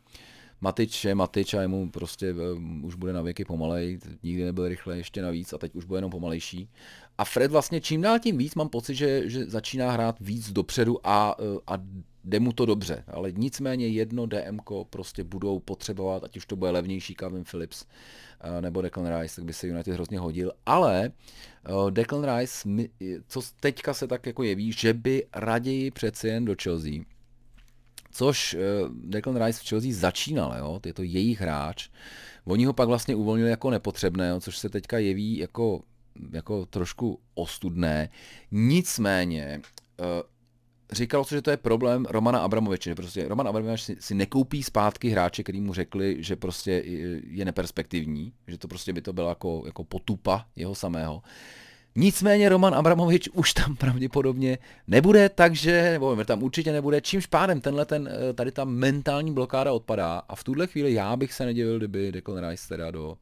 Matič 0.60 1.04
je 1.04 1.14
Matič 1.14 1.54
a 1.54 1.62
jemu 1.62 1.90
prostě 1.90 2.32
um, 2.32 2.84
už 2.84 2.94
bude 2.94 3.12
na 3.12 3.22
věky 3.22 3.44
pomalej, 3.44 3.98
nikdy 4.22 4.44
nebyl 4.44 4.68
rychle 4.68 4.96
ještě 4.96 5.22
navíc 5.22 5.52
a 5.52 5.58
teď 5.58 5.74
už 5.74 5.84
bude 5.84 5.98
jenom 5.98 6.10
pomalejší. 6.10 6.68
A 7.18 7.24
Fred 7.24 7.50
vlastně 7.50 7.80
čím 7.80 8.00
dál 8.00 8.18
tím 8.18 8.38
víc 8.38 8.54
mám 8.54 8.68
pocit, 8.68 8.94
že, 8.94 9.30
že 9.30 9.46
začíná 9.46 9.90
hrát 9.90 10.16
víc 10.20 10.52
dopředu 10.52 11.06
a, 11.06 11.36
a 11.66 11.78
jde 12.28 12.40
mu 12.40 12.52
to 12.52 12.66
dobře, 12.66 13.04
ale 13.08 13.32
nicméně 13.32 13.88
jedno 13.88 14.26
DMK 14.26 14.70
prostě 14.90 15.24
budou 15.24 15.58
potřebovat, 15.58 16.24
ať 16.24 16.36
už 16.36 16.46
to 16.46 16.56
bude 16.56 16.70
levnější 16.70 17.14
Calvin 17.14 17.44
Phillips 17.44 17.84
eh, 18.40 18.60
nebo 18.62 18.82
Declan 18.82 19.20
Rice, 19.20 19.36
tak 19.36 19.44
by 19.44 19.52
se 19.52 19.66
United 19.66 19.94
hrozně 19.94 20.18
hodil, 20.18 20.52
ale 20.66 21.10
Declan 21.90 22.38
Rice, 22.38 22.68
co 23.28 23.40
teďka 23.60 23.94
se 23.94 24.06
tak 24.06 24.26
jako 24.26 24.42
jeví, 24.42 24.72
že 24.72 24.94
by 24.94 25.26
raději 25.34 25.90
přeci 25.90 26.28
jen 26.28 26.44
do 26.44 26.54
Chelsea, 26.62 26.92
což 28.10 28.54
uh, 28.54 28.60
Declan 29.04 29.44
Rice 29.44 29.60
v 29.60 29.68
Chelsea 29.68 29.90
začínal, 29.92 30.54
jo? 30.58 30.80
je 30.86 30.92
to 30.92 31.02
jejich 31.02 31.40
hráč. 31.40 31.88
Oni 32.44 32.64
ho 32.64 32.72
pak 32.72 32.88
vlastně 32.88 33.14
uvolnili 33.14 33.50
jako 33.50 33.70
nepotřebné, 33.70 34.40
což 34.40 34.58
se 34.58 34.68
teďka 34.68 34.98
jeví 34.98 35.38
jako, 35.38 35.82
jako 36.32 36.66
trošku 36.66 37.20
ostudné. 37.34 38.08
Nicméně, 38.50 39.60
říkalo 40.92 41.24
se, 41.24 41.34
že 41.34 41.42
to 41.42 41.50
je 41.50 41.56
problém 41.56 42.06
Romana 42.10 42.38
Abramoviče, 42.38 42.90
že 42.90 42.94
prostě 42.94 43.28
Roman 43.28 43.48
Abramovič 43.48 43.82
si, 43.82 43.96
si 44.00 44.14
nekoupí 44.14 44.62
zpátky 44.62 45.08
hráče, 45.08 45.42
který 45.42 45.60
mu 45.60 45.74
řekli, 45.74 46.16
že 46.18 46.36
prostě 46.36 46.82
je 47.26 47.44
neperspektivní, 47.44 48.32
že 48.46 48.58
to 48.58 48.68
prostě 48.68 48.92
by 48.92 49.02
to 49.02 49.12
byla 49.12 49.28
jako, 49.28 49.62
jako 49.66 49.84
potupa 49.84 50.46
jeho 50.56 50.74
samého. 50.74 51.22
Nicméně 51.96 52.48
Roman 52.48 52.74
Abramovič 52.74 53.28
už 53.28 53.54
tam 53.54 53.76
pravděpodobně 53.76 54.58
nebude, 54.86 55.28
takže, 55.28 55.90
nebo 55.92 56.24
tam 56.24 56.42
určitě 56.42 56.72
nebude, 56.72 57.00
čímž 57.00 57.26
pádem 57.26 57.60
tenhle 57.60 57.84
ten, 57.84 58.08
eh, 58.08 58.32
tady 58.32 58.52
ta 58.52 58.64
mentální 58.64 59.32
blokáda 59.32 59.72
odpadá 59.72 60.22
a 60.28 60.34
v 60.34 60.44
tuhle 60.44 60.66
chvíli 60.66 60.92
já 60.92 61.16
bych 61.16 61.32
se 61.32 61.44
nedivil, 61.46 61.78
kdyby 61.78 62.12
Declan 62.12 62.48
Rice 62.48 62.68
teda 62.68 62.90
do, 62.90 63.16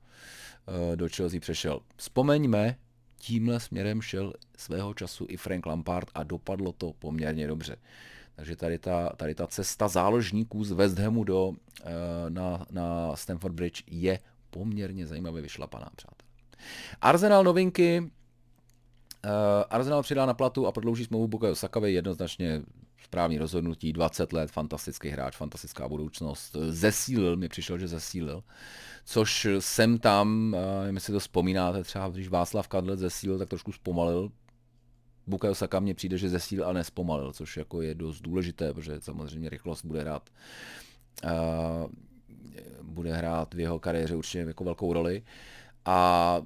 eh, 0.69 0.97
do 0.97 1.09
Chelsea 1.09 1.41
přešel. 1.41 1.81
Vzpomeňme, 1.97 2.77
tímhle 3.17 3.61
směrem 3.61 4.03
šel 4.03 4.33
svého 4.57 4.95
času 4.95 5.27
i 5.29 5.37
Frank 5.37 5.67
Lampard 5.67 6.09
a 6.15 6.23
dopadlo 6.23 6.73
to 6.73 6.93
poměrně 6.93 7.47
dobře. 7.47 7.77
Takže 8.37 8.57
tady 8.57 8.79
ta, 8.79 9.09
tady 9.17 9.35
ta 9.35 9.47
cesta 9.47 9.89
záložníků 9.89 10.65
z 10.65 10.73
West 10.73 10.99
Hamu 10.99 11.25
do, 11.25 11.53
eh, 11.81 11.85
na, 12.29 12.67
na 12.71 13.17
Stamford 13.17 13.55
Bridge 13.55 13.83
je 13.87 14.19
poměrně 14.51 15.07
zajímavě 15.07 15.43
vyšlapaná, 15.43 15.91
přátelé. 15.97 16.31
Arsenal 17.01 17.45
novinky, 17.45 18.11
Uh, 19.25 19.65
Arsenal 19.71 20.03
přidá 20.03 20.27
na 20.27 20.35
platu 20.35 20.67
a 20.67 20.73
prodlouží 20.73 21.05
smlouvu 21.05 21.29
Bukayo 21.29 21.55
Sakavi 21.55 21.93
jednoznačně 21.93 22.63
správný 23.07 23.39
rozhodnutí, 23.39 23.93
20 23.93 24.33
let, 24.33 24.51
fantastický 24.51 25.09
hráč, 25.09 25.37
fantastická 25.37 25.89
budoucnost. 25.89 26.57
Zesílil, 26.69 27.37
mi 27.37 27.49
přišel, 27.49 27.79
že 27.79 27.89
zesílil. 27.89 28.43
Což 29.05 29.47
jsem 29.59 29.99
tam, 29.99 30.57
nevím, 30.81 30.95
jestli 30.95 31.13
to 31.13 31.19
vzpomínáte, 31.19 31.85
třeba 31.85 32.09
když 32.09 32.29
Václav 32.29 32.69
Kadlec 32.69 33.01
zesílil, 33.01 33.39
tak 33.39 33.49
trošku 33.49 33.73
zpomalil. 33.73 34.31
Bukayo 35.27 35.55
Saka 35.55 35.81
mně 35.81 35.95
přijde, 35.95 36.19
že 36.19 36.29
zesílil 36.29 36.69
a 36.69 36.73
nespomalil, 36.73 37.33
což 37.33 37.57
jako 37.57 37.83
je 37.83 37.95
dost 37.95 38.21
důležité, 38.21 38.75
protože 38.75 39.01
samozřejmě 39.01 39.49
rychlost 39.49 39.85
bude 39.85 40.01
hrát 40.01 40.31
bude 42.83 43.13
hrát 43.13 43.55
v 43.55 43.61
jeho 43.61 43.79
kariéře 43.79 44.17
určitě 44.17 44.39
jako 44.39 44.65
velkou 44.65 44.93
roli. 44.93 45.23
Uh, 45.23 45.56
a 45.87 46.43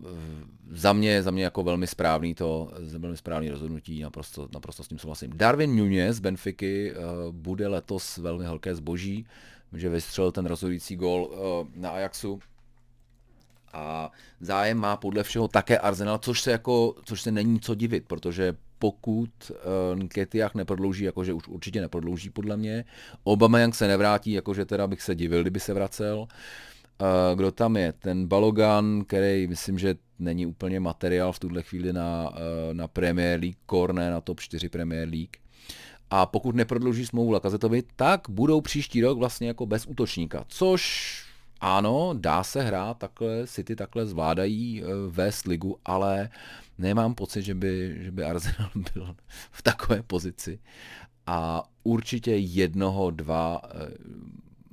za 0.70 0.92
mě, 0.92 1.22
za 1.22 1.30
mě 1.30 1.44
jako 1.44 1.62
velmi 1.62 1.86
správný 1.86 2.34
to, 2.34 2.70
velmi 2.98 3.16
správný 3.16 3.50
rozhodnutí, 3.50 4.02
naprosto, 4.02 4.48
naprosto 4.54 4.84
s 4.84 4.88
tím 4.88 4.98
souhlasím. 4.98 5.30
Darwin 5.34 5.76
Nunez 5.76 6.16
z 6.16 6.20
Benfiky 6.20 6.92
uh, 6.92 7.34
bude 7.34 7.68
letos 7.68 8.16
velmi 8.16 8.44
velké 8.44 8.74
zboží, 8.74 9.26
že 9.72 9.88
vystřelil 9.88 10.32
ten 10.32 10.46
rozhodující 10.46 10.96
gol 10.96 11.24
uh, 11.24 11.68
na 11.74 11.90
Ajaxu. 11.90 12.40
A 13.72 14.10
zájem 14.40 14.78
má 14.78 14.96
podle 14.96 15.22
všeho 15.22 15.48
také 15.48 15.78
Arsenal, 15.78 16.18
což 16.18 16.40
se, 16.40 16.50
jako, 16.50 16.94
což 17.04 17.22
se 17.22 17.30
není 17.30 17.60
co 17.60 17.74
divit, 17.74 18.04
protože 18.06 18.56
pokud 18.78 19.30
uh, 19.50 19.98
Nketiah 19.98 20.54
neprodlouží, 20.54 21.04
jakože 21.04 21.32
už 21.32 21.48
určitě 21.48 21.80
neprodlouží 21.80 22.30
podle 22.30 22.56
mě, 22.56 22.84
Obama 23.24 23.60
Young 23.60 23.74
se 23.74 23.88
nevrátí, 23.88 24.32
jakože 24.32 24.64
teda 24.64 24.86
bych 24.86 25.02
se 25.02 25.14
divil, 25.14 25.42
kdyby 25.42 25.60
se 25.60 25.74
vracel, 25.74 26.18
uh, 26.18 26.28
Uh, 27.00 27.36
kdo 27.36 27.52
tam 27.52 27.76
je? 27.76 27.92
Ten 27.92 28.26
Balogan, 28.26 29.04
který 29.06 29.46
myslím, 29.46 29.78
že 29.78 29.94
není 30.18 30.46
úplně 30.46 30.80
materiál 30.80 31.32
v 31.32 31.38
tuhle 31.38 31.62
chvíli 31.62 31.92
na, 31.92 32.30
uh, 32.30 32.36
na 32.72 32.88
Premier 32.88 33.40
League, 33.40 33.56
Core, 33.70 33.92
na 33.92 34.20
top 34.20 34.40
4 34.40 34.68
Premier 34.68 35.08
League. 35.08 35.36
A 36.10 36.26
pokud 36.26 36.54
neprodlouží 36.54 37.06
smlouvu 37.06 37.30
Lakazetovi, 37.30 37.82
tak 37.96 38.20
budou 38.28 38.60
příští 38.60 39.02
rok 39.02 39.18
vlastně 39.18 39.48
jako 39.48 39.66
bez 39.66 39.86
útočníka, 39.86 40.44
což 40.48 41.14
ano, 41.60 42.14
dá 42.18 42.42
se 42.42 42.62
hrát 42.62 42.98
takhle, 42.98 43.46
City 43.46 43.76
takhle 43.76 44.06
zvládají 44.06 44.82
vést 45.08 45.46
ligu, 45.46 45.76
ale 45.84 46.30
nemám 46.78 47.14
pocit, 47.14 47.42
že 47.42 47.54
by, 47.54 47.98
že 48.00 48.10
by 48.10 48.24
Arsenal 48.24 48.70
byl 48.94 49.16
v 49.50 49.62
takové 49.62 50.02
pozici. 50.02 50.58
A 51.26 51.62
určitě 51.82 52.36
jednoho, 52.36 53.10
dva 53.10 53.62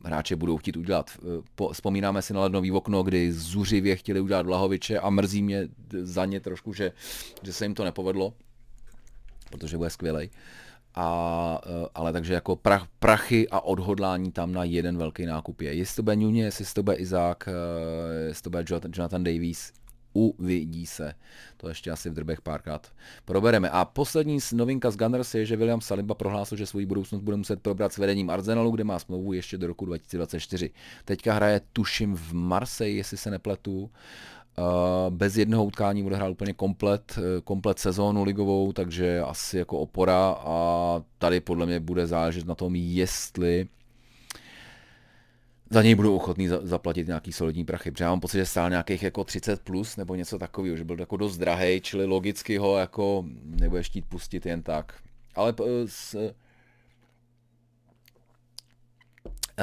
hráče 0.07 0.35
budou 0.35 0.57
chtít 0.57 0.77
udělat. 0.77 1.11
Eh, 1.17 1.73
vzpomínáme 1.73 2.21
si 2.21 2.33
na 2.33 2.41
lednový 2.41 2.71
okno, 2.71 3.03
kdy 3.03 3.33
zuřivě 3.33 3.95
chtěli 3.95 4.19
udělat 4.19 4.45
Vlahoviče 4.45 4.99
a 4.99 5.09
mrzí 5.09 5.43
mě 5.43 5.67
za 6.01 6.25
ně 6.25 6.39
trošku, 6.39 6.73
že, 6.73 6.91
že 7.43 7.53
se 7.53 7.65
jim 7.65 7.73
to 7.73 7.83
nepovedlo, 7.83 8.33
protože 9.49 9.77
bude 9.77 9.89
skvělej. 9.89 10.29
A, 10.95 11.61
eh, 11.65 11.87
ale 11.95 12.13
takže 12.13 12.33
jako 12.33 12.55
prach, 12.55 12.87
prachy 12.99 13.49
a 13.49 13.59
odhodlání 13.59 14.31
tam 14.31 14.51
na 14.51 14.63
jeden 14.63 14.97
velký 14.97 15.25
nákup 15.25 15.61
je. 15.61 15.73
Jestli 15.73 15.95
to 15.95 16.03
bude 16.03 16.15
Nunez, 16.15 16.59
jestli 16.59 16.73
to 16.73 16.83
bude 16.83 16.95
Izák, 16.95 17.47
eh, 17.47 18.27
jestli 18.27 18.43
to 18.43 18.49
bude 18.49 18.63
Jonathan 18.93 19.23
Davies, 19.23 19.71
uvidí 20.13 20.85
se. 20.85 21.13
To 21.57 21.69
ještě 21.69 21.91
asi 21.91 22.09
v 22.09 22.13
drbech 22.13 22.41
párkrát 22.41 22.91
probereme. 23.25 23.69
A 23.69 23.85
poslední 23.85 24.37
novinka 24.53 24.91
z 24.91 24.97
Gunners 24.97 25.35
je, 25.35 25.45
že 25.45 25.55
William 25.55 25.81
Saliba 25.81 26.15
prohlásil, 26.15 26.57
že 26.57 26.65
svou 26.65 26.85
budoucnost 26.85 27.21
bude 27.21 27.37
muset 27.37 27.61
probrat 27.61 27.93
s 27.93 27.97
vedením 27.97 28.29
Arsenalu, 28.29 28.71
kde 28.71 28.83
má 28.83 28.99
smlouvu 28.99 29.33
ještě 29.33 29.57
do 29.57 29.67
roku 29.67 29.85
2024. 29.85 30.69
Teďka 31.05 31.33
hraje, 31.33 31.61
tuším, 31.73 32.15
v 32.15 32.33
Marseille, 32.33 32.97
jestli 32.97 33.17
se 33.17 33.31
nepletu. 33.31 33.91
Uh, 34.59 35.15
bez 35.15 35.37
jednoho 35.37 35.65
utkání 35.65 36.03
bude 36.03 36.15
hrát 36.15 36.29
úplně 36.29 36.53
komplet, 36.53 37.15
eh, 37.17 37.41
komplet 37.41 37.79
sezónu 37.79 38.23
ligovou, 38.23 38.73
takže 38.73 39.19
asi 39.19 39.57
jako 39.57 39.79
opora 39.79 40.35
a 40.39 41.01
tady 41.17 41.39
podle 41.39 41.65
mě 41.65 41.79
bude 41.79 42.07
záležet 42.07 42.47
na 42.47 42.55
tom, 42.55 42.75
jestli 42.75 43.67
za 45.69 45.81
něj 45.81 45.95
budou 45.95 46.15
ochotný 46.15 46.47
za, 46.47 46.59
zaplatit 46.63 47.07
nějaký 47.07 47.33
solidní 47.33 47.65
prachy. 47.65 47.91
Protože 47.91 48.03
já 48.03 48.09
mám 48.09 48.19
pocit, 48.19 48.37
že 48.37 48.45
stál 48.45 48.69
nějakých 48.69 49.03
jako 49.03 49.23
30 49.23 49.61
plus 49.61 49.97
nebo 49.97 50.15
něco 50.15 50.39
takového, 50.39 50.77
že 50.77 50.83
byl 50.83 50.99
jako 50.99 51.17
dost 51.17 51.37
drahý, 51.37 51.81
čili 51.81 52.05
logicky 52.05 52.57
ho 52.57 52.77
jako 52.77 53.25
nebudeš 53.43 53.87
chtít 53.87 54.05
pustit 54.05 54.45
jen 54.45 54.63
tak. 54.63 54.93
Ale 55.35 55.53
s, 55.85 56.15
eh, 56.15 56.33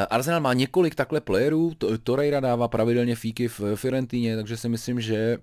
Arsenal 0.06 0.40
má 0.40 0.54
několik 0.54 0.94
takhle 0.94 1.20
playerů, 1.20 1.72
Torreira 2.02 2.40
dává 2.40 2.68
pravidelně 2.68 3.16
fíky 3.16 3.48
v 3.48 3.60
Fiorentíně, 3.74 4.36
takže 4.36 4.56
si 4.56 4.68
myslím, 4.68 5.00
že 5.00 5.38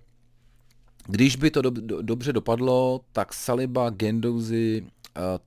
když 1.08 1.36
by 1.36 1.52
to 1.52 1.62
do, 1.62 1.70
do, 1.70 2.02
dobře 2.02 2.34
dopadlo, 2.34 3.02
tak 3.12 3.34
Saliba, 3.34 3.90
Gendouzi, 3.90 4.86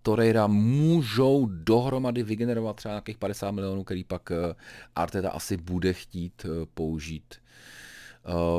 Torreira 0.02 0.46
můžou 0.46 1.46
dohromady 1.46 2.22
vygenerovat 2.22 2.76
třeba 2.76 2.92
nějakých 2.92 3.18
50 3.18 3.50
milionů, 3.50 3.84
který 3.84 4.04
pak 4.04 4.30
uh, 4.30 4.36
Arteta 4.96 5.30
asi 5.30 5.56
bude 5.56 5.92
chtít 5.92 6.44
uh, 6.44 6.50
použít 6.74 7.34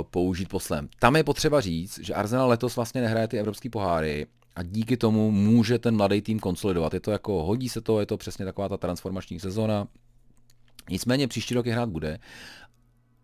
použít 0.01 0.49
poslem. 0.49 0.89
Tam 0.99 1.15
je 1.15 1.23
potřeba 1.23 1.61
říct, 1.61 1.99
že 1.99 2.13
Arsenal 2.13 2.49
letos 2.49 2.75
vlastně 2.75 3.01
nehraje 3.01 3.27
ty 3.27 3.39
evropské 3.39 3.69
poháry 3.69 4.27
a 4.55 4.63
díky 4.63 4.97
tomu 4.97 5.31
může 5.31 5.79
ten 5.79 5.95
mladý 5.95 6.21
tým 6.21 6.39
konsolidovat. 6.39 6.93
Je 6.93 6.99
to 6.99 7.11
jako, 7.11 7.43
hodí 7.43 7.69
se 7.69 7.81
to, 7.81 7.99
je 7.99 8.05
to 8.05 8.17
přesně 8.17 8.45
taková 8.45 8.69
ta 8.69 8.77
transformační 8.77 9.39
sezona. 9.39 9.87
Nicméně 10.89 11.27
příští 11.27 11.53
rok 11.53 11.65
je 11.65 11.73
hrát 11.73 11.89
bude 11.89 12.19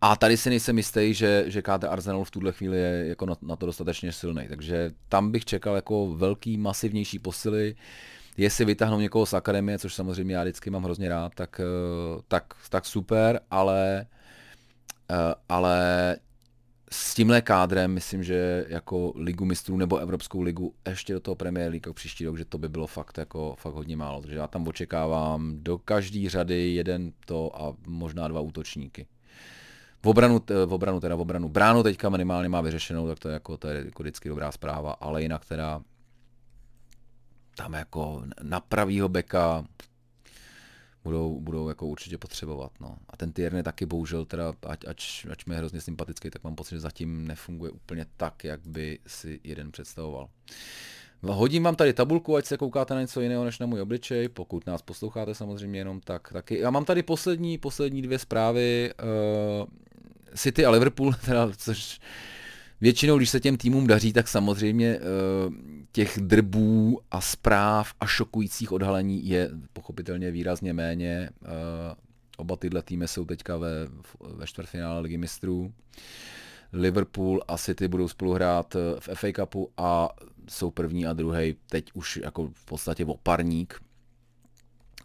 A 0.03 0.15
tady 0.15 0.37
si 0.37 0.49
nejsem 0.49 0.77
jistý, 0.77 1.13
že, 1.13 1.43
že 1.47 1.61
kádr 1.61 1.87
Arsenalu 1.87 2.23
v 2.23 2.31
tuhle 2.31 2.51
chvíli 2.51 2.77
je 2.77 3.07
jako 3.07 3.25
na, 3.25 3.35
na 3.41 3.55
to 3.55 3.65
dostatečně 3.65 4.11
silný. 4.11 4.47
Takže 4.49 4.91
tam 5.09 5.31
bych 5.31 5.45
čekal 5.45 5.75
jako 5.75 6.13
velký, 6.15 6.57
masivnější 6.57 7.19
posily. 7.19 7.75
Jestli 8.37 8.65
vytáhnou 8.65 8.99
někoho 8.99 9.25
z 9.25 9.33
akademie, 9.33 9.79
což 9.79 9.93
samozřejmě 9.93 10.35
já 10.35 10.43
vždycky 10.43 10.69
mám 10.69 10.83
hrozně 10.83 11.09
rád, 11.09 11.35
tak, 11.35 11.61
eh, 11.63 12.21
tak, 12.27 12.53
tak 12.69 12.85
super, 12.85 13.39
ale, 13.51 14.05
eh, 15.11 15.35
ale 15.49 16.17
s 16.91 17.15
tímhle 17.15 17.41
kádrem 17.41 17.91
myslím, 17.91 18.23
že 18.23 18.65
jako 18.69 19.13
ligu 19.15 19.45
mistrů 19.45 19.77
nebo 19.77 19.97
Evropskou 19.97 20.41
ligu 20.41 20.73
ještě 20.89 21.13
do 21.13 21.19
toho 21.19 21.35
Premier 21.35 21.71
League 21.71 21.93
příští 21.93 22.25
rok, 22.25 22.37
že 22.37 22.45
to 22.45 22.57
by 22.57 22.69
bylo 22.69 22.87
fakt 22.87 23.17
jako 23.17 23.55
fakt 23.59 23.73
hodně 23.73 23.97
málo. 23.97 24.21
Takže 24.21 24.37
já 24.37 24.47
tam 24.47 24.67
očekávám 24.67 25.53
do 25.63 25.77
každé 25.77 26.29
řady 26.29 26.73
jeden 26.73 27.11
to 27.25 27.61
a 27.61 27.73
možná 27.87 28.27
dva 28.27 28.41
útočníky. 28.41 29.07
V 30.03 30.07
obranu, 30.07 30.41
v 30.65 30.73
obranu 30.73 30.99
teda 30.99 31.15
v 31.15 31.21
obranu. 31.21 31.49
Bránu 31.49 31.83
teďka 31.83 32.09
minimálně 32.09 32.49
má 32.49 32.61
vyřešenou, 32.61 33.07
tak 33.07 33.19
to 33.19 33.27
je 33.29 33.33
jako, 33.33 33.57
to 33.57 33.67
je 33.67 33.85
jako 33.85 34.03
vždycky 34.03 34.29
dobrá 34.29 34.51
zpráva, 34.51 34.91
ale 34.91 35.21
jinak 35.21 35.45
teda 35.45 35.81
tam 37.55 37.73
jako 37.73 38.23
na 38.41 38.59
pravýho 38.59 39.09
beka 39.09 39.65
budou, 41.03 41.39
budou 41.39 41.69
jako 41.69 41.87
určitě 41.87 42.17
potřebovat. 42.17 42.71
No. 42.79 42.97
A 43.09 43.17
ten 43.17 43.31
Tierney 43.31 43.63
taky 43.63 43.85
bohužel, 43.85 44.25
teda, 44.25 44.53
ať, 44.67 44.85
ač, 44.87 45.25
ač 45.31 45.45
mi 45.45 45.53
je 45.53 45.57
hrozně 45.57 45.81
sympatický, 45.81 46.29
tak 46.29 46.43
mám 46.43 46.55
pocit, 46.55 46.75
že 46.75 46.79
zatím 46.79 47.27
nefunguje 47.27 47.71
úplně 47.71 48.05
tak, 48.17 48.43
jak 48.43 48.67
by 48.67 48.99
si 49.07 49.39
jeden 49.43 49.71
představoval. 49.71 50.29
Hodím 51.23 51.63
vám 51.63 51.75
tady 51.75 51.93
tabulku, 51.93 52.35
ať 52.35 52.45
se 52.45 52.57
koukáte 52.57 52.93
na 52.93 53.01
něco 53.01 53.21
jiného 53.21 53.45
než 53.45 53.59
na 53.59 53.65
můj 53.65 53.81
obličej, 53.81 54.29
pokud 54.29 54.67
nás 54.67 54.81
posloucháte 54.81 55.35
samozřejmě 55.35 55.79
jenom 55.79 55.99
tak 56.01 56.33
taky. 56.33 56.59
Já 56.59 56.69
mám 56.69 56.85
tady 56.85 57.03
poslední, 57.03 57.57
poslední 57.57 58.01
dvě 58.01 58.19
zprávy. 58.19 58.93
Uh, 59.61 59.67
City 60.35 60.65
a 60.65 60.71
Liverpool, 60.71 61.13
teda, 61.25 61.49
což 61.57 61.99
většinou, 62.81 63.17
když 63.17 63.29
se 63.29 63.39
těm 63.39 63.57
týmům 63.57 63.87
daří, 63.87 64.13
tak 64.13 64.27
samozřejmě 64.27 64.99
uh, 64.99 65.53
těch 65.91 66.19
drbů 66.21 66.99
a 67.11 67.21
zpráv 67.21 67.93
a 67.99 68.05
šokujících 68.05 68.71
odhalení 68.71 69.27
je 69.27 69.49
pochopitelně 69.73 70.31
výrazně 70.31 70.73
méně. 70.73 71.29
Uh, 71.41 71.47
oba 72.37 72.55
tyhle 72.55 72.81
týmy 72.81 73.07
jsou 73.07 73.25
teďka 73.25 73.57
ve, 73.57 73.69
ve 74.19 74.47
čtvrtfinále 74.47 74.99
ligy 74.99 75.17
mistrů. 75.17 75.73
Liverpool 76.73 77.43
a 77.47 77.57
City 77.57 77.87
budou 77.87 78.07
spolu 78.07 78.33
hrát 78.33 78.75
v 78.99 79.09
FA 79.13 79.27
Cupu 79.35 79.69
a 79.77 80.09
jsou 80.49 80.71
první 80.71 81.05
a 81.05 81.13
druhý 81.13 81.55
teď 81.69 81.85
už 81.93 82.19
jako 82.23 82.47
v 82.53 82.65
podstatě 82.65 83.05
oparník. 83.05 83.79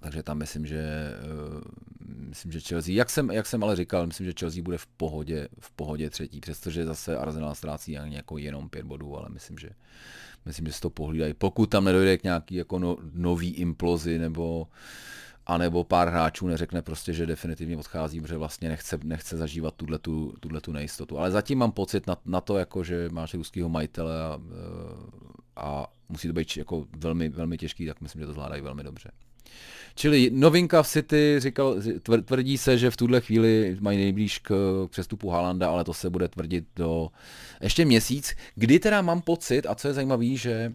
Takže 0.06 0.22
tam 0.22 0.38
myslím, 0.38 0.66
že 0.66 1.12
uh, 1.54 1.60
myslím, 2.28 2.52
že 2.52 2.60
Chelsea, 2.60 2.94
jak 2.94 3.10
jsem, 3.10 3.30
jak 3.30 3.46
jsem 3.46 3.62
ale 3.62 3.76
říkal, 3.76 4.06
myslím, 4.06 4.26
že 4.26 4.32
Chelsea 4.38 4.62
bude 4.62 4.78
v 4.78 4.86
pohodě, 4.86 5.48
v 5.60 5.70
pohodě 5.70 6.10
třetí, 6.10 6.40
přestože 6.40 6.84
zase 6.84 7.18
Arsenal 7.18 7.54
ztrácí 7.54 7.92
jako 7.92 8.38
jenom 8.38 8.68
pět 8.68 8.86
bodů, 8.86 9.16
ale 9.16 9.28
myslím, 9.28 9.58
že 9.58 9.70
myslím, 10.44 10.66
že 10.66 10.72
si 10.72 10.80
to 10.80 10.90
pohlídají. 10.90 11.34
Pokud 11.34 11.66
tam 11.66 11.84
nedojde 11.84 12.18
k 12.18 12.22
nějaký 12.22 12.54
jako 12.54 12.78
no, 12.78 12.96
nový 13.14 13.50
implozi 13.50 14.18
nebo 14.18 14.68
anebo 15.46 15.84
pár 15.84 16.08
hráčů 16.08 16.46
neřekne 16.46 16.82
prostě, 16.82 17.12
že 17.12 17.26
definitivně 17.26 17.76
odchází, 17.76 18.20
protože 18.20 18.36
vlastně 18.36 18.68
nechce, 18.68 18.98
nechce 19.02 19.36
zažívat 19.36 19.74
tuhle 19.74 20.60
tu 20.60 20.72
nejistotu. 20.72 21.18
Ale 21.18 21.30
zatím 21.30 21.58
mám 21.58 21.72
pocit 21.72 22.06
na, 22.06 22.16
na 22.24 22.40
to, 22.40 22.58
jako, 22.58 22.84
že 22.84 23.08
máš 23.12 23.34
ruského 23.34 23.68
majitele 23.68 24.22
a, 24.22 24.40
a 25.56 25.86
musí 26.08 26.28
to 26.28 26.34
být 26.34 26.56
jako 26.56 26.86
velmi, 26.96 27.28
velmi 27.28 27.58
těžký, 27.58 27.86
tak 27.86 28.00
myslím, 28.00 28.20
že 28.20 28.26
to 28.26 28.32
zvládají 28.32 28.62
velmi 28.62 28.82
dobře. 28.82 29.10
Čili 29.94 30.30
novinka 30.32 30.82
v 30.82 30.88
City, 30.88 31.36
říkal, 31.38 31.76
tvrdí 32.24 32.58
se, 32.58 32.78
že 32.78 32.90
v 32.90 32.96
tuhle 32.96 33.20
chvíli 33.20 33.76
mají 33.80 33.98
nejblíž 33.98 34.38
k 34.38 34.52
přestupu 34.90 35.30
Halanda, 35.30 35.68
ale 35.68 35.84
to 35.84 35.94
se 35.94 36.10
bude 36.10 36.28
tvrdit 36.28 36.64
do 36.76 37.08
ještě 37.60 37.84
měsíc, 37.84 38.34
kdy 38.54 38.78
teda 38.78 39.02
mám 39.02 39.22
pocit, 39.22 39.66
a 39.66 39.74
co 39.74 39.88
je 39.88 39.94
zajímavé, 39.94 40.26
že 40.34 40.72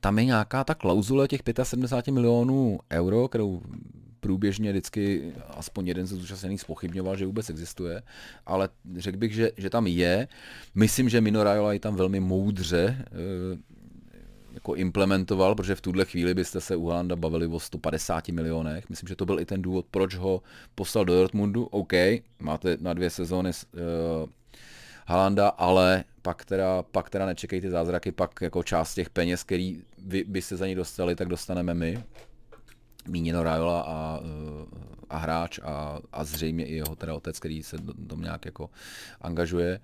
tam 0.00 0.18
je 0.18 0.24
nějaká 0.24 0.64
ta 0.64 0.74
klauzule 0.74 1.28
těch 1.28 1.40
75 1.62 2.12
milionů 2.12 2.78
euro, 2.92 3.28
kterou 3.28 3.62
průběžně 4.20 4.70
vždycky 4.70 5.32
aspoň 5.48 5.88
jeden 5.88 6.06
ze 6.06 6.16
zúčastněných 6.16 6.60
spochybňoval, 6.60 7.16
že 7.16 7.26
vůbec 7.26 7.50
existuje, 7.50 8.02
ale 8.46 8.68
řekl 8.96 9.18
bych, 9.18 9.34
že, 9.34 9.50
že 9.56 9.70
tam 9.70 9.86
je. 9.86 10.28
Myslím, 10.74 11.08
že 11.08 11.20
Mino 11.20 11.44
Raiola 11.44 11.72
je 11.72 11.80
tam 11.80 11.96
velmi 11.96 12.20
moudře 12.20 12.96
e, 12.98 13.04
jako 14.58 14.74
implementoval, 14.74 15.54
protože 15.54 15.74
v 15.74 15.80
tuhle 15.80 16.04
chvíli 16.04 16.34
byste 16.34 16.60
se 16.60 16.76
u 16.76 16.86
Halanda 16.86 17.16
bavili 17.16 17.46
o 17.46 17.60
150 17.60 18.28
milionech. 18.28 18.88
Myslím, 18.88 19.08
že 19.08 19.16
to 19.16 19.26
byl 19.26 19.40
i 19.40 19.44
ten 19.44 19.62
důvod, 19.62 19.86
proč 19.90 20.14
ho 20.14 20.42
poslal 20.74 21.04
do 21.04 21.14
Dortmundu. 21.14 21.64
OK, 21.64 21.92
máte 22.38 22.76
na 22.80 22.94
dvě 22.94 23.10
sezóny 23.10 23.50
uh, 23.50 24.30
Halanda, 25.06 25.48
ale 25.48 26.04
pak 26.22 26.44
teda, 26.44 26.82
pak 26.82 27.10
teda 27.10 27.26
nečekejte 27.26 27.70
zázraky, 27.70 28.12
pak 28.12 28.30
jako 28.42 28.62
část 28.62 28.94
těch 28.94 29.10
peněz, 29.10 29.42
který 29.42 29.82
vy 29.98 30.24
byste 30.24 30.56
za 30.56 30.66
ní 30.66 30.74
dostali, 30.74 31.14
tak 31.14 31.28
dostaneme 31.28 31.74
my. 31.74 32.04
Míněno 33.08 33.42
Rajola 33.42 33.80
a, 33.80 34.20
eh, 34.20 34.66
a 35.10 35.18
hráč 35.18 35.58
a, 35.62 35.98
a 36.12 36.24
zřejmě 36.24 36.66
i 36.66 36.74
jeho 36.74 36.96
teda 36.96 37.14
otec, 37.14 37.38
který 37.38 37.62
se 37.62 37.76
tom 38.08 38.20
nějak 38.20 38.44
jako 38.44 38.70
angažuje. 39.20 39.80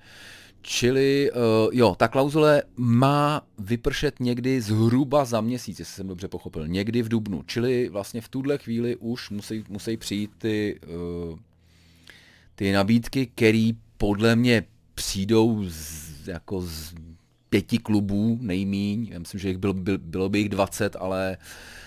Čili 0.66 1.30
uh, 1.30 1.38
jo, 1.72 1.94
ta 1.98 2.08
klauzule 2.08 2.62
má 2.76 3.46
vypršet 3.58 4.20
někdy 4.20 4.60
zhruba 4.60 5.24
za 5.24 5.40
měsíc, 5.40 5.78
jestli 5.78 5.94
jsem 5.94 6.08
dobře 6.08 6.28
pochopil, 6.28 6.68
někdy 6.68 7.02
v 7.02 7.08
dubnu. 7.08 7.42
Čili 7.46 7.88
vlastně 7.88 8.20
v 8.20 8.28
tuhle 8.28 8.58
chvíli 8.58 8.96
už 8.96 9.30
musí, 9.30 9.64
musí 9.68 9.96
přijít 9.96 10.30
ty, 10.38 10.80
uh, 11.30 11.38
ty 12.54 12.72
nabídky, 12.72 13.26
které 13.26 13.70
podle 13.98 14.36
mě 14.36 14.64
přijdou 14.94 15.64
z, 15.68 16.28
jako 16.28 16.60
z 16.60 16.94
pěti 17.50 17.78
klubů 17.78 18.38
nejmíň. 18.40 19.08
Já 19.10 19.18
myslím, 19.18 19.40
že 19.40 19.48
jich 19.48 19.58
bylo, 19.58 19.74
bylo, 19.98 20.28
by 20.28 20.38
jich 20.38 20.48
20, 20.48 20.96
ale 20.96 21.36
Uh, 21.40 21.83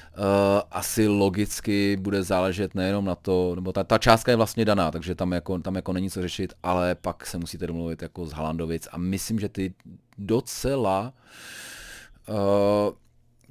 asi 0.71 1.07
logicky 1.07 1.97
bude 1.97 2.23
záležet 2.23 2.75
nejenom 2.75 3.05
na 3.05 3.15
to, 3.15 3.55
nebo 3.55 3.71
ta, 3.73 3.83
ta 3.83 3.97
částka 3.97 4.31
je 4.31 4.35
vlastně 4.35 4.65
daná, 4.65 4.91
takže 4.91 5.15
tam 5.15 5.31
jako, 5.31 5.59
tam 5.59 5.75
jako 5.75 5.93
není 5.93 6.09
co 6.09 6.21
řešit, 6.21 6.53
ale 6.63 6.95
pak 6.95 7.25
se 7.25 7.37
musíte 7.37 7.67
domluvit 7.67 8.01
jako 8.01 8.25
z 8.25 8.31
Halandovic 8.31 8.87
a 8.91 8.97
myslím, 8.97 9.39
že 9.39 9.49
ty 9.49 9.73
docela 10.17 11.13
uh, 12.29 12.35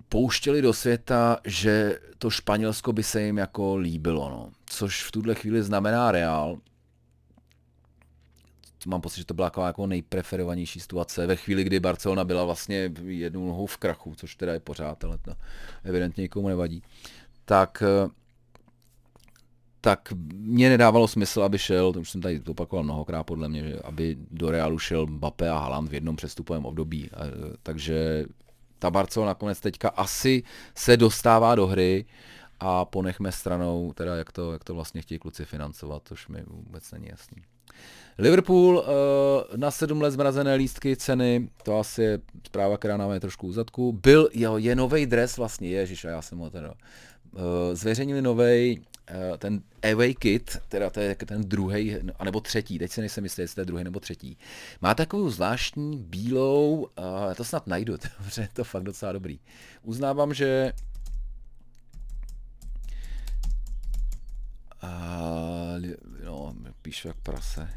pouštěli 0.08 0.62
do 0.62 0.72
světa, 0.72 1.38
že 1.44 1.98
to 2.18 2.30
Španělsko 2.30 2.92
by 2.92 3.02
se 3.02 3.22
jim 3.22 3.38
jako 3.38 3.76
líbilo, 3.76 4.30
no. 4.30 4.50
což 4.66 5.04
v 5.04 5.10
tuhle 5.10 5.34
chvíli 5.34 5.62
znamená 5.62 6.12
Real, 6.12 6.58
mám 8.86 9.00
pocit, 9.00 9.16
že 9.16 9.24
to 9.24 9.34
byla 9.34 9.52
jako 9.66 9.86
nejpreferovanější 9.86 10.80
situace 10.80 11.26
ve 11.26 11.36
chvíli, 11.36 11.64
kdy 11.64 11.80
Barcelona 11.80 12.24
byla 12.24 12.44
vlastně 12.44 12.92
jednou 13.06 13.46
nohou 13.46 13.66
v 13.66 13.76
krachu, 13.76 14.14
což 14.16 14.36
teda 14.36 14.52
je 14.52 14.60
pořád, 14.60 15.04
ale 15.04 15.18
to 15.18 15.34
evidentně 15.84 16.22
nikomu 16.22 16.48
nevadí. 16.48 16.82
Tak 17.44 17.82
tak 19.80 20.12
mě 20.34 20.68
nedávalo 20.68 21.08
smysl, 21.08 21.42
aby 21.42 21.58
šel, 21.58 21.92
to 21.92 22.00
už 22.00 22.10
jsem 22.10 22.20
tady 22.20 22.40
opakoval 22.40 22.84
mnohokrát 22.84 23.24
podle 23.24 23.48
mě, 23.48 23.62
že 23.62 23.78
aby 23.78 24.16
do 24.30 24.50
Realu 24.50 24.78
šel 24.78 25.06
Mbappé 25.06 25.48
a 25.48 25.58
Haaland 25.58 25.90
v 25.90 25.94
jednom 25.94 26.16
přestupovém 26.16 26.66
období. 26.66 27.10
Takže 27.62 28.24
ta 28.78 28.90
Barcelona 28.90 29.30
nakonec 29.30 29.60
teďka 29.60 29.88
asi 29.88 30.42
se 30.74 30.96
dostává 30.96 31.54
do 31.54 31.66
hry 31.66 32.04
a 32.60 32.84
ponechme 32.84 33.32
stranou, 33.32 33.92
teda 33.92 34.16
jak 34.16 34.32
to, 34.32 34.52
jak 34.52 34.64
to 34.64 34.74
vlastně 34.74 35.02
chtějí 35.02 35.18
kluci 35.18 35.44
financovat, 35.44 36.02
což 36.04 36.28
mi 36.28 36.42
vůbec 36.46 36.92
není 36.92 37.06
jasný. 37.08 37.42
Liverpool 38.18 38.76
uh, 38.78 39.56
na 39.56 39.70
sedm 39.70 40.00
let 40.00 40.10
zmrazené 40.10 40.54
lístky 40.54 40.96
ceny, 40.96 41.48
to 41.62 41.78
asi 41.78 42.02
je 42.02 42.20
zpráva, 42.46 42.78
která 42.78 42.96
nám 42.96 43.10
je 43.10 43.20
trošku 43.20 43.46
uzadku. 43.46 43.92
Byl, 43.92 44.28
jo, 44.34 44.56
je 44.56 44.76
nový 44.76 45.06
dres 45.06 45.36
vlastně, 45.36 45.68
ježiš, 45.68 46.04
a 46.04 46.08
já 46.08 46.22
jsem 46.22 46.38
ho 46.38 46.50
teda. 46.50 46.74
Uh, 47.32 47.42
zveřejnili 47.72 48.22
nový 48.22 48.78
uh, 48.78 49.36
ten 49.38 49.62
away 49.92 50.14
kit, 50.14 50.58
teda 50.68 50.90
to 50.90 51.00
je 51.00 51.14
ten 51.14 51.42
druhý, 51.42 51.96
anebo 52.18 52.40
třetí, 52.40 52.78
teď 52.78 52.92
si 52.92 53.00
nejsem 53.00 53.24
jistý, 53.24 53.42
jestli 53.42 53.54
to 53.54 53.60
je 53.60 53.64
druhý 53.64 53.84
nebo 53.84 54.00
třetí. 54.00 54.38
Má 54.80 54.94
takovou 54.94 55.30
zvláštní 55.30 55.96
bílou, 55.98 56.74
uh, 56.98 57.34
to 57.36 57.44
snad 57.44 57.66
najdu, 57.66 57.96
dobře, 58.18 58.42
je 58.42 58.48
to 58.52 58.64
fakt 58.64 58.82
docela 58.82 59.12
dobrý. 59.12 59.40
Uznávám, 59.82 60.34
že 60.34 60.72
no, 66.24 66.54
píšu 66.82 67.08
jak 67.08 67.16
prase. 67.16 67.68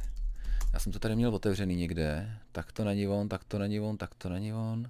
Já 0.73 0.79
jsem 0.79 0.91
to 0.91 0.99
tady 0.99 1.15
měl 1.15 1.35
otevřený 1.35 1.75
někde. 1.75 2.31
Tak 2.51 2.71
to 2.71 2.83
není 2.83 3.07
on, 3.07 3.29
tak 3.29 3.43
to 3.43 3.59
není 3.59 3.79
on, 3.79 3.97
tak 3.97 4.15
to 4.15 4.29
není 4.29 4.53
on. 4.53 4.89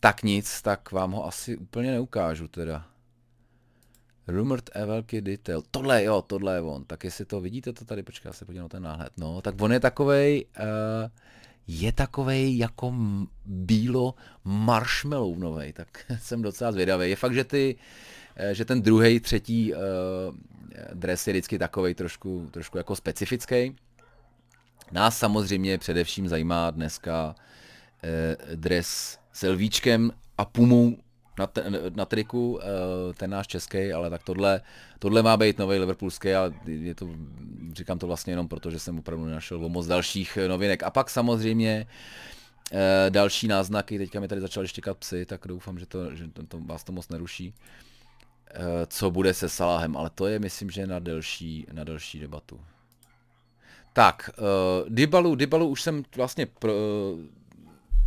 Tak 0.00 0.22
nic, 0.22 0.62
tak 0.62 0.92
vám 0.92 1.12
ho 1.12 1.26
asi 1.26 1.56
úplně 1.56 1.90
neukážu 1.90 2.48
teda. 2.48 2.86
Rumored 4.28 4.70
velký 4.86 5.20
detail. 5.20 5.62
Tohle 5.70 6.04
jo, 6.04 6.22
tohle 6.22 6.54
je 6.54 6.60
on. 6.60 6.84
Tak 6.84 7.04
jestli 7.04 7.24
to 7.24 7.40
vidíte, 7.40 7.72
to 7.72 7.84
tady, 7.84 8.02
počkej, 8.02 8.28
já 8.28 8.32
se 8.32 8.44
podívám 8.44 8.64
na 8.64 8.68
ten 8.68 8.82
náhled. 8.82 9.12
No, 9.16 9.42
tak 9.42 9.54
on 9.60 9.72
je 9.72 9.80
takovej, 9.80 10.44
uh, 10.58 11.10
je 11.66 11.92
takovej 11.92 12.58
jako 12.58 12.94
bílo 13.44 14.14
marshmallow 14.44 15.38
novej, 15.38 15.72
tak 15.72 15.88
jsem 16.20 16.42
docela 16.42 16.72
zvědavý. 16.72 17.10
Je 17.10 17.16
fakt, 17.16 17.34
že 17.34 17.44
ty, 17.44 17.76
eh, 18.36 18.54
že 18.54 18.64
ten 18.64 18.82
druhý, 18.82 19.20
třetí 19.20 19.74
uh, 19.74 19.80
dres 20.94 21.26
je 21.26 21.32
vždycky 21.32 21.58
takovej 21.58 21.94
trošku, 21.94 22.48
trošku 22.50 22.78
jako 22.78 22.96
specifický 22.96 23.76
Nás 24.92 25.18
samozřejmě 25.18 25.78
především 25.78 26.28
zajímá 26.28 26.70
dneska 26.70 27.34
eh, 28.02 28.56
dres 28.56 29.18
s 29.32 29.44
elvíčkem 29.44 30.12
a 30.38 30.44
pumou 30.44 30.96
na, 31.38 31.48
na 31.94 32.04
triku, 32.04 32.60
eh, 32.62 33.14
ten 33.14 33.30
náš 33.30 33.46
český, 33.46 33.92
ale 33.92 34.10
tak 34.10 34.22
tohle, 34.22 34.60
tohle 34.98 35.22
má 35.22 35.36
být 35.36 35.58
nový 35.58 35.78
liverpoolský 35.78 36.32
a 36.34 36.52
je 36.66 36.94
to, 36.94 37.08
říkám 37.72 37.98
to 37.98 38.06
vlastně 38.06 38.32
jenom 38.32 38.48
proto, 38.48 38.70
že 38.70 38.78
jsem 38.78 38.98
opravdu 38.98 39.24
našel 39.24 39.64
o 39.64 39.68
moc 39.68 39.86
dalších 39.86 40.38
novinek. 40.48 40.82
A 40.82 40.90
pak 40.90 41.10
samozřejmě 41.10 41.86
eh, 42.72 43.10
další 43.10 43.48
náznaky, 43.48 43.98
teďka 43.98 44.20
mi 44.20 44.28
tady 44.28 44.40
začaly 44.40 44.68
štěkat 44.68 44.98
psy, 44.98 45.26
tak 45.26 45.40
doufám, 45.46 45.78
že 45.78 45.86
to, 45.86 46.14
že 46.14 46.28
to, 46.28 46.46
to 46.46 46.60
vás 46.60 46.84
to 46.84 46.92
moc 46.92 47.08
neruší. 47.08 47.54
Eh, 48.50 48.86
co 48.86 49.10
bude 49.10 49.34
se 49.34 49.48
Salahem, 49.48 49.96
ale 49.96 50.10
to 50.10 50.26
je 50.26 50.38
myslím, 50.38 50.70
že 50.70 50.86
na 50.86 50.98
delší, 50.98 51.66
na 51.72 51.84
delší 51.84 52.18
debatu. 52.18 52.60
Tak, 53.98 54.30
uh, 54.38 54.88
Dybalu, 54.88 55.34
Dybalu 55.34 55.68
už 55.68 55.82
jsem 55.82 56.02
vlastně 56.16 56.46
pro, 56.46 56.72
uh, 56.72 56.78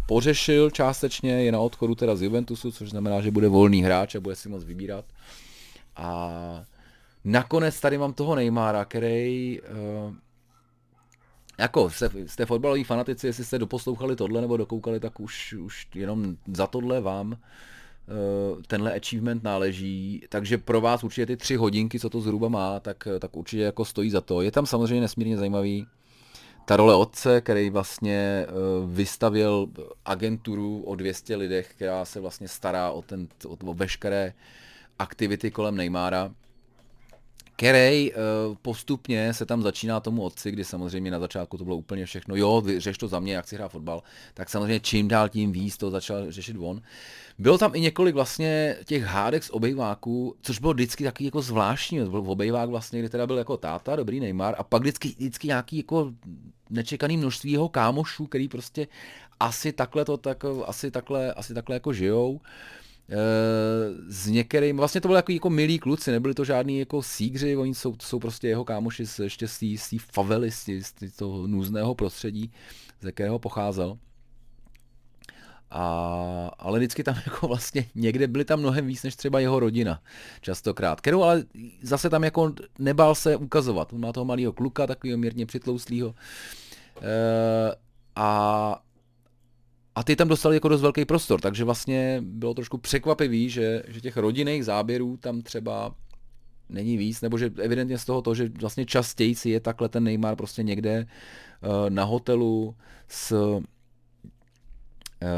pořešil 0.07 0.69
částečně, 0.69 1.43
je 1.43 1.51
na 1.51 1.59
odchodu 1.59 1.95
teda 1.95 2.15
z 2.15 2.21
Juventusu, 2.21 2.71
což 2.71 2.89
znamená, 2.89 3.21
že 3.21 3.31
bude 3.31 3.47
volný 3.47 3.83
hráč 3.83 4.15
a 4.15 4.19
bude 4.19 4.35
si 4.35 4.49
moc 4.49 4.63
vybírat. 4.63 5.05
A 5.95 6.63
nakonec 7.23 7.79
tady 7.79 7.97
mám 7.97 8.13
toho 8.13 8.35
Neymara, 8.35 8.85
který 8.85 9.59
uh, 9.61 10.15
jako 11.57 11.89
jste, 11.89 12.09
jste 12.25 12.45
fotbaloví 12.45 12.83
fanatici, 12.83 13.27
jestli 13.27 13.45
jste 13.45 13.59
doposlouchali 13.59 14.15
tohle 14.15 14.41
nebo 14.41 14.57
dokoukali, 14.57 14.99
tak 14.99 15.19
už, 15.19 15.53
už 15.53 15.87
jenom 15.95 16.35
za 16.53 16.67
tohle 16.67 17.01
vám 17.01 17.37
tenhle 18.67 18.93
achievement 18.93 19.43
náleží, 19.43 20.21
takže 20.29 20.57
pro 20.57 20.81
vás 20.81 21.03
určitě 21.03 21.25
ty 21.25 21.37
tři 21.37 21.55
hodinky, 21.55 21.99
co 21.99 22.09
to 22.09 22.21
zhruba 22.21 22.49
má, 22.49 22.79
tak, 22.79 23.07
tak 23.19 23.37
určitě 23.37 23.61
jako 23.61 23.85
stojí 23.85 24.09
za 24.09 24.21
to. 24.21 24.41
Je 24.41 24.51
tam 24.51 24.65
samozřejmě 24.65 25.01
nesmírně 25.01 25.37
zajímavý 25.37 25.87
ta 26.65 26.77
role 26.77 26.95
otce, 26.95 27.41
který 27.41 27.69
vlastně 27.69 28.47
uh, 28.49 28.91
vystavil 28.91 29.67
agenturu 30.05 30.83
o 30.83 30.95
200 30.95 31.35
lidech, 31.35 31.71
která 31.75 32.05
se 32.05 32.19
vlastně 32.19 32.47
stará 32.47 32.91
o, 32.91 33.01
ten, 33.01 33.27
o, 33.47 33.73
veškeré 33.73 34.33
aktivity 34.99 35.51
kolem 35.51 35.75
Neymara 35.75 36.31
který 37.61 38.11
uh, 38.11 38.55
postupně 38.61 39.33
se 39.33 39.45
tam 39.45 39.61
začíná 39.61 39.99
tomu 39.99 40.21
otci, 40.21 40.51
kdy 40.51 40.63
samozřejmě 40.63 41.11
na 41.11 41.19
začátku 41.19 41.57
to 41.57 41.63
bylo 41.63 41.75
úplně 41.75 42.05
všechno, 42.05 42.35
jo, 42.35 42.63
řeš 42.77 42.97
to 42.97 43.07
za 43.07 43.19
mě, 43.19 43.33
jak 43.33 43.47
si 43.47 43.55
hrá 43.55 43.69
fotbal, 43.69 44.03
tak 44.33 44.49
samozřejmě 44.49 44.79
čím 44.79 45.07
dál 45.07 45.29
tím 45.29 45.51
víc 45.51 45.77
to 45.77 45.91
začal 45.91 46.31
řešit 46.31 46.57
on. 46.59 46.81
Bylo 47.39 47.57
tam 47.57 47.75
i 47.75 47.79
několik 47.79 48.15
vlastně 48.15 48.77
těch 48.85 49.03
hádek 49.03 49.43
z 49.43 49.49
obejváků, 49.49 50.35
což 50.41 50.59
bylo 50.59 50.73
vždycky 50.73 51.03
taky 51.03 51.25
jako 51.25 51.41
zvláštní, 51.41 51.99
byl 51.99 52.23
obejvák 52.27 52.69
vlastně, 52.69 52.99
kdy 52.99 53.09
teda 53.09 53.27
byl 53.27 53.37
jako 53.37 53.57
táta, 53.57 53.95
dobrý 53.95 54.19
Neymar, 54.19 54.55
a 54.57 54.63
pak 54.63 54.81
vždycky, 54.81 55.07
vždycky 55.07 55.47
nějaký 55.47 55.77
jako 55.77 56.11
nečekaný 56.69 57.17
množství 57.17 57.51
jeho 57.51 57.69
kámošů, 57.69 58.27
který 58.27 58.47
prostě 58.47 58.87
asi 59.39 59.71
takhle 59.71 60.05
to 60.05 60.17
tak, 60.17 60.45
asi 60.65 60.91
takhle, 60.91 61.33
asi 61.33 61.53
takhle 61.53 61.75
jako 61.75 61.93
žijou. 61.93 62.39
Eh, 62.43 62.80
s 64.07 64.27
některým, 64.27 64.77
vlastně 64.77 65.01
to 65.01 65.07
byly 65.07 65.17
jako, 65.17 65.31
jako 65.31 65.49
milí 65.49 65.79
kluci, 65.79 66.11
nebyli 66.11 66.33
to 66.33 66.45
žádný 66.45 66.79
jako 66.79 67.01
sígři, 67.01 67.57
oni 67.57 67.75
jsou, 67.75 67.95
jsou 68.01 68.19
prostě 68.19 68.47
jeho 68.47 68.65
kámoši 68.65 69.05
z, 69.05 69.19
ještě 69.19 69.47
z 69.47 69.59
té 69.59 69.97
favely, 70.11 70.51
z, 70.51 70.69
z 70.83 71.15
toho 71.15 71.47
nůzného 71.47 71.95
prostředí, 71.95 72.51
ze 73.01 73.11
kterého 73.11 73.39
pocházel. 73.39 73.97
A, 75.71 76.51
ale 76.59 76.79
vždycky 76.79 77.03
tam 77.03 77.15
jako 77.25 77.47
vlastně 77.47 77.85
někde 77.95 78.27
byly 78.27 78.45
tam 78.45 78.59
mnohem 78.59 78.87
víc 78.87 79.03
než 79.03 79.15
třeba 79.15 79.39
jeho 79.39 79.59
rodina, 79.59 80.01
častokrát. 80.41 81.01
Kterou 81.01 81.23
ale 81.23 81.43
zase 81.81 82.09
tam 82.09 82.23
jako 82.23 82.53
nebál 82.79 83.15
se 83.15 83.35
ukazovat. 83.35 83.93
On 83.93 84.01
má 84.01 84.13
toho 84.13 84.25
malého 84.25 84.53
kluka, 84.53 84.87
takového 84.87 85.17
mírně 85.17 85.45
přitlouslého. 85.45 86.15
E, 87.01 87.75
a 88.15 88.81
a 89.95 90.03
ty 90.03 90.15
tam 90.15 90.27
dostali 90.27 90.55
jako 90.55 90.67
dost 90.67 90.81
velký 90.81 91.05
prostor, 91.05 91.41
takže 91.41 91.63
vlastně 91.63 92.21
bylo 92.25 92.53
trošku 92.53 92.77
překvapivý, 92.77 93.49
že, 93.49 93.83
že 93.87 94.01
těch 94.01 94.17
rodinných 94.17 94.65
záběrů 94.65 95.17
tam 95.17 95.41
třeba 95.41 95.95
není 96.69 96.97
víc, 96.97 97.21
nebo 97.21 97.37
že 97.37 97.51
evidentně 97.57 97.97
z 97.97 98.05
toho 98.05 98.21
to, 98.21 98.35
že 98.35 98.49
vlastně 98.59 98.85
častěji 98.85 99.35
si 99.35 99.49
je 99.49 99.59
takhle 99.59 99.89
ten 99.89 100.03
Neymar 100.03 100.35
prostě 100.35 100.63
někde 100.63 101.07
uh, 101.61 101.89
na 101.89 102.03
hotelu 102.03 102.75
s 103.07 103.31
uh, 103.31 103.63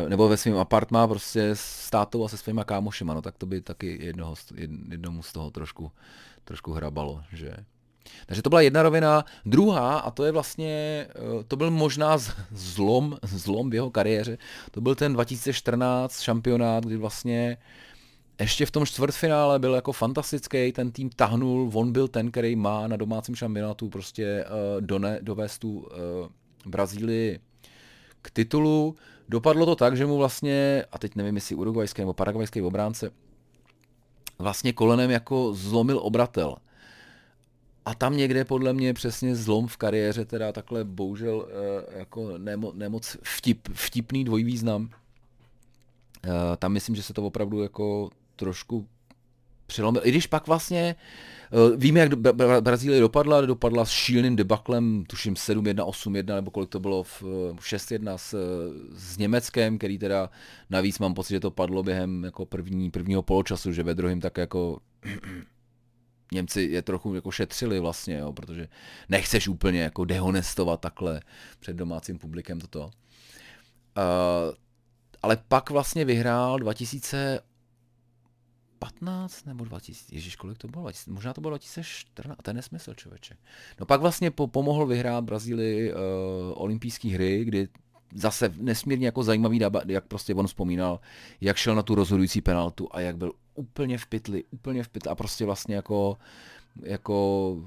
nebo 0.07 0.27
ve 0.27 0.37
svém 0.37 0.57
apartmá 0.57 1.07
prostě 1.07 1.49
s 1.53 1.89
tátou 1.89 2.25
a 2.25 2.27
se 2.27 2.37
svýma 2.37 2.63
kámošema, 2.63 3.13
no 3.13 3.21
tak 3.21 3.37
to 3.37 3.45
by 3.45 3.61
taky 3.61 4.05
jednoho, 4.05 4.35
jednomu 4.89 5.23
z 5.23 5.33
toho 5.33 5.51
trošku, 5.51 5.91
trošku 6.43 6.71
hrabalo, 6.71 7.23
že 7.33 7.55
takže 8.25 8.41
to 8.41 8.49
byla 8.49 8.61
jedna 8.61 8.83
rovina. 8.83 9.25
Druhá, 9.45 9.97
a 9.97 10.11
to 10.11 10.25
je 10.25 10.31
vlastně, 10.31 11.07
eh, 11.09 11.43
to 11.47 11.55
byl 11.55 11.71
možná 11.71 12.17
zlom, 12.51 13.17
zlom 13.23 13.69
v 13.69 13.73
jeho 13.73 13.89
kariéře, 13.89 14.37
to 14.71 14.81
byl 14.81 14.95
ten 14.95 15.13
2014 15.13 16.21
šampionát, 16.21 16.85
kdy 16.85 16.97
vlastně 16.97 17.57
ještě 18.39 18.65
v 18.65 18.71
tom 18.71 18.85
čtvrtfinále 18.85 19.59
byl 19.59 19.73
jako 19.73 19.91
fantastický, 19.91 20.71
ten 20.71 20.91
tým 20.91 21.09
tahnul, 21.09 21.71
on 21.73 21.91
byl 21.91 22.07
ten, 22.07 22.31
který 22.31 22.55
má 22.55 22.87
na 22.87 22.97
domácím 22.97 23.35
šampionátu 23.35 23.89
prostě 23.89 24.45
uh, 24.45 24.81
done, 24.81 25.19
dovést 25.21 25.61
tu 25.61 25.77
uh, 25.77 25.87
Brazílii 26.65 27.39
k 28.21 28.31
titulu. 28.31 28.95
Dopadlo 29.29 29.65
to 29.65 29.75
tak, 29.75 29.97
že 29.97 30.05
mu 30.05 30.17
vlastně, 30.17 30.85
a 30.91 30.97
teď 30.97 31.15
nevím, 31.15 31.35
jestli 31.35 31.55
urugvajský 31.55 32.01
nebo 32.01 32.13
paraguajský 32.13 32.61
obránce, 32.61 33.11
vlastně 34.39 34.73
kolenem 34.73 35.11
jako 35.11 35.53
zlomil 35.53 35.99
obratel. 36.03 36.55
A 37.85 37.95
tam 37.95 38.17
někde 38.17 38.45
podle 38.45 38.73
mě 38.73 38.93
přesně 38.93 39.35
zlom 39.35 39.67
v 39.67 39.77
kariéře, 39.77 40.25
teda 40.25 40.51
takhle 40.51 40.83
bohužel 40.83 41.47
eh, 41.49 41.99
jako 41.99 42.37
nemo, 42.37 42.71
nemoc 42.75 43.17
vtip, 43.23 43.69
vtipný 43.73 44.23
dvojvýznam. 44.23 44.89
Eh, 46.25 46.29
tam 46.57 46.71
myslím, 46.71 46.95
že 46.95 47.03
se 47.03 47.13
to 47.13 47.23
opravdu 47.23 47.61
jako 47.61 48.09
trošku 48.35 48.87
přelomil. 49.67 50.01
I 50.05 50.09
když 50.09 50.27
pak 50.27 50.47
vlastně 50.47 50.95
eh, 51.51 51.77
víme, 51.77 51.99
jak 51.99 52.15
Brazílie 52.61 52.99
dopadla, 52.99 53.41
dopadla 53.41 53.85
s 53.85 53.89
šíleným 53.89 54.35
debaklem, 54.35 55.03
tuším 55.07 55.33
7-1, 55.33 55.73
8-1, 55.73 56.35
nebo 56.35 56.51
kolik 56.51 56.69
to 56.69 56.79
bylo 56.79 57.03
v 57.03 57.23
6-1 57.59 58.13
s, 58.17 58.35
s 58.91 59.17
Německem, 59.17 59.77
který 59.77 59.97
teda 59.97 60.29
navíc 60.69 60.99
mám 60.99 61.13
pocit, 61.13 61.33
že 61.33 61.39
to 61.39 61.51
padlo 61.51 61.83
během 61.83 62.23
jako 62.23 62.45
první, 62.45 62.91
prvního 62.91 63.23
poločasu, 63.23 63.73
že 63.73 63.83
ve 63.83 63.95
druhém 63.95 64.19
tak 64.19 64.37
jako 64.37 64.79
Němci 66.33 66.61
je 66.61 66.81
trochu 66.81 67.15
jako 67.15 67.31
šetřili 67.31 67.79
vlastně, 67.79 68.17
jo, 68.17 68.33
protože 68.33 68.67
nechceš 69.09 69.47
úplně 69.47 69.81
jako 69.81 70.05
dehonestovat 70.05 70.81
takhle 70.81 71.21
před 71.59 71.75
domácím 71.75 72.19
publikem 72.19 72.59
toto. 72.59 72.85
Uh, 72.85 72.91
ale 75.21 75.37
pak 75.47 75.69
vlastně 75.69 76.05
vyhrál 76.05 76.59
2015 76.59 79.45
nebo 79.45 79.65
2000, 79.65 80.15
ježiš, 80.15 80.35
kolik 80.35 80.57
to 80.57 80.67
bylo? 80.67 80.83
20, 80.83 81.11
možná 81.11 81.33
to 81.33 81.41
bylo 81.41 81.51
2014, 81.51 82.37
to 82.43 82.49
je 82.49 82.53
nesmysl, 82.53 82.93
člověče. 82.93 83.37
No 83.79 83.85
pak 83.85 84.01
vlastně 84.01 84.31
po, 84.31 84.47
pomohl 84.47 84.85
vyhrát 84.85 85.23
Brazílii 85.23 85.93
uh, 85.93 85.99
olympijské 86.53 87.09
hry, 87.09 87.45
kdy 87.45 87.67
zase 88.15 88.53
nesmírně 88.57 89.05
jako 89.05 89.23
zajímavý, 89.23 89.59
jak 89.87 90.05
prostě 90.05 90.35
on 90.35 90.47
vzpomínal, 90.47 90.99
jak 91.41 91.57
šel 91.57 91.75
na 91.75 91.83
tu 91.83 91.95
rozhodující 91.95 92.41
penaltu 92.41 92.87
a 92.91 92.99
jak 92.99 93.17
byl 93.17 93.31
úplně 93.55 93.97
v 93.97 94.05
pytli, 94.05 94.43
úplně 94.51 94.83
v 94.83 94.89
pytli 94.89 95.11
a 95.11 95.15
prostě 95.15 95.45
vlastně 95.45 95.75
jako, 95.75 96.17
jako 96.81 97.57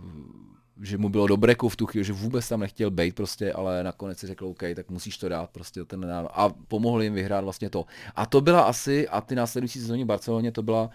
že 0.83 0.99
mu 0.99 1.09
bylo 1.09 1.27
dobré 1.27 1.55
v 1.69 1.77
tu 1.77 1.87
chvíli, 1.87 2.05
že 2.05 2.13
vůbec 2.13 2.49
tam 2.49 2.61
nechtěl 2.61 2.91
být 2.91 3.15
prostě, 3.15 3.53
ale 3.53 3.85
nakonec 3.85 4.19
si 4.19 4.27
řekl, 4.27 4.47
OK, 4.47 4.63
tak 4.75 4.91
musíš 4.91 5.19
to 5.19 5.29
dát 5.29 5.51
prostě 5.51 5.85
ten 5.85 6.15
a 6.31 6.49
pomohl 6.49 7.03
jim 7.03 7.15
vyhrát 7.15 7.45
vlastně 7.45 7.71
to. 7.71 7.85
A 8.17 8.27
to 8.27 8.41
byla 8.41 8.63
asi, 8.63 9.09
a 9.09 9.21
ty 9.21 9.35
následující 9.35 9.81
sezóny 9.81 10.05
v 10.05 10.07
Barceloně, 10.07 10.53
to 10.53 10.63
byla, 10.63 10.91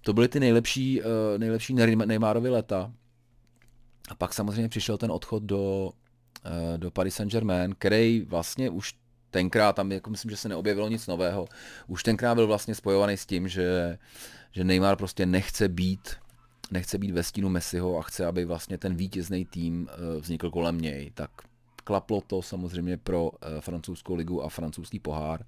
to 0.00 0.12
byly 0.12 0.28
ty 0.28 0.40
nejlepší, 0.40 1.02
uh, 1.02 1.06
nejlepší 1.38 1.74
Neymarovy 1.74 2.48
leta. 2.48 2.92
A 4.08 4.14
pak 4.14 4.34
samozřejmě 4.34 4.68
přišel 4.68 4.98
ten 4.98 5.12
odchod 5.12 5.42
do, 5.42 5.90
do 6.76 6.90
Paris 6.90 7.14
Saint-Germain, 7.14 7.74
který 7.78 8.22
vlastně 8.28 8.70
už 8.70 8.94
tenkrát 9.30 9.76
tam 9.76 9.92
jako 9.92 10.10
myslím, 10.10 10.30
že 10.30 10.36
se 10.36 10.48
neobjevilo 10.48 10.88
nic 10.88 11.06
nového. 11.06 11.48
Už 11.86 12.02
tenkrát 12.02 12.34
byl 12.34 12.46
vlastně 12.46 12.74
spojovaný 12.74 13.16
s 13.16 13.26
tím, 13.26 13.48
že, 13.48 13.98
že 14.52 14.64
Neymar 14.64 14.96
prostě 14.96 15.26
nechce 15.26 15.68
být 15.68 16.16
nechce 16.70 16.98
být 16.98 17.10
ve 17.10 17.22
stínu 17.22 17.48
Messiho 17.48 17.98
a 17.98 18.02
chce, 18.02 18.26
aby 18.26 18.44
vlastně 18.44 18.78
ten 18.78 18.94
vítězný 18.94 19.44
tým 19.44 19.88
eh, 19.90 20.20
vznikl 20.20 20.50
kolem 20.50 20.80
něj. 20.80 21.10
Tak 21.14 21.30
klaplo 21.84 22.20
to 22.20 22.42
samozřejmě 22.42 22.96
pro 22.96 23.30
eh, 23.42 23.60
francouzskou 23.60 24.14
ligu 24.14 24.44
a 24.44 24.48
francouzský 24.48 24.98
pohár 24.98 25.44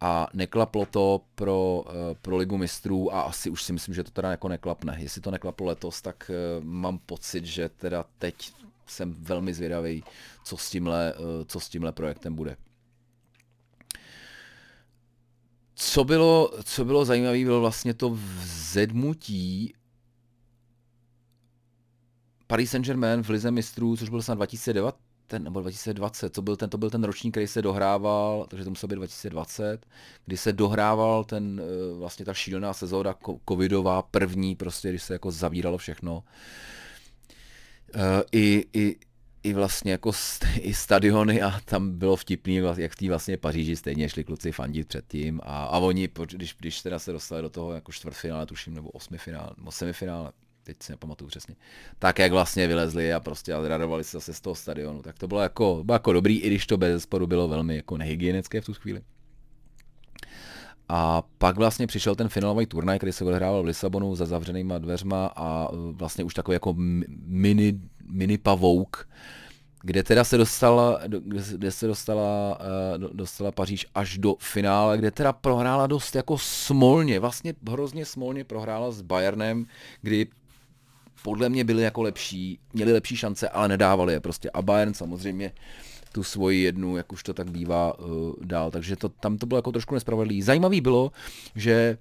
a 0.00 0.28
neklaplo 0.34 0.86
to 0.86 1.20
pro, 1.34 1.84
eh, 1.88 2.14
pro 2.22 2.36
ligu 2.36 2.58
mistrů 2.58 3.14
a 3.14 3.20
asi 3.20 3.50
už 3.50 3.62
si 3.62 3.72
myslím, 3.72 3.94
že 3.94 4.04
to 4.04 4.10
teda 4.10 4.30
jako 4.30 4.48
neklapne. 4.48 4.96
Jestli 4.98 5.20
to 5.20 5.30
neklaplo 5.30 5.66
letos, 5.66 6.02
tak 6.02 6.30
mám 6.60 6.98
pocit, 6.98 7.44
že 7.44 7.68
teda 7.68 8.04
teď 8.18 8.52
jsem 8.88 9.14
velmi 9.14 9.54
zvědavý, 9.54 10.04
co 10.44 10.56
s 10.56 10.70
tímhle, 10.70 11.14
co 11.46 11.60
s 11.60 11.68
tímhle 11.68 11.92
projektem 11.92 12.34
bude. 12.34 12.56
Co 15.74 16.04
bylo, 16.04 16.50
co 16.64 16.84
bylo 16.84 17.04
zajímavé, 17.04 17.44
bylo 17.44 17.60
vlastně 17.60 17.94
to 17.94 18.10
vzedmutí 18.10 19.74
Paris 22.46 22.70
Saint-Germain 22.70 23.22
v 23.22 23.28
Lize 23.28 23.50
mistrů, 23.50 23.96
což 23.96 24.08
byl 24.08 24.22
snad 24.22 24.34
2009, 24.34 24.94
ten, 25.26 25.44
nebo 25.44 25.60
2020, 25.60 26.30
to 26.30 26.42
byl 26.42 26.56
ten, 26.56 26.70
to 26.70 26.78
byl 26.78 26.90
ten 26.90 27.04
ročník, 27.04 27.32
který 27.32 27.46
se 27.46 27.62
dohrával, 27.62 28.46
takže 28.48 28.64
to 28.64 28.70
muselo 28.70 28.88
být 28.88 28.96
2020, 28.96 29.86
kdy 30.26 30.36
se 30.36 30.52
dohrával 30.52 31.24
ten, 31.24 31.60
eh, 31.64 31.98
vlastně 31.98 32.24
ta 32.24 32.34
šílená 32.34 32.72
sezóna 32.72 33.14
covidová, 33.48 34.02
první, 34.02 34.56
prostě, 34.56 34.88
když 34.90 35.02
se 35.02 35.12
jako 35.12 35.30
zavíralo 35.30 35.78
všechno. 35.78 36.24
I, 38.32 38.64
i, 38.72 38.96
i 39.42 39.52
vlastně 39.52 39.92
jako 39.92 40.12
i 40.60 40.74
stadiony 40.74 41.42
a 41.42 41.60
tam 41.64 41.98
bylo 41.98 42.16
vtipný, 42.16 42.56
jak 42.76 42.92
v 42.92 42.96
té 42.96 43.08
vlastně 43.08 43.36
Paříži 43.36 43.76
stejně 43.76 44.08
šli 44.08 44.24
kluci 44.24 44.52
fandit 44.52 44.88
předtím 44.88 45.40
a, 45.42 45.64
a 45.64 45.78
oni, 45.78 46.08
když, 46.32 46.54
když 46.58 46.82
teda 46.82 46.98
se 46.98 47.12
dostali 47.12 47.42
do 47.42 47.50
toho 47.50 47.72
jako 47.72 47.92
čtvrtfinále, 47.92 48.46
tuším, 48.46 48.74
nebo 48.74 48.90
osmifinále, 48.90 49.50
nebo 49.58 49.72
semifinále, 49.72 50.32
teď 50.62 50.76
si 50.82 50.92
nepamatuju 50.92 51.28
přesně, 51.28 51.56
tak 51.98 52.18
jak 52.18 52.32
vlastně 52.32 52.66
vylezli 52.66 53.12
a 53.12 53.20
prostě 53.20 53.52
radovali 53.68 54.04
se 54.04 54.16
zase 54.16 54.34
z 54.34 54.40
toho 54.40 54.54
stadionu, 54.54 55.02
tak 55.02 55.18
to 55.18 55.28
bylo 55.28 55.40
jako, 55.40 55.80
bylo 55.84 55.94
jako 55.94 56.12
dobrý, 56.12 56.38
i 56.38 56.46
když 56.46 56.66
to 56.66 56.76
bez 56.76 57.02
sporu 57.02 57.26
bylo 57.26 57.48
velmi 57.48 57.76
jako 57.76 57.96
nehygienické 57.96 58.60
v 58.60 58.64
tu 58.64 58.74
chvíli. 58.74 59.02
A 60.88 61.22
pak 61.38 61.56
vlastně 61.56 61.86
přišel 61.86 62.14
ten 62.14 62.28
finálový 62.28 62.66
turnaj, 62.66 62.98
který 62.98 63.12
se 63.12 63.24
odehrával 63.24 63.62
v 63.62 63.66
Lisabonu 63.66 64.14
za 64.14 64.26
zavřenýma 64.26 64.78
dveřma 64.78 65.32
a 65.36 65.68
vlastně 65.72 66.24
už 66.24 66.34
takový 66.34 66.54
jako 66.54 66.74
mini, 67.26 67.80
mini 68.04 68.38
pavouk, 68.38 69.08
kde 69.82 70.02
teda 70.02 70.24
se 70.24 70.36
dostala, 70.36 71.00
kde 71.56 71.72
se 71.72 71.86
dostala, 71.86 72.58
eh, 72.60 72.98
dostala 73.12 73.52
Paříž 73.52 73.86
až 73.94 74.18
do 74.18 74.34
finále, 74.38 74.98
kde 74.98 75.10
teda 75.10 75.32
prohrála 75.32 75.86
dost 75.86 76.16
jako 76.16 76.38
smolně, 76.38 77.20
vlastně 77.20 77.54
hrozně 77.70 78.04
smolně 78.04 78.44
prohrála 78.44 78.90
s 78.90 79.02
Bayernem, 79.02 79.66
kdy 80.02 80.26
podle 81.22 81.48
mě 81.48 81.64
byli 81.64 81.82
jako 81.82 82.02
lepší, 82.02 82.58
měli 82.72 82.92
lepší 82.92 83.16
šance, 83.16 83.48
ale 83.48 83.68
nedávali 83.68 84.12
je 84.12 84.20
prostě. 84.20 84.50
A 84.50 84.62
Bayern 84.62 84.94
samozřejmě 84.94 85.52
tu 86.12 86.22
svoji 86.22 86.62
jednu, 86.62 86.96
jak 86.96 87.12
už 87.12 87.22
to 87.22 87.34
tak 87.34 87.50
bývá, 87.50 87.98
uh, 87.98 88.32
dál. 88.44 88.70
Takže 88.70 88.96
to, 88.96 89.08
tam 89.08 89.38
to 89.38 89.46
bylo 89.46 89.58
jako 89.58 89.72
trošku 89.72 89.94
nespravedlivý. 89.94 90.42
Zajímavý 90.42 90.80
bylo, 90.80 91.12
že 91.54 91.98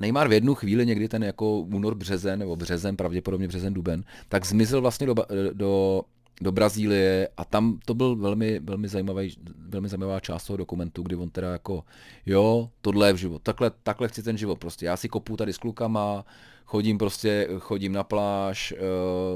Neymar 0.00 0.28
v 0.28 0.32
jednu 0.32 0.54
chvíli, 0.54 0.86
někdy 0.86 1.08
ten 1.08 1.24
jako 1.24 1.60
únor, 1.60 1.94
březen, 1.94 2.38
nebo 2.38 2.56
březen, 2.56 2.96
pravděpodobně 2.96 3.48
březen, 3.48 3.74
duben, 3.74 4.04
tak 4.28 4.46
zmizel 4.46 4.80
vlastně 4.80 5.06
do, 5.06 5.14
do, 5.52 6.02
do 6.40 6.52
Brazílie 6.52 7.28
a 7.36 7.44
tam 7.44 7.78
to 7.84 7.94
byl 7.94 8.16
velmi, 8.16 8.58
velmi, 8.58 8.88
zajímavý, 8.88 9.36
velmi 9.68 9.88
zajímavá 9.88 10.20
část 10.20 10.44
toho 10.44 10.56
dokumentu, 10.56 11.02
kdy 11.02 11.16
on 11.16 11.30
teda 11.30 11.52
jako, 11.52 11.84
jo, 12.26 12.70
tohle 12.80 13.08
je 13.08 13.12
v 13.12 13.16
život, 13.16 13.42
takhle, 13.42 13.70
takhle 13.82 14.08
chci 14.08 14.22
ten 14.22 14.36
život 14.36 14.58
prostě, 14.58 14.86
já 14.86 14.96
si 14.96 15.08
kopu 15.08 15.36
tady 15.36 15.52
s 15.52 15.58
klukama, 15.58 16.24
chodím 16.64 16.98
prostě, 16.98 17.48
chodím 17.58 17.92
na 17.92 18.04
pláž, 18.04 18.72
eh, 18.72 18.78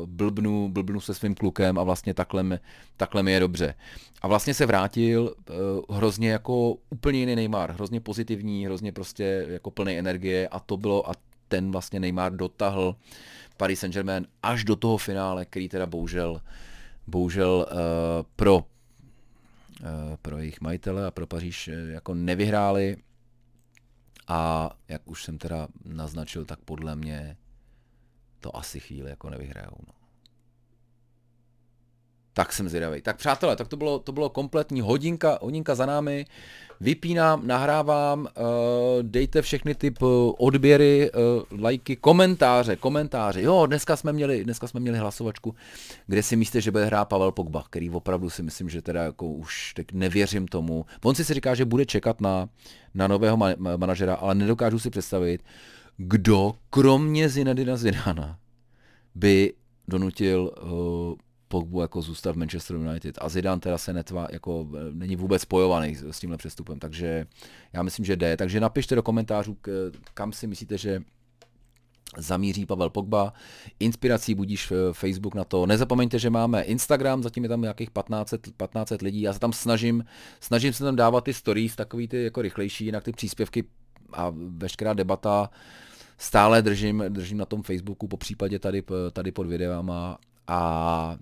blbnu, 0.07 0.69
blbnu 0.69 1.01
se 1.01 1.15
svým 1.15 1.35
klukem 1.35 1.79
a 1.79 1.83
vlastně 1.83 2.15
takhle 2.15 2.43
mi, 2.43 2.59
takhle 2.97 3.23
mi 3.23 3.33
je 3.33 3.41
dobře. 3.41 3.75
A 4.23 4.29
vlastně 4.29 4.55
se 4.55 4.67
vrátil 4.67 5.35
eh, 5.37 5.53
hrozně 5.91 6.31
jako 6.31 6.75
úplně 6.91 7.19
jiný 7.19 7.37
Neymar, 7.37 7.73
hrozně 7.73 8.01
pozitivní, 8.01 8.67
hrozně 8.67 8.93
prostě 8.93 9.47
jako 9.49 9.71
plný 9.71 9.99
energie 9.99 10.49
a 10.49 10.61
to 10.61 10.77
bylo, 10.77 11.11
a 11.11 11.13
ten 11.49 11.71
vlastně 11.71 12.01
Neymar 12.01 12.37
dotahl 12.37 12.97
Paris 13.57 13.81
Saint-Germain 13.81 14.27
až 14.43 14.65
do 14.65 14.77
toho 14.77 14.97
finále, 14.97 15.45
který 15.45 15.69
teda 15.69 15.87
bohužel, 15.87 16.41
bohužel 17.07 17.67
uh, 17.71 17.77
pro 18.37 18.65
pro 20.23 20.39
jejich 20.39 20.61
majitele 20.61 21.07
a 21.07 21.11
pro 21.11 21.27
Paříž 21.27 21.71
jako 21.89 22.15
nevyhráli 22.15 22.97
a 24.29 24.71
jak 24.89 25.09
už 25.09 25.25
jsem 25.25 25.39
teda 25.39 25.69
naznačil, 25.85 26.45
tak 26.45 26.61
podle 26.61 26.97
mě 26.97 27.37
to 28.41 28.57
asi 28.57 28.81
chvíli 28.81 29.11
jako 29.11 29.31
nevyhrajou. 29.31 29.77
No. 29.87 29.95
Tak 32.37 32.53
jsem 32.53 32.69
zvědavý. 32.69 33.03
Tak 33.03 33.17
přátelé, 33.17 33.57
tak 33.57 33.69
to 33.69 33.77
bylo, 33.77 33.99
to 33.99 34.13
bylo 34.13 34.29
kompletní 34.29 34.81
hodinka, 34.81 35.39
hodinka 35.43 35.75
za 35.75 35.87
námi. 35.87 36.25
Vypínám, 36.81 37.47
nahrávám, 37.47 38.21
uh, 38.21 38.27
dejte 39.03 39.43
všechny 39.43 39.75
ty 39.75 39.95
odběry, 40.39 41.11
uh, 41.13 41.61
lajky, 41.61 41.97
komentáře, 41.97 42.77
komentáře. 42.77 43.43
Jo, 43.43 43.67
dneska 43.67 43.97
jsme 43.97 44.13
měli, 44.13 44.45
dneska 44.45 44.67
jsme 44.67 44.81
měli 44.81 44.99
hlasovačku, 44.99 45.55
kde 46.07 46.23
si 46.23 46.37
myslíte, 46.37 46.61
že 46.61 46.71
bude 46.71 46.85
hrát 46.85 47.05
Pavel 47.05 47.33
Pogba, 47.33 47.65
který 47.71 47.91
opravdu 47.91 48.31
si 48.31 48.43
myslím, 48.43 48.69
že 48.69 48.83
teda 48.83 49.03
jako 49.03 49.27
už 49.27 49.73
tak 49.75 49.93
nevěřím 49.93 50.49
tomu. 50.49 50.87
On 51.05 51.15
si 51.15 51.25
si 51.25 51.35
říká, 51.35 51.55
že 51.55 51.65
bude 51.65 51.87
čekat 51.87 52.21
na, 52.21 52.49
na 52.95 53.09
nového 53.09 53.37
ma- 53.37 53.79
manažera, 53.79 54.15
ale 54.15 54.35
nedokážu 54.35 54.79
si 54.79 54.91
představit, 54.91 55.43
kdo 55.97 56.55
kromě 56.71 57.29
Zinedina 57.29 57.77
Zidana 57.77 58.39
by 59.15 59.53
donutil 59.89 60.51
uh, 60.63 61.26
Pogbu 61.49 61.81
jako 61.81 62.03
zůstat 62.03 62.33
v 62.33 62.39
Manchester 62.39 62.77
United. 62.77 63.19
A 63.21 63.29
Zidane 63.29 63.61
teda 63.61 63.79
se 63.79 63.93
netvá, 63.93 64.27
jako 64.31 64.69
není 64.93 65.17
vůbec 65.17 65.43
spojovaný 65.43 65.97
s 65.97 66.21
tímhle 66.21 66.37
přestupem, 66.37 66.79
takže 66.79 67.27
já 67.73 67.83
myslím, 67.83 68.05
že 68.05 68.17
jde. 68.17 68.37
Takže 68.37 68.61
napište 68.61 68.95
do 68.95 69.03
komentářů, 69.03 69.57
kam 70.15 70.33
si 70.33 70.47
myslíte, 70.47 70.79
že 70.79 71.01
zamíří 72.19 72.67
Pavel 72.67 72.91
Pogba. 72.91 73.33
Inspirací 73.81 74.35
budíš 74.35 74.73
Facebook 74.93 75.35
na 75.35 75.45
to. 75.45 75.67
Nezapomeňte, 75.67 76.19
že 76.19 76.31
máme 76.31 76.63
Instagram, 76.63 77.23
zatím 77.23 77.43
je 77.43 77.49
tam 77.49 77.63
nějakých 77.63 77.91
15, 77.91 78.35
15 78.57 78.93
lidí. 79.03 79.21
Já 79.21 79.33
se 79.33 79.39
tam 79.39 79.53
snažím, 79.53 80.05
snažím 80.41 80.73
se 80.73 80.85
tam 80.85 80.97
dávat 80.97 81.25
ty 81.25 81.35
stories, 81.35 81.77
takový 81.77 82.09
ty 82.09 82.25
jako 82.25 82.43
rychlejší, 82.43 82.85
jinak 82.85 83.05
ty 83.05 83.13
příspěvky 83.13 83.65
a 84.13 84.33
veškerá 84.37 84.95
debata 84.95 85.51
stále 86.19 86.63
držím, 86.63 87.05
držím 87.09 87.39
na 87.39 87.45
tom 87.45 87.63
Facebooku, 87.63 88.09
po 88.09 88.17
případě 88.17 88.59
tady, 88.59 88.83
tady 89.13 89.33
pod 89.33 89.47
videama 89.47 90.19
a 90.47 91.17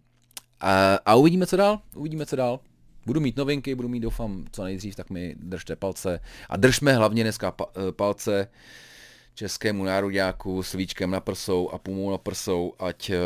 a, 0.60 0.94
a 1.06 1.14
uvidíme, 1.14 1.46
co 1.46 1.56
dál. 1.56 1.80
Uvidíme, 1.94 2.26
co 2.26 2.36
dál. 2.36 2.60
Budu 3.06 3.20
mít 3.20 3.36
novinky, 3.36 3.74
budu 3.74 3.88
mít, 3.88 4.00
doufám, 4.00 4.44
co 4.52 4.64
nejdřív, 4.64 4.94
tak 4.94 5.10
mi 5.10 5.34
držte 5.38 5.76
palce. 5.76 6.20
A 6.48 6.56
držme 6.56 6.92
hlavně 6.92 7.22
dneska 7.22 7.54
eh, 7.60 7.92
palce 7.92 8.48
českému 9.34 9.84
nároďáku 9.84 10.62
s 10.62 10.72
víčkem 10.72 11.10
na 11.10 11.20
prsou 11.20 11.68
a 11.68 11.78
pumou 11.78 12.10
na 12.10 12.18
prsou, 12.18 12.72
ať, 12.78 13.10
eh, 13.10 13.18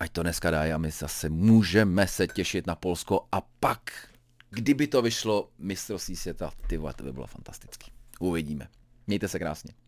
ať 0.00 0.12
to 0.12 0.22
dneska 0.22 0.50
dá 0.50 0.74
a 0.74 0.78
my 0.78 0.90
zase 0.90 1.28
můžeme 1.28 2.06
se 2.06 2.26
těšit 2.26 2.66
na 2.66 2.74
Polsko 2.74 3.26
a 3.32 3.40
pak, 3.40 4.08
kdyby 4.50 4.86
to 4.86 5.02
vyšlo 5.02 5.50
mistrovství 5.58 6.16
světa, 6.16 6.50
ty 6.66 6.76
vole, 6.76 6.94
to 6.94 7.04
by 7.04 7.12
bylo 7.12 7.26
fantastický. 7.26 7.92
Uvidíme. 8.20 8.68
Mějte 9.06 9.28
se 9.28 9.38
krásně. 9.38 9.85